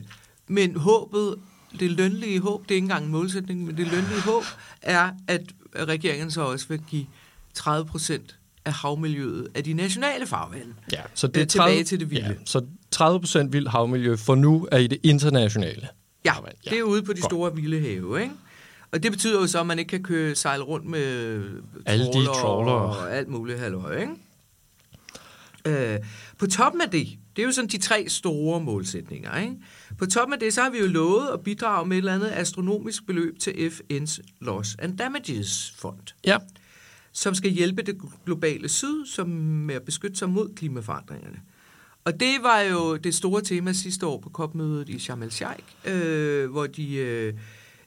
men 0.47 0.75
håbet, 0.75 1.35
det 1.79 1.91
lønlige 1.91 2.39
håb, 2.39 2.63
det 2.63 2.71
er 2.71 2.75
ikke 2.75 2.85
engang 2.85 3.05
en 3.05 3.11
målsætning, 3.11 3.65
men 3.65 3.77
det 3.77 3.87
lønlige 3.87 4.21
håb 4.21 4.43
er, 4.81 5.11
at 5.27 5.41
regeringen 5.75 6.31
så 6.31 6.41
også 6.41 6.65
vil 6.69 6.79
give 6.87 7.05
30 7.53 7.85
procent 7.85 8.35
af 8.65 8.73
havmiljøet 8.73 9.47
af 9.55 9.63
de 9.63 9.73
nationale 9.73 10.25
farvande. 10.27 10.73
Ja, 10.91 11.01
så 11.13 11.27
det 11.27 11.37
er 11.37 11.41
Øh, 11.41 11.47
tilbage 11.47 11.69
30, 11.69 11.83
til 11.83 11.99
det 11.99 12.09
vilde. 12.11 12.25
Ja, 12.27 12.33
så 12.45 12.65
30 12.91 13.19
procent 13.19 13.53
vildt 13.53 13.69
havmiljø 13.69 14.15
for 14.15 14.35
nu 14.35 14.67
er 14.71 14.77
i 14.77 14.87
det 14.87 14.97
internationale. 15.03 15.87
Ja, 16.25 16.33
farvand. 16.33 16.55
det 16.69 16.77
er 16.79 16.83
ude 16.83 17.03
på 17.03 17.13
de 17.13 17.21
Godt. 17.21 17.31
store 17.31 17.55
vilde 17.55 17.79
have, 17.81 18.21
ikke? 18.21 18.33
Og 18.91 19.03
det 19.03 19.11
betyder 19.11 19.41
jo 19.41 19.47
så, 19.47 19.59
at 19.59 19.65
man 19.65 19.79
ikke 19.79 19.89
kan 19.89 20.03
køre, 20.03 20.35
sejle 20.35 20.63
rundt 20.63 20.85
med 20.85 21.43
Alle 21.85 22.05
de 22.05 22.25
trawler 22.25 22.71
og 22.71 23.15
alt 23.15 23.27
muligt 23.27 23.59
halløj, 23.59 23.99
ikke? 23.99 24.13
Øh, 25.65 25.99
på 26.37 26.47
toppen 26.47 26.81
af 26.81 26.89
det, 26.89 27.07
det 27.39 27.43
er 27.43 27.47
jo 27.47 27.53
sådan 27.53 27.69
de 27.69 27.77
tre 27.77 28.05
store 28.09 28.61
målsætninger, 28.61 29.39
ikke? 29.39 29.55
På 29.97 30.05
toppen 30.05 30.33
af 30.33 30.39
det, 30.39 30.53
så 30.53 30.61
har 30.61 30.69
vi 30.69 30.79
jo 30.79 30.87
lovet 30.87 31.27
at 31.33 31.41
bidrage 31.43 31.87
med 31.87 31.97
et 31.97 32.01
eller 32.01 32.13
andet 32.13 32.31
astronomisk 32.33 33.05
beløb 33.05 33.39
til 33.39 33.51
FN's 33.51 34.19
Loss 34.41 34.75
and 34.79 34.97
Damages 34.97 35.73
Fond, 35.77 36.13
Ja, 36.25 36.37
som 37.11 37.35
skal 37.35 37.51
hjælpe 37.51 37.81
det 37.81 37.97
globale 38.25 38.69
syd 38.69 39.05
som 39.05 39.29
med 39.29 39.75
at 39.75 39.83
beskytte 39.83 40.17
sig 40.17 40.29
mod 40.29 40.55
klimaforandringerne. 40.55 41.39
Og 42.05 42.19
det 42.19 42.35
var 42.41 42.59
jo 42.59 42.95
det 42.95 43.15
store 43.15 43.41
tema 43.41 43.73
sidste 43.73 44.05
år 44.05 44.19
på 44.19 44.29
COP-mødet 44.29 44.89
i 44.89 44.99
Sharm 44.99 45.23
el-Sheikh, 45.23 45.91
øh, 45.91 46.51
hvor 46.51 46.67
de... 46.67 46.95
Øh, 46.95 47.33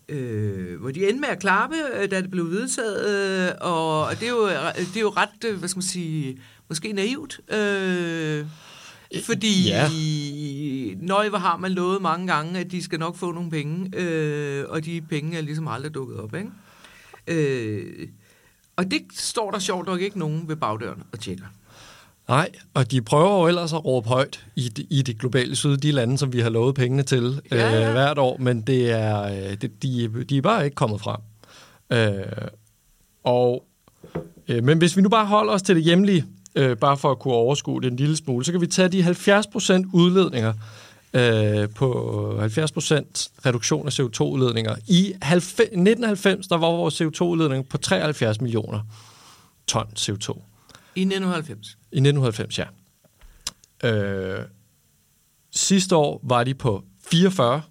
øh, 0.09 0.81
hvor 0.81 0.91
de 0.91 1.09
endte 1.09 1.21
med 1.21 1.29
at 1.29 1.41
klappe, 1.41 1.77
øh, 2.01 2.11
da 2.11 2.21
det 2.21 2.31
blev 2.31 2.51
vedtaget, 2.51 3.49
øh, 3.49 3.53
og 3.61 4.21
det 4.21 4.27
er, 4.27 4.31
jo, 4.31 4.49
det 4.77 4.97
er 4.97 5.01
jo 5.01 5.11
ret, 5.11 5.45
øh, 5.45 5.59
hvad 5.59 5.69
skal 5.69 5.79
man 5.79 5.83
sige, 5.83 6.41
måske 6.69 6.93
naivt, 6.93 7.41
øh, 7.53 8.47
fordi 9.25 9.69
Ja. 9.69 9.89
nøj, 11.01 11.29
hvor 11.29 11.39
har 11.39 11.57
man 11.57 11.71
lovet 11.71 12.03
mange 12.03 12.27
gange, 12.27 12.61
at 12.61 12.71
de 12.71 12.83
skal 12.83 12.99
nok 12.99 13.17
få 13.17 13.33
nogle 13.33 13.51
penge, 13.51 13.99
øh, 13.99 14.65
og 14.69 14.85
de 14.85 15.01
penge 15.01 15.37
er 15.37 15.41
ligesom 15.41 15.69
aldrig 15.69 15.95
dukket 15.95 16.17
op, 16.21 16.35
ikke? 16.35 16.51
Øh, 17.27 18.09
og 18.77 18.91
det 18.91 19.03
står 19.15 19.51
der 19.51 19.59
sjovt 19.59 19.87
nok 19.87 20.01
ikke 20.01 20.19
nogen 20.19 20.49
ved 20.49 20.57
bagdøren 20.57 21.03
og 21.13 21.21
tjekker. 21.21 21.45
nej, 22.29 22.51
og 22.75 22.91
de 22.91 23.03
prøver 23.03 23.41
jo 23.43 23.47
ellers 23.49 23.73
at 23.73 23.85
råbe 23.85 24.09
højt 24.09 24.47
i 24.57 24.69
det, 24.69 24.87
i 24.91 25.03
det 25.03 25.19
globale 25.19 25.57
syd, 25.57 25.77
de 25.77 25.93
lande, 25.93 26.19
som 26.19 26.33
vi 26.33 26.41
har 26.41 26.51
lovet 26.51 26.75
pengene 26.75 27.03
til 27.03 27.41
Ja, 27.51 27.57
ja. 27.57 27.87
Øh, 27.87 27.93
hvert 27.93 28.19
år, 28.19 28.37
men 28.41 28.61
det 28.61 28.91
er, 28.91 29.23
øh, 29.23 29.57
det, 29.61 29.83
de, 29.83 30.25
de 30.29 30.37
er 30.39 30.43
bare 30.43 30.65
ikke 30.65 30.75
kommet 30.75 31.01
frem. 31.01 31.21
Øh, 31.93 32.49
og, 33.25 33.65
øh, 34.49 34.65
men 34.65 34.79
hvis 34.79 34.97
vi 34.97 35.03
nu 35.03 35.09
bare 35.09 35.27
holder 35.27 35.53
os 35.53 35.63
til 35.63 35.77
det 35.77 35.85
hjemlige, 35.85 36.25
øh, 36.55 36.77
bare 36.77 36.97
for 36.97 37.11
at 37.11 37.19
kunne 37.19 37.35
overskue 37.35 37.83
det 37.83 37.91
en 37.91 37.97
lille 37.97 38.17
smule, 38.17 38.45
så 38.45 38.53
kan 38.53 38.61
vi 38.61 38.67
tage 38.67 38.89
de 38.89 39.05
70% 39.05 39.91
udledninger 39.93 40.53
øh, 41.15 41.69
på 41.75 41.91
70% 42.41 42.45
reduktion 43.47 43.87
af 43.87 44.01
CO2-udledninger. 44.01 44.77
I 44.89 45.13
90, 45.23 45.61
1990, 45.61 46.47
der 46.47 46.57
var 46.57 46.67
vores 46.67 47.01
CO2-udledning 47.01 47.69
på 47.69 47.79
73 47.79 48.41
millioner 48.41 48.81
ton 49.67 49.87
CO2. 49.99 50.41
I 50.95 51.01
1990. 51.01 51.79
I 51.93 51.97
1990, 51.97 52.59
ja. 52.59 52.65
Øh, 53.85 54.45
sidste 55.51 55.97
år 55.97 56.21
var 56.23 56.45
de 56.45 56.55
på 56.55 56.85
44, 57.11 57.63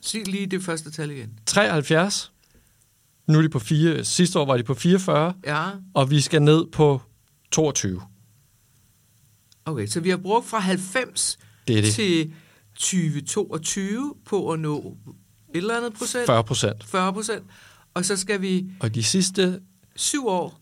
Sig 0.00 0.28
lige 0.28 0.46
det 0.46 0.62
første 0.62 0.90
tal 0.90 1.10
igen. 1.10 1.30
73. 1.46 2.32
Nu 3.26 3.38
er 3.38 3.42
de 3.42 3.48
på 3.48 3.58
4. 3.58 4.04
Sidste 4.04 4.38
år 4.38 4.44
var 4.44 4.56
de 4.56 4.62
på 4.62 4.74
44, 4.74 5.34
Ja, 5.46 5.64
og 5.94 6.10
vi 6.10 6.20
skal 6.20 6.42
ned 6.42 6.66
på 6.72 7.00
22. 7.52 8.02
okay. 9.64 9.86
Så 9.86 10.00
vi 10.00 10.10
har 10.10 10.16
brugt 10.16 10.46
fra 10.46 10.58
90 10.58 11.38
Det 11.68 11.78
er 11.78 11.82
det. 11.82 11.94
til 11.94 12.32
2022 12.74 14.14
på 14.26 14.50
at 14.52 14.60
nå 14.60 14.96
et 15.54 15.56
eller 15.56 15.76
andet 15.76 15.94
procent. 15.94 16.26
40 16.26 16.44
procent. 16.44 16.84
40 16.84 17.12
procent. 17.12 17.42
Og 17.94 18.04
så 18.04 18.16
skal 18.16 18.40
vi 18.40 18.66
Og 18.80 18.94
de 18.94 19.02
sidste 19.02 19.60
syv 19.96 20.26
år. 20.26 20.60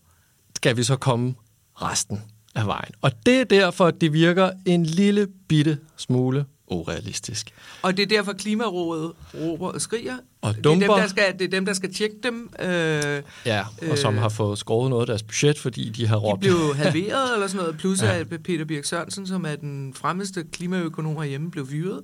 skal 0.55 0.77
vi 0.77 0.83
så 0.83 0.95
komme 0.95 1.35
resten 1.75 2.21
af 2.55 2.65
vejen. 2.67 2.93
Og 3.01 3.11
det 3.25 3.39
er 3.39 3.43
derfor, 3.43 3.85
at 3.85 4.01
det 4.01 4.13
virker 4.13 4.51
en 4.65 4.85
lille 4.85 5.27
bitte 5.47 5.79
smule 5.97 6.45
urealistisk. 6.71 7.51
Og 7.81 7.97
det 7.97 8.03
er 8.03 8.07
derfor, 8.07 8.33
Klimarådet 8.33 9.11
råber 9.35 9.67
og 9.67 9.81
skriger. 9.81 10.13
Og 10.41 10.55
det, 10.55 10.65
er 10.65 10.69
dem, 10.69 10.79
dumper. 10.79 10.95
der 10.95 11.07
skal, 11.07 11.23
det 11.39 11.45
er 11.45 11.49
dem, 11.49 11.65
der 11.65 11.73
skal 11.73 11.93
tjekke 11.93 12.15
dem. 12.23 12.49
Øh, 12.61 13.21
Ja, 13.45 13.63
og 13.91 13.97
som 13.97 14.15
Øh. 14.15 14.21
har 14.21 14.29
fået 14.29 14.59
skåret 14.59 14.89
noget 14.89 15.01
af 15.03 15.07
deres 15.07 15.23
budget, 15.23 15.59
fordi 15.59 15.89
de 15.89 16.07
har 16.07 16.15
de 16.15 16.21
råbt. 16.21 16.39
blev 16.39 16.75
halveret 16.75 17.33
eller 17.33 17.47
sådan 17.47 17.61
noget. 17.65 17.77
Plus 17.77 18.01
Ja. 18.03 18.17
at 18.19 18.27
Peter 18.43 18.65
Birk 18.65 18.85
Sørensen, 18.85 19.27
som 19.27 19.45
er 19.45 19.55
den 19.55 19.93
fremmeste 19.93 20.43
klimaøkonom 20.51 21.15
herhjemme, 21.15 21.51
blev 21.51 21.67
fyret 21.67 22.01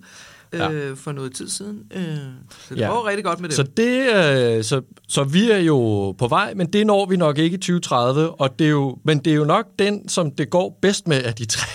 øh, 0.54 0.60
Ja. 0.60 0.93
for 0.95 1.12
noget 1.12 1.36
tid 1.36 1.49
siden. 1.49 1.80
Øh, 1.95 2.04
så 2.49 2.75
det 2.75 2.78
Ja. 2.80 2.88
går 2.88 3.08
rigtig 3.08 3.25
godt 3.25 3.39
med 3.39 3.49
det. 3.49 3.56
Så, 3.56 3.63
det, 3.63 4.15
øh, 4.58 4.63
så, 4.63 4.82
så 5.08 5.23
vi 5.23 5.51
er 5.51 5.58
jo 5.58 6.12
på 6.12 6.28
vej, 6.28 6.54
men 6.54 6.67
det 6.73 6.88
når 6.88 7.06
vi 7.06 7.17
nok 7.17 7.38
ikke 7.38 7.54
i 7.56 7.58
2030, 7.58 8.32
og 8.41 8.60
det 8.60 8.65
er 8.65 8.71
jo, 8.71 8.97
men 9.04 9.19
det 9.19 9.32
er 9.34 9.38
jo 9.38 9.45
nok 9.45 9.65
den, 9.80 10.10
som 10.10 10.32
det 10.32 10.49
går 10.49 10.80
bedst 10.82 11.08
med 11.08 11.23
af 11.23 11.34
de 11.34 11.45
tre 11.45 11.67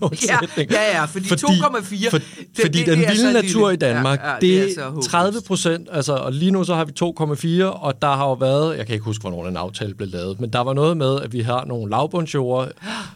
målsætninger. 0.00 0.76
Ja, 0.76 0.82
ja, 0.90 0.98
ja, 0.98 1.04
fordi 1.04 1.26
2,4, 1.28 2.10
For, 2.10 2.18
fordi 2.60 2.78
det- 2.78 2.86
den 2.86 2.98
det 2.98 3.08
vilde 3.08 3.32
natur 3.32 3.70
lille. 3.70 3.88
i 3.88 3.92
Danmark, 3.92 4.18
Ja, 4.20 4.28
ja, 4.28 4.34
det, 4.34 4.42
det 4.42 4.58
er 4.60 4.64
det 4.64 4.74
så 4.74 4.80
er 4.80 4.84
håbløst. 4.88 5.08
30 5.10 5.40
procent, 5.46 5.88
altså, 5.92 6.12
og 6.14 6.32
lige 6.32 6.50
nu 6.50 6.64
så 6.64 6.74
har 6.74 6.84
vi 6.84 6.92
2,4, 6.92 7.64
og 7.64 8.02
der 8.02 8.08
har 8.16 8.24
jo 8.26 8.32
været, 8.32 8.76
jeg 8.78 8.86
kan 8.86 8.92
ikke 8.92 9.04
huske, 9.04 9.20
hvornår 9.22 9.44
den 9.46 9.56
aftale 9.56 9.94
blev 9.94 10.08
lavet, 10.08 10.40
men 10.40 10.50
der 10.52 10.60
var 10.60 10.72
noget 10.72 10.96
med, 10.96 11.20
at 11.20 11.32
vi 11.32 11.40
har 11.40 11.64
nogle 11.64 11.90
lavbundsjord, 11.90 12.68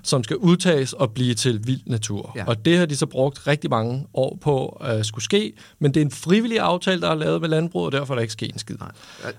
som 0.03 0.25
skal 0.25 0.37
udtages 0.37 0.93
og 0.93 1.11
blive 1.13 1.35
til 1.35 1.61
vild 1.67 1.81
natur. 1.87 2.33
Ja. 2.37 2.45
Og 2.47 2.65
det 2.65 2.79
har 2.79 2.87
de 2.87 2.97
så 2.97 3.07
brugt 3.07 3.47
rigtig 3.47 3.71
mange 3.71 4.07
år 4.15 4.39
på 4.43 4.69
at 4.85 4.97
uh, 4.99 5.05
skulle 5.05 5.25
ske, 5.25 5.53
men 5.79 5.95
det 5.95 6.01
er 6.01 6.05
en 6.05 6.11
frivillig 6.11 6.59
aftale, 6.61 7.01
der 7.01 7.11
er 7.11 7.15
lavet 7.15 7.41
med 7.41 7.49
landbruget, 7.49 7.87
og 7.87 7.93
derfor 8.01 8.15
er 8.15 8.17
der 8.17 8.23
ikke 8.23 8.33
sket 8.33 8.53
en 8.53 8.59
skid. 8.59 8.77
Nej. 8.81 8.89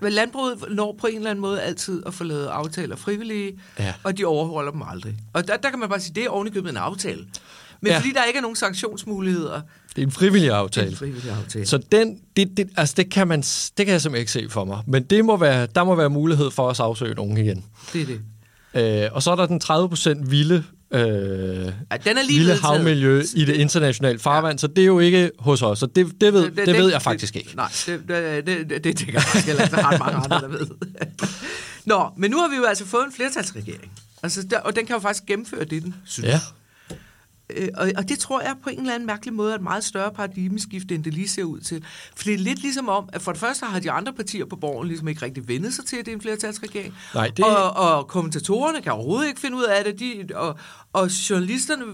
Men 0.00 0.12
landbruget 0.12 0.54
når 0.70 0.96
på 1.00 1.06
en 1.06 1.16
eller 1.16 1.30
anden 1.30 1.42
måde 1.42 1.60
altid 1.62 2.02
at 2.06 2.14
få 2.14 2.24
lavet 2.24 2.46
aftaler 2.46 2.96
frivillige, 2.96 3.52
Ja. 3.78 3.94
og 4.04 4.18
de 4.18 4.24
overholder 4.24 4.70
dem 4.72 4.82
aldrig. 4.90 5.14
Og 5.32 5.48
der, 5.48 5.56
der 5.56 5.70
kan 5.70 5.78
man 5.78 5.88
bare 5.88 6.00
sige, 6.00 6.14
det 6.14 6.24
er 6.24 6.28
ovenikøbet 6.28 6.70
en 6.70 6.76
aftale. 6.90 7.24
Men 7.82 7.92
Ja. 7.92 7.98
fordi 7.98 8.12
der 8.12 8.24
ikke 8.24 8.36
er 8.38 8.42
nogen 8.42 8.56
sanktionsmuligheder, 8.56 9.60
Det 9.96 10.02
er 10.02 10.06
en 10.06 10.12
frivillig 10.12 10.48
det 10.48 10.54
er 10.54 10.58
aftale. 10.58 10.90
en 10.90 10.96
frivillig 10.96 11.30
aftale. 11.30 11.66
Så 11.66 11.78
den, 11.92 12.18
det, 12.36 12.48
det, 12.56 12.68
altså 12.76 12.94
det, 12.96 13.10
kan 13.10 13.28
man, 13.28 13.40
det 13.40 13.72
kan 13.76 13.88
jeg 13.88 14.00
simpelthen 14.02 14.20
ikke 14.20 14.32
se 14.32 14.46
for 14.50 14.64
mig. 14.64 14.78
Men 14.86 15.02
det 15.02 15.24
må 15.24 15.36
være, 15.36 15.66
der 15.74 15.84
må 15.84 15.94
være 15.94 16.10
mulighed 16.10 16.50
for 16.50 16.70
at 16.70 16.76
sagsøge 16.76 17.14
nogen 17.14 17.36
igen. 17.38 17.64
det 17.92 18.02
er 18.02 18.06
det. 18.06 18.20
Øh, 19.04 19.10
og 19.12 19.22
så 19.22 19.30
er 19.30 19.36
der 19.36 19.46
den 19.46 19.60
30% 20.24 20.30
vilde 20.30 20.64
øh, 20.90 21.00
Ja, 21.00 21.96
den 22.04 22.18
er 22.18 22.22
lige 22.22 22.38
vedtaget. 22.40 22.60
havmiljø 22.60 23.22
i 23.34 23.44
det 23.44 23.54
internationale 23.56 24.18
farvand, 24.18 24.52
ja. 24.54 24.58
så 24.58 24.66
det 24.66 24.82
er 24.82 24.86
jo 24.86 24.98
ikke 24.98 25.30
hos 25.38 25.62
os, 25.62 25.78
så 25.78 25.86
det, 25.86 26.20
det, 26.20 26.32
ved, 26.32 26.50
det, 26.50 26.66
det 26.66 26.76
ved 26.76 26.90
jeg 26.90 27.02
faktisk 27.02 27.36
ikke. 27.36 27.52
Nej, 27.56 27.68
det, 27.86 28.00
det, 28.08 28.46
det, 28.46 28.70
det, 28.70 28.84
det 28.84 28.96
tænker 28.96 29.12
jeg 29.12 29.22
faktisk 29.22 29.46
heller 29.46 29.62
ikke, 29.64 29.76
der 29.76 29.82
har 29.82 29.98
mange 29.98 30.16
andre, 30.16 30.40
der 30.40 30.48
ved. 30.48 30.66
Nå, 31.84 32.08
men 32.16 32.30
nu 32.30 32.36
har 32.38 32.48
vi 32.48 32.56
jo 32.56 32.64
altså 32.64 32.86
fået 32.86 33.04
en 33.06 33.12
flertalsregering. 33.12 33.92
Altså, 34.22 34.42
der, 34.50 34.58
og 34.60 34.76
den 34.76 34.86
kan 34.86 34.94
jo 34.96 35.00
faktisk 35.00 35.26
gennemføre 35.26 35.64
det, 35.64 35.82
den 35.82 35.94
synes. 36.06 36.28
Ja. 36.28 36.40
Øh, 37.56 37.68
og, 37.76 37.90
og 37.96 38.08
det 38.08 38.18
tror 38.18 38.40
jeg 38.40 38.54
på 38.64 38.70
en 38.70 38.78
eller 38.80 38.94
anden 38.94 39.06
mærkelig 39.06 39.34
måde 39.34 39.50
er 39.50 39.54
et 39.56 39.62
meget 39.62 39.84
større 39.84 40.10
paradigmeskifte, 40.12 40.94
end 40.94 41.04
det 41.04 41.14
lige 41.14 41.28
ser 41.28 41.42
ud 41.44 41.60
til. 41.60 41.84
For 42.16 42.24
det 42.24 42.34
er 42.34 42.38
lidt 42.38 42.62
ligesom 42.62 42.88
om, 42.88 43.08
at 43.12 43.22
for 43.22 43.32
det 43.32 43.40
første 43.40 43.66
har 43.66 43.80
de 43.80 43.90
andre 43.90 44.12
partier 44.12 44.44
på 44.44 44.56
borgen 44.56 44.88
ligesom 44.88 45.08
ikke 45.08 45.22
rigtig 45.22 45.48
vendet 45.48 45.74
sig 45.74 45.84
til, 45.86 45.96
at 45.96 46.06
det 46.06 46.12
er 46.12 46.16
en 46.16 46.22
flertalsregering. 46.22 46.94
Nej, 47.14 47.30
det- 47.36 47.44
og, 47.44 47.76
og 47.76 48.08
kommentatorerne 48.08 48.82
kan 48.82 48.92
overhovedet 48.92 49.28
ikke 49.28 49.40
finde 49.40 49.56
ud 49.56 49.64
af 49.64 49.84
det. 49.84 50.00
De, 50.00 50.34
og, 50.34 50.58
og 50.92 51.06
journalisterne 51.30 51.84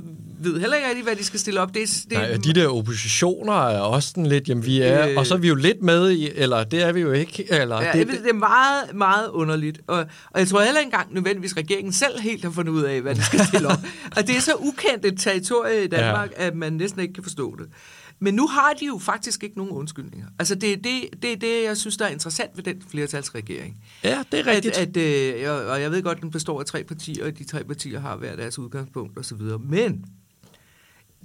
ved 0.41 0.61
heller 0.61 0.77
ikke 0.77 0.89
rigtig, 0.89 1.05
hvad 1.05 1.17
de 1.17 1.25
skal 1.25 1.41
stille 1.41 1.61
op. 1.61 1.75
Det, 1.75 1.89
det, 2.11 2.19
Nej, 2.19 2.37
de 2.45 2.53
der 2.53 2.69
oppositioner 2.69 3.53
er 3.53 3.81
også 3.81 4.09
sådan 4.09 4.27
lidt, 4.27 4.49
jamen 4.49 4.67
vi 4.67 4.81
er, 4.81 5.09
Øh. 5.09 5.15
og 5.17 5.27
så 5.27 5.35
er 5.35 5.39
vi 5.39 5.49
jo 5.49 5.55
lidt 5.55 5.83
med 5.83 6.11
i, 6.11 6.31
eller 6.35 6.65
det 6.65 6.83
er 6.83 6.93
vi 6.93 7.01
jo 7.01 7.13
ikke, 7.13 7.53
eller 7.53 7.83
Ja, 7.83 7.93
det, 7.93 8.07
det, 8.07 8.21
det 8.23 8.31
er 8.31 8.35
meget, 8.35 8.95
meget 8.95 9.29
underligt. 9.29 9.81
Og, 9.87 9.99
og 10.31 10.41
jeg 10.41 10.49
tror 10.49 10.63
heller 10.63 10.81
ikke 10.81 10.87
engang 10.93 11.15
nødvendigvis, 11.15 11.57
regeringen 11.57 11.93
selv 11.93 12.21
helt 12.21 12.45
har 12.45 12.51
fundet 12.51 12.73
ud 12.73 12.83
af, 12.83 13.01
hvad 13.01 13.15
de 13.15 13.23
skal 13.25 13.47
stille 13.47 13.69
op. 13.69 13.79
og 14.17 14.27
det 14.27 14.37
er 14.37 14.41
så 14.41 14.53
ukendt 14.59 15.05
et 15.05 15.17
territorie 15.45 15.85
i 15.85 15.87
Danmark, 15.87 16.31
ja. 16.39 16.47
at 16.47 16.55
man 16.57 16.73
næsten 16.73 17.01
ikke 17.01 17.15
kan 17.15 17.23
forstå 17.23 17.57
det. 17.57 17.67
Men 18.21 18.35
nu 18.35 18.47
har 18.47 18.73
de 18.81 18.87
jo 18.87 18.99
faktisk 18.99 19.43
ikke 19.45 19.57
nogen 19.57 19.73
undskyldninger. 19.73 20.27
Altså 20.39 20.55
det 20.55 20.73
er 20.73 20.77
det, 20.77 21.23
det, 21.23 21.33
er 21.33 21.37
det 21.37 21.65
jeg 21.65 21.77
synes, 21.77 21.97
der 21.97 22.05
er 22.05 22.09
interessant 22.09 22.51
ved 22.57 22.65
den 22.65 22.83
flertalsregering. 22.91 23.85
ja, 24.05 24.23
det 24.33 24.41
er 24.41 24.45
At, 24.45 24.47
rigtigt. 24.47 24.79
at, 24.79 24.97
øh, 24.97 25.71
og- 25.71 25.81
jeg 25.81 25.91
ved 25.91 26.03
godt, 26.03 26.17
at 26.19 26.23
den 26.23 26.31
består 26.31 26.61
af 26.61 26.67
tre 26.67 26.85
partier, 26.85 27.27
og 27.27 27.39
de 27.39 27.45
tre 27.45 27.65
partier 27.65 28.01
har 28.01 28.17
hver 28.17 28.37
deres 28.37 28.59
udgangspunkt 28.59 29.19
osv. 29.19 29.41
Men 29.61 30.05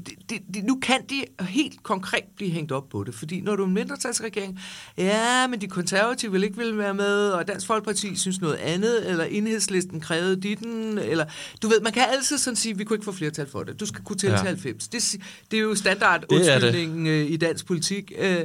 det, 0.06 0.40
det, 0.54 0.64
nu 0.64 0.80
kan 0.82 1.02
de 1.10 1.24
helt 1.44 1.84
konkret 1.84 2.24
blive 2.36 2.52
hængt 2.52 2.72
op 2.72 2.90
på 2.90 3.04
det, 3.04 3.16
fordi 3.16 3.42
når 3.42 3.56
du 3.56 3.64
er 3.64 3.68
en 3.68 3.74
mindretalsregering, 3.74 4.60
ja, 4.98 5.48
men 5.48 5.62
de 5.62 5.68
konservative 5.68 6.32
vil 6.32 6.44
ikke 6.44 6.58
vil 6.58 6.78
være 6.78 6.94
med, 6.94 7.30
og 7.30 7.48
Dansk 7.48 7.68
Folkeparti 7.68 8.16
synes 8.16 8.42
noget 8.42 8.56
andet, 8.56 9.10
eller 9.10 9.24
enhedslisten 9.24 10.00
krævede 10.02 10.42
ditten, 10.42 10.98
eller 10.98 11.26
du 11.62 11.68
ved, 11.68 11.82
man 11.82 11.94
kan 11.94 12.04
altid 12.10 12.38
sådan 12.38 12.56
sige, 12.56 12.78
vi 12.78 12.84
kunne 12.84 12.96
ikke 12.96 13.06
få 13.06 13.12
flertal 13.12 13.50
for 13.50 13.64
det. 13.64 13.80
Du 13.80 13.86
skal 13.86 14.04
kunne 14.04 14.18
tælle 14.18 14.36
Ja. 14.36 14.42
til 14.42 14.48
90. 14.48 14.88
Det, 14.88 15.16
det 15.52 15.58
er 15.60 15.64
jo 15.64 15.76
standard 15.76 16.26
undskyldningen 16.32 17.08
øh, 17.08 17.32
i 17.32 17.38
dansk 17.38 17.66
politik. 17.66 18.12
Øh, 18.18 18.38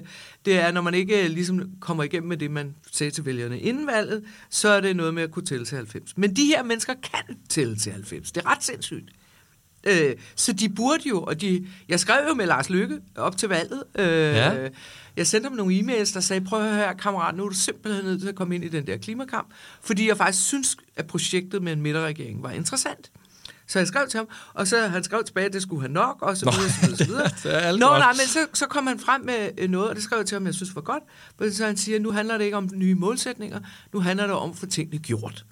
Det 0.45 0.59
er, 0.61 0.73
når 0.73 0.81
man 0.81 0.95
ikke 0.95 1.25
øh, 1.25 1.31
ligesom 1.31 1.61
kommer 1.81 2.03
igennem 2.05 2.29
med 2.29 2.37
det, 2.37 2.51
man 2.51 2.75
sagde 2.93 3.11
til 3.11 3.25
vælgerne 3.25 3.61
inden 3.61 3.87
valget, 3.87 4.25
så 4.51 4.69
er 4.69 4.81
det 4.81 4.97
noget 4.97 5.15
med 5.15 5.23
at 5.23 5.31
kunne 5.31 5.45
tælle 5.45 5.65
til 5.67 5.77
90. 5.77 6.17
Men 6.17 6.37
de 6.37 6.45
her 6.45 6.63
mennesker 6.63 6.95
kan 6.95 7.37
tælle 7.49 7.77
til 7.77 7.93
90. 7.93 8.33
Det 8.33 8.43
er 8.45 8.51
ret 8.51 8.65
sindssygt. 8.65 9.11
Øh, 9.87 10.15
så 10.37 10.53
de 10.53 10.69
burde 10.69 11.09
jo, 11.09 11.23
og 11.23 11.41
de, 11.41 11.67
jeg 11.89 12.01
skrev 12.01 12.29
jo 12.29 12.35
med 12.35 12.47
Lars 12.47 12.71
Lykke 12.71 12.99
op 13.17 13.37
til 13.37 13.49
valget. 13.49 13.83
Øh, 13.99 14.07
Ja. 14.07 14.69
Jeg 15.17 15.27
sendte 15.27 15.49
ham 15.49 15.57
nogle 15.57 15.79
e-mails, 15.81 16.15
der 16.15 16.21
sagde, 16.21 16.45
prøv 16.45 16.61
at 16.61 16.65
høre 16.71 16.77
her, 16.77 16.93
kammerat, 16.93 17.35
nu 17.37 17.45
er 17.45 17.49
du 17.49 17.55
simpelthen 17.55 18.05
nødt 18.05 18.21
til 18.21 18.29
at 18.29 18.35
komme 18.35 18.55
ind 18.55 18.65
i 18.65 18.69
den 18.69 18.87
der 18.87 18.97
klimakamp, 18.97 19.49
fordi 19.83 20.09
jeg 20.09 20.17
faktisk 20.17 20.47
synes, 20.47 20.77
at 20.97 21.07
projektet 21.07 21.63
med 21.63 21.73
en 21.73 21.83
midterregering 21.83 22.43
var 22.43 22.51
interessant. 22.51 23.11
Så 23.67 23.79
jeg 23.79 23.89
skrev 23.89 24.09
til 24.09 24.19
ham, 24.19 24.29
og 24.55 24.67
så 24.67 24.87
han 24.87 25.05
skrev 25.05 25.25
tilbage, 25.25 25.47
at 25.47 25.53
det 25.53 25.63
skulle 25.63 25.83
han 25.83 25.91
nok, 25.91 26.23
og 26.23 26.37
så 26.37 26.51
videre, 26.51 26.71
så 26.71 27.07
videre, 27.07 27.29
så 27.31 27.35
videre. 27.43 27.61
er 27.63 27.73
Nå, 27.73 27.87
nej, 27.87 28.13
men 28.13 28.27
så, 28.27 28.39
så 28.55 28.67
kom 28.67 28.87
han 28.87 28.99
frem 28.99 29.21
med 29.21 29.51
øh, 29.59 29.71
noget, 29.71 29.89
og 29.89 29.95
det 29.95 30.05
skrev 30.05 30.19
jeg 30.19 30.27
til 30.27 30.37
ham, 30.37 30.47
jeg 30.47 30.55
synes 30.55 30.75
var 30.75 30.81
godt. 30.81 31.03
Men 31.39 31.53
så 31.53 31.67
han 31.67 31.77
siger, 31.77 31.99
nu 32.01 32.11
handler 32.11 32.39
det 32.39 32.45
ikke 32.45 32.57
om 32.57 32.69
nye 32.75 32.95
målsætninger, 32.95 33.61
nu 33.93 34.01
handler 34.01 34.27
det 34.27 34.37
om 34.37 34.51
at 34.51 34.57
få 34.57 34.67
tingene 34.67 34.99
gjort. 34.99 35.45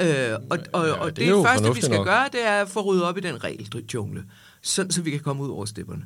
Øh, 0.00 0.38
og, 0.50 0.58
og, 0.72 0.86
Ja, 0.86 0.92
og 0.92 1.06
det 1.08 1.16
det, 1.16 1.28
er 1.28 1.42
første, 1.42 1.74
vi 1.74 1.80
skal 1.80 1.96
nok. 1.96 2.06
gøre, 2.06 2.28
det 2.32 2.46
er 2.46 2.60
at 2.62 2.68
få 2.68 2.80
ryddet 2.80 3.04
op 3.04 3.18
i 3.18 3.20
den 3.20 3.44
regeljungle, 3.44 4.24
sådan, 4.62 4.92
så 4.92 5.02
vi 5.02 5.10
kan 5.10 5.20
komme 5.20 5.42
ud 5.42 5.50
over 5.50 5.64
stepperne. 5.64 6.04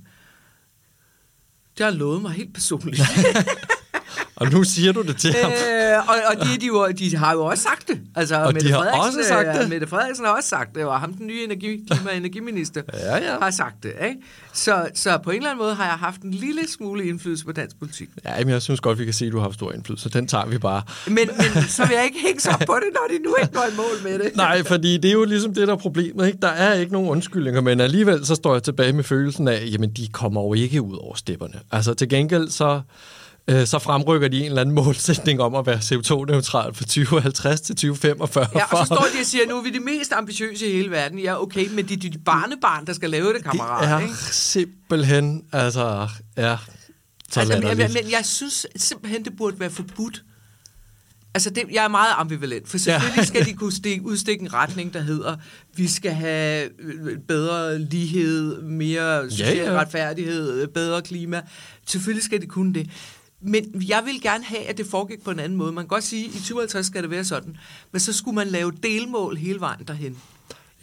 Det 1.79 1.85
har 1.87 1.93
lovet 1.93 2.23
mig 2.23 2.33
helt 2.33 2.55
personligt. 2.55 3.03
Og 4.37 4.51
nu 4.51 4.65
siger 4.65 4.93
du 4.93 5.03
det 5.03 5.17
til 5.17 5.33
ham. 5.43 5.53
øh, 5.53 6.09
og 6.09 6.15
og 6.29 6.47
de, 6.47 6.61
de, 6.61 6.67
jo, 6.67 6.89
de 6.91 7.17
har 7.17 7.33
jo 7.33 7.45
også 7.45 7.63
sagt 7.63 7.89
det. 7.89 8.01
Altså, 8.17 8.37
Og 8.37 8.49
de 8.49 8.55
Mette 8.55 8.71
har 8.71 8.79
Frederiksen, 8.79 9.19
også 9.21 9.29
sagt 9.29 9.49
øh, 9.49 9.55
det? 9.63 9.69
Mette 9.69 9.87
Frederiksen 9.87 10.25
har 10.27 10.33
også 10.33 10.49
sagt 10.49 10.75
det, 10.75 10.85
og 10.85 11.01
ham, 11.01 11.15
den 11.15 11.27
nye 11.27 11.45
energi, 11.45 11.85
klima- 11.91 12.11
og 12.11 12.17
energiminister, 12.17 12.83
Ja, 12.95 13.17
ja. 13.17 13.39
har 13.43 13.51
sagt 13.51 13.83
det. 13.83 13.93
Ikke? 14.05 14.17
Så, 14.53 14.89
så 14.95 15.19
på 15.25 15.31
en 15.31 15.37
eller 15.37 15.51
anden 15.51 15.63
måde 15.65 15.75
har 15.75 15.85
jeg 15.85 15.95
haft 15.95 16.21
en 16.21 16.31
lille 16.35 16.61
smule 16.69 17.05
indflydelse 17.07 17.45
på 17.45 17.53
dansk 17.53 17.79
politik. 17.79 18.09
Ja, 18.25 18.39
men 18.39 18.49
jeg 18.49 18.63
synes 18.63 18.81
godt, 18.81 18.99
vi 18.99 19.05
kan 19.05 19.15
se, 19.15 19.27
at 19.27 19.33
du 19.33 19.37
har 19.37 19.43
haft 19.43 19.55
stor 19.55 19.73
indflydelse. 19.73 20.09
Den 20.09 20.27
tager 20.27 20.47
vi 20.47 20.59
bare. 20.59 20.83
Men, 21.07 21.15
men 21.17 21.63
så 21.69 21.87
vil 21.87 21.95
jeg 21.95 22.05
ikke 22.05 22.19
hænge 22.27 22.41
sig 22.41 22.55
på 22.67 22.75
det, 22.75 22.89
når 22.95 23.17
de 23.19 23.23
nu 23.25 23.37
ikke 23.43 23.55
går 23.55 23.65
i 23.73 23.77
mål 23.77 24.03
med 24.13 24.19
det. 24.19 24.37
Nej, 24.47 24.63
fordi 24.65 24.97
det 24.97 25.09
er 25.09 25.13
jo 25.13 25.25
ligesom 25.25 25.55
det, 25.55 25.69
der 25.69 25.75
er 25.75 25.79
problemet. 25.79 26.27
Ikke? 26.27 26.39
Der 26.43 26.49
er 26.49 26.75
ikke 26.75 26.93
nogen 26.93 27.09
undskyldninger, 27.09 27.61
men 27.61 27.81
alligevel 27.81 28.27
så 28.27 28.35
står 28.35 28.53
jeg 28.55 28.63
tilbage 28.63 28.93
med 28.93 29.05
følelsen 29.05 29.49
af, 29.49 29.69
jamen 29.73 29.91
de 29.91 30.09
kommer 30.09 30.43
jo 30.43 30.55
ikke 30.55 30.83
ud 30.83 30.97
over 30.97 31.15
stepperne. 31.15 31.55
Altså 31.73 31.95
til 31.95 32.09
gengæld 32.09 32.49
så, 32.51 32.81
øh, 33.49 33.67
så 33.67 33.79
fremrykker 33.79 34.29
de 34.29 34.39
en 34.39 34.45
eller 34.45 34.61
anden 34.61 34.75
målsætning 34.85 35.41
om 35.41 35.55
at 35.55 35.67
være 35.67 35.77
CO2-neutral 35.79 36.75
fra 36.75 36.85
2050 36.85 37.61
til 37.61 37.75
2045. 37.77 38.47
Ja, 38.55 38.65
og 38.65 38.79
så 38.79 38.95
står 38.95 39.07
de 39.15 39.21
og 39.21 39.27
siger, 39.27 39.49
nu 39.49 39.59
er 39.59 39.63
vi 39.63 39.71
det 39.71 39.83
mest 39.83 40.13
ambitiøse 40.13 40.67
i 40.67 40.73
hele 40.73 40.91
verden. 40.91 41.19
Ja, 41.19 41.43
okay, 41.43 41.69
men 41.71 41.89
det 41.89 42.05
er 42.07 42.11
de 42.11 42.19
barnebarn, 42.19 42.87
der 42.87 42.93
skal 42.93 43.11
lave 43.11 43.33
det, 43.33 43.45
kammerat. 43.45 43.83
det 43.89 43.93
er 43.95 43.99
ikke? 44.01 44.15
simpelthen, 44.33 45.45
altså, 45.53 46.09
ja, 46.37 46.57
så 47.31 47.41
Altså, 47.41 47.55
men, 47.55 47.63
latterligt. 47.63 47.95
men 48.05 48.13
jeg 48.13 48.25
synes 48.25 48.67
simpelthen, 48.77 49.25
det 49.25 49.37
burde 49.37 49.61
være 49.61 49.71
forbudt. 49.71 50.23
Altså, 51.35 51.51
det, 51.51 51.63
jeg 51.73 51.85
er 51.85 51.89
meget 51.89 52.13
ambivalent, 52.17 52.69
for 52.69 52.79
selvfølgelig 52.79 53.17
Ja. 53.19 53.25
skal 53.25 53.45
de 53.47 53.53
kunne 53.53 53.73
stikke, 53.73 54.05
udstikke 54.07 54.43
en 54.43 54.53
retning, 54.55 54.95
der 54.95 55.01
hedder, 55.01 55.37
vi 55.77 55.89
skal 55.89 56.13
have 56.13 56.69
øh, 56.79 57.19
bedre 57.29 57.79
lighed, 57.79 58.63
mere 58.63 59.31
social 59.31 59.57
ja. 59.57 59.73
retfærdighed, 59.81 60.67
bedre 60.67 61.03
klima. 61.03 61.43
Selvfølgelig 61.87 62.25
skal 62.25 62.41
de 62.43 62.47
kunne 62.47 62.75
det. 62.75 62.91
Men 63.47 63.85
jeg 63.89 64.03
vil 64.05 64.21
gerne 64.23 64.45
have, 64.45 64.61
at 64.63 64.79
det 64.79 64.87
foregik 64.87 65.23
på 65.25 65.31
en 65.31 65.39
anden 65.39 65.59
måde. 65.59 65.73
Man 65.73 65.85
kan 65.85 65.89
godt 65.89 66.05
sige, 66.05 66.25
at 66.29 66.35
i 66.35 66.39
2050 66.39 66.87
skal 66.87 67.03
det 67.03 67.11
være 67.11 67.25
sådan, 67.25 67.57
men 67.93 68.01
så 68.01 68.13
skulle 68.13 68.35
man 68.35 68.47
lave 68.47 68.73
delmål 68.83 69.37
hele 69.37 69.61
vejen 69.61 69.85
derhen. 69.89 70.19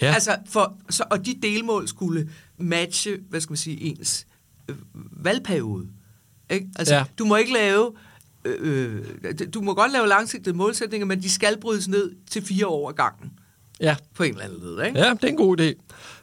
Ja. 0.02 0.14
Altså, 0.14 0.36
for, 0.50 0.78
så, 0.90 1.04
og 1.12 1.26
de 1.26 1.36
delmål 1.42 1.88
skulle 1.88 2.30
matche, 2.58 3.18
hvad 3.30 3.42
skal 3.42 3.52
man 3.52 3.58
sige, 3.58 3.82
ens 3.82 4.28
øh, 4.68 4.76
valgperiode. 5.12 5.88
Ikke? 6.50 6.68
Altså, 6.76 6.96
Ja. 6.96 7.04
du 7.20 7.26
må 7.26 7.36
ikke 7.36 7.54
lave, 7.54 7.92
øh, 8.46 9.02
øh, 9.24 9.40
du 9.54 9.62
må 9.62 9.74
godt 9.74 9.92
lave 9.92 10.08
langsigtede 10.08 10.58
målsætninger, 10.58 11.06
men 11.06 11.22
de 11.22 11.30
skal 11.30 11.60
brydes 11.60 11.88
ned 11.88 12.12
til 12.30 12.42
fire 12.42 12.68
år 12.68 12.90
ad 12.90 12.94
gangen, 12.96 13.32
ja. 13.80 13.96
på 14.16 14.24
en 14.24 14.32
eller 14.32 14.44
anden 14.46 14.60
led, 14.62 14.86
ikke? 14.86 15.00
Ja, 15.00 15.10
det 15.14 15.24
er 15.24 15.28
en 15.28 15.36
god 15.36 15.60
idé. 15.60 15.74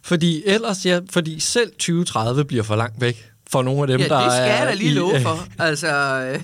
Fordi 0.02 0.42
ellers, 0.46 0.86
ja, 0.86 1.00
fordi 1.10 1.40
selv 1.40 1.70
2030 1.70 2.44
bliver 2.44 2.62
for 2.62 2.76
langt 2.76 3.00
væk 3.00 3.30
for 3.52 3.62
nogle 3.62 3.80
af 3.82 3.86
dem, 3.88 4.00
Ja, 4.00 4.08
der 4.08 4.22
det 4.22 4.32
skal 4.32 4.42
er 4.50 4.56
jeg 4.56 4.66
da 4.66 4.74
lige 4.74 4.94
love 4.94 5.20
for. 5.22 5.46
Altså, 5.58 5.86
øh, 6.34 6.40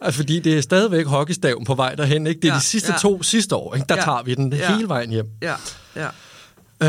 Altså, 0.00 0.16
fordi 0.18 0.40
det 0.40 0.56
er 0.56 0.60
stadigvæk 0.60 1.06
hockeystaven 1.06 1.64
på 1.64 1.74
vej 1.74 1.94
derhen, 1.94 2.26
ikke? 2.26 2.40
Det 2.40 2.48
er 2.48 2.52
Ja, 2.52 2.58
de 2.58 2.64
sidste 2.64 2.92
ja. 2.92 2.98
to 2.98 3.22
sidste 3.22 3.56
år, 3.56 3.74
ikke? 3.74 3.86
Der 3.88 3.96
Ja, 3.96 4.02
tager 4.02 4.22
vi 4.22 4.34
den 4.34 4.52
ja. 4.52 4.74
hele 4.76 4.88
vejen 4.88 5.10
hjem. 5.10 5.26
ja, 5.42 5.54
ja. 5.96 6.06
Øh, 6.82 6.88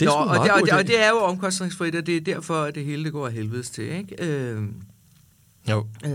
det 0.00 0.02
er 0.02 0.04
Nå, 0.04 0.10
og, 0.10 0.26
meget 0.26 0.42
det, 0.42 0.50
og, 0.50 0.60
det, 0.66 0.72
og 0.72 0.86
det 0.86 1.02
er 1.04 1.08
jo 1.08 1.18
omkostningsfrit, 1.18 1.94
og 1.94 2.06
det 2.06 2.16
er 2.16 2.20
derfor, 2.20 2.62
at 2.62 2.74
det 2.74 2.84
hele 2.84 3.04
det 3.04 3.12
går 3.12 3.26
af 3.26 3.32
helvedes 3.32 3.70
til, 3.70 3.84
ikke? 3.84 4.24
Øh, 4.24 4.62
Jo. 5.70 5.86
Øh, 6.04 6.10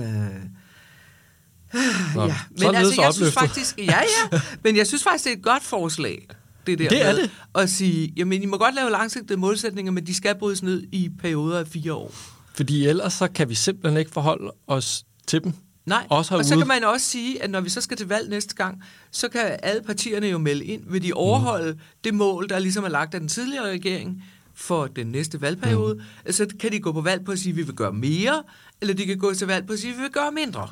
Nå, 2.16 2.26
ja, 2.26 2.36
men 2.60 2.76
altså, 2.76 3.02
jeg 3.02 3.14
synes 3.14 3.34
faktisk, 3.34 3.78
ja, 3.78 3.84
ja, 4.32 4.40
men 4.64 4.78
jeg 4.78 4.88
synes 4.88 5.04
faktisk, 5.04 5.24
det 5.26 5.32
er 5.34 5.36
et 5.38 5.44
godt 5.44 5.64
forslag, 5.64 6.28
det 6.68 6.80
der 6.80 6.90
Det 6.90 7.06
er 7.06 7.14
med 7.14 7.22
det. 7.22 7.30
at 7.56 7.70
sige, 7.70 8.14
jamen, 8.18 8.42
I 8.44 8.46
må 8.46 8.58
godt 8.58 8.76
lave 8.76 8.90
langsigtede 8.92 9.40
målsætninger, 9.40 9.92
men 9.92 10.08
de 10.08 10.14
skal 10.14 10.36
brydes 10.36 10.64
ned 10.64 10.84
i 10.92 11.10
perioder 11.22 11.60
af 11.60 11.68
fire 11.68 11.94
år. 11.94 12.12
Fordi 12.56 12.88
ellers 12.88 13.14
så 13.14 13.28
kan 13.28 13.50
vi 13.50 13.56
simpelthen 13.56 14.00
ikke 14.00 14.12
forholde 14.12 14.52
os 14.68 15.06
til 15.28 15.44
dem. 15.44 15.54
Nej, 15.86 16.08
Også 16.10 16.36
og 16.36 16.46
så 16.46 16.58
kan 16.58 16.68
man 16.68 16.84
også 16.84 17.06
sige, 17.06 17.44
at 17.44 17.50
når 17.50 17.62
vi 17.62 17.70
så 17.70 17.82
skal 17.82 17.98
til 17.98 18.08
valg 18.08 18.30
næste 18.30 18.56
gang, 18.56 18.84
så 19.12 19.30
kan 19.30 19.42
alle 19.64 19.82
partierne 19.82 20.28
jo 20.28 20.38
melde 20.38 20.66
ind, 20.66 20.84
vil 20.88 21.04
de 21.04 21.14
overholde 21.14 21.72
mm. 21.72 21.80
det 22.04 22.14
mål, 22.14 22.50
der 22.50 22.60
ligesom 22.60 22.84
er 22.84 22.90
lagt 22.90 23.14
af 23.14 23.20
den 23.20 23.30
tidligere 23.30 23.72
regering 23.72 24.24
for 24.54 24.88
den 24.88 25.08
næste 25.08 25.42
valgperiode. 25.42 25.94
Mm. 26.26 26.32
Så 26.32 26.48
kan 26.60 26.72
de 26.72 26.80
gå 26.80 26.92
på 26.92 27.02
valg 27.02 27.26
på 27.26 27.32
at 27.32 27.40
sige, 27.40 27.52
at 27.52 27.58
vi 27.58 27.62
vil 27.62 27.76
gøre 27.76 27.94
mere, 27.94 28.44
eller 28.82 28.94
de 28.94 29.06
kan 29.06 29.18
gå 29.18 29.34
til 29.34 29.48
valg 29.48 29.68
på 29.68 29.74
at 29.74 29.80
sige, 29.80 29.92
at 29.92 29.98
vi 29.98 30.02
vil 30.02 30.12
gøre 30.12 30.32
mindre. 30.32 30.68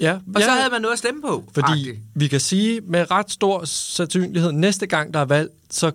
Ja, 0.00 0.12
Og 0.34 0.40
ja, 0.40 0.44
så 0.44 0.50
havde 0.50 0.70
man 0.70 0.82
noget 0.82 0.92
at 0.92 0.98
stemme 0.98 1.22
på. 1.22 1.50
Fordi 1.54 1.72
agtigt. 1.72 1.98
vi 2.14 2.28
kan 2.28 2.40
sige 2.40 2.80
med 2.80 3.10
ret 3.10 3.30
stor 3.30 3.64
sandsynlighed, 3.64 4.52
næste 4.52 4.86
gang 4.86 5.14
der 5.14 5.20
er 5.20 5.24
valg, 5.24 5.50
så 5.70 5.92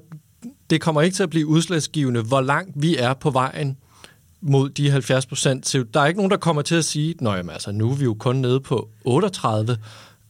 det 0.70 0.82
kommer 0.82 1.02
ikke 1.02 1.16
til 1.16 1.24
at 1.24 1.30
blive 1.30 1.48
udslagsgivende, 1.48 2.22
hvor 2.22 2.42
langt 2.42 2.72
vi 2.76 2.96
er 2.96 3.14
på 3.14 3.30
vejen 3.30 3.78
mod 4.48 4.70
de 4.70 4.90
70 4.92 5.26
procent. 5.26 5.76
Der 5.94 6.00
er 6.02 6.06
ikke 6.06 6.18
nogen, 6.20 6.32
der 6.32 6.38
kommer 6.38 6.62
til 6.62 6.76
at 6.76 6.86
sige, 6.86 7.16
jamen, 7.22 7.50
altså, 7.50 7.72
nu 7.72 7.92
er 7.92 7.96
vi 7.96 8.04
jo 8.04 8.14
kun 8.20 8.36
nede 8.36 8.60
på 8.60 8.90
38 9.06 9.78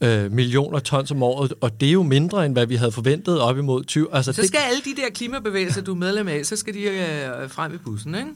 øh, 0.01 0.32
millioner 0.32 0.80
tons 0.80 1.11
om 1.11 1.24
året, 1.24 1.53
og 1.61 1.82
det 1.82 1.88
er 1.89 1.93
jo 1.93 2.03
mindre, 2.03 2.45
end 2.45 2.53
hvad 2.53 2.65
vi 2.65 2.76
havde 2.76 2.91
forventet 2.91 3.39
op 3.41 3.57
imod 3.57 3.84
20. 3.84 4.07
Altså, 4.15 4.34
Så 4.34 4.47
skal 4.47 4.59
alle 4.70 4.82
de 4.86 5.01
der 5.01 5.09
klimabevægelser, 5.13 5.82
du 5.82 5.91
er 5.91 5.95
medlem 5.95 6.28
af, 6.28 6.45
så 6.45 6.55
skal 6.55 6.74
de 6.74 6.80
øh, 6.80 7.49
frem 7.49 7.74
i 7.74 7.78
bussen, 7.78 8.15
ikke? 8.15 8.28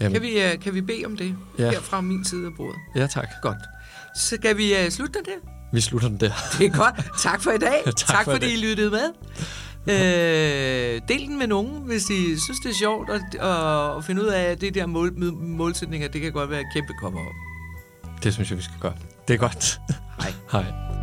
Jamen. 0.00 0.12
Kan 0.12 0.22
vi, 0.22 0.40
øh, 0.40 0.58
kan 0.60 0.74
vi 0.74 0.80
bede 0.80 1.02
om 1.06 1.16
det 1.16 1.34
Ja. 1.58 1.70
her 1.70 1.80
fra 1.80 2.00
min 2.00 2.24
side 2.24 2.46
af 2.46 2.52
bordet? 2.56 2.76
Ja, 2.96 3.06
tak. 3.06 3.28
Godt. 3.42 3.56
Så 4.16 4.36
kan 4.42 4.56
vi 4.58 4.74
øh, 4.76 4.90
slutte 4.90 5.12
den 5.18 5.24
der? 5.24 5.50
Vi 5.72 5.80
slutter 5.80 6.08
den 6.08 6.20
der. 6.20 6.30
Det 6.58 6.66
er 6.66 6.70
godt. 6.70 6.94
Tak 7.22 7.42
for 7.42 7.50
i 7.50 7.58
dag. 7.58 7.82
Tak 7.86 7.96
tak 7.96 8.24
for 8.24 8.32
fordi. 8.32 8.52
I 8.52 8.56
lyttede 8.56 8.90
med. 8.90 9.04
Øh, 9.86 11.00
del 11.08 11.26
den 11.28 11.38
med 11.38 11.46
nogen, 11.46 11.82
hvis 11.86 12.10
I 12.10 12.38
synes, 12.38 12.60
det 12.62 12.70
er 12.70 12.74
sjovt 12.74 13.10
at, 13.10 13.34
at, 13.34 13.96
at 13.96 14.04
finde 14.04 14.22
ud 14.22 14.26
af, 14.26 14.42
at 14.42 14.60
det 14.60 14.74
der 14.74 14.86
mål, 14.86 15.34
målsætninger, 15.34 16.08
det 16.08 16.20
kan 16.20 16.32
godt 16.32 16.50
være 16.50 16.60
et 16.60 16.66
kæmpe 16.74 16.92
kommer 17.00 17.20
op. 17.20 17.34
Det 18.22 18.34
synes 18.34 18.50
jeg, 18.50 18.58
vi 18.58 18.62
skal 18.62 18.76
gøre. 18.80 18.94
Det 19.28 19.34
er 19.34 19.38
godt. 19.38 19.80
Hej. 20.20 20.32
Hej. 20.52 20.99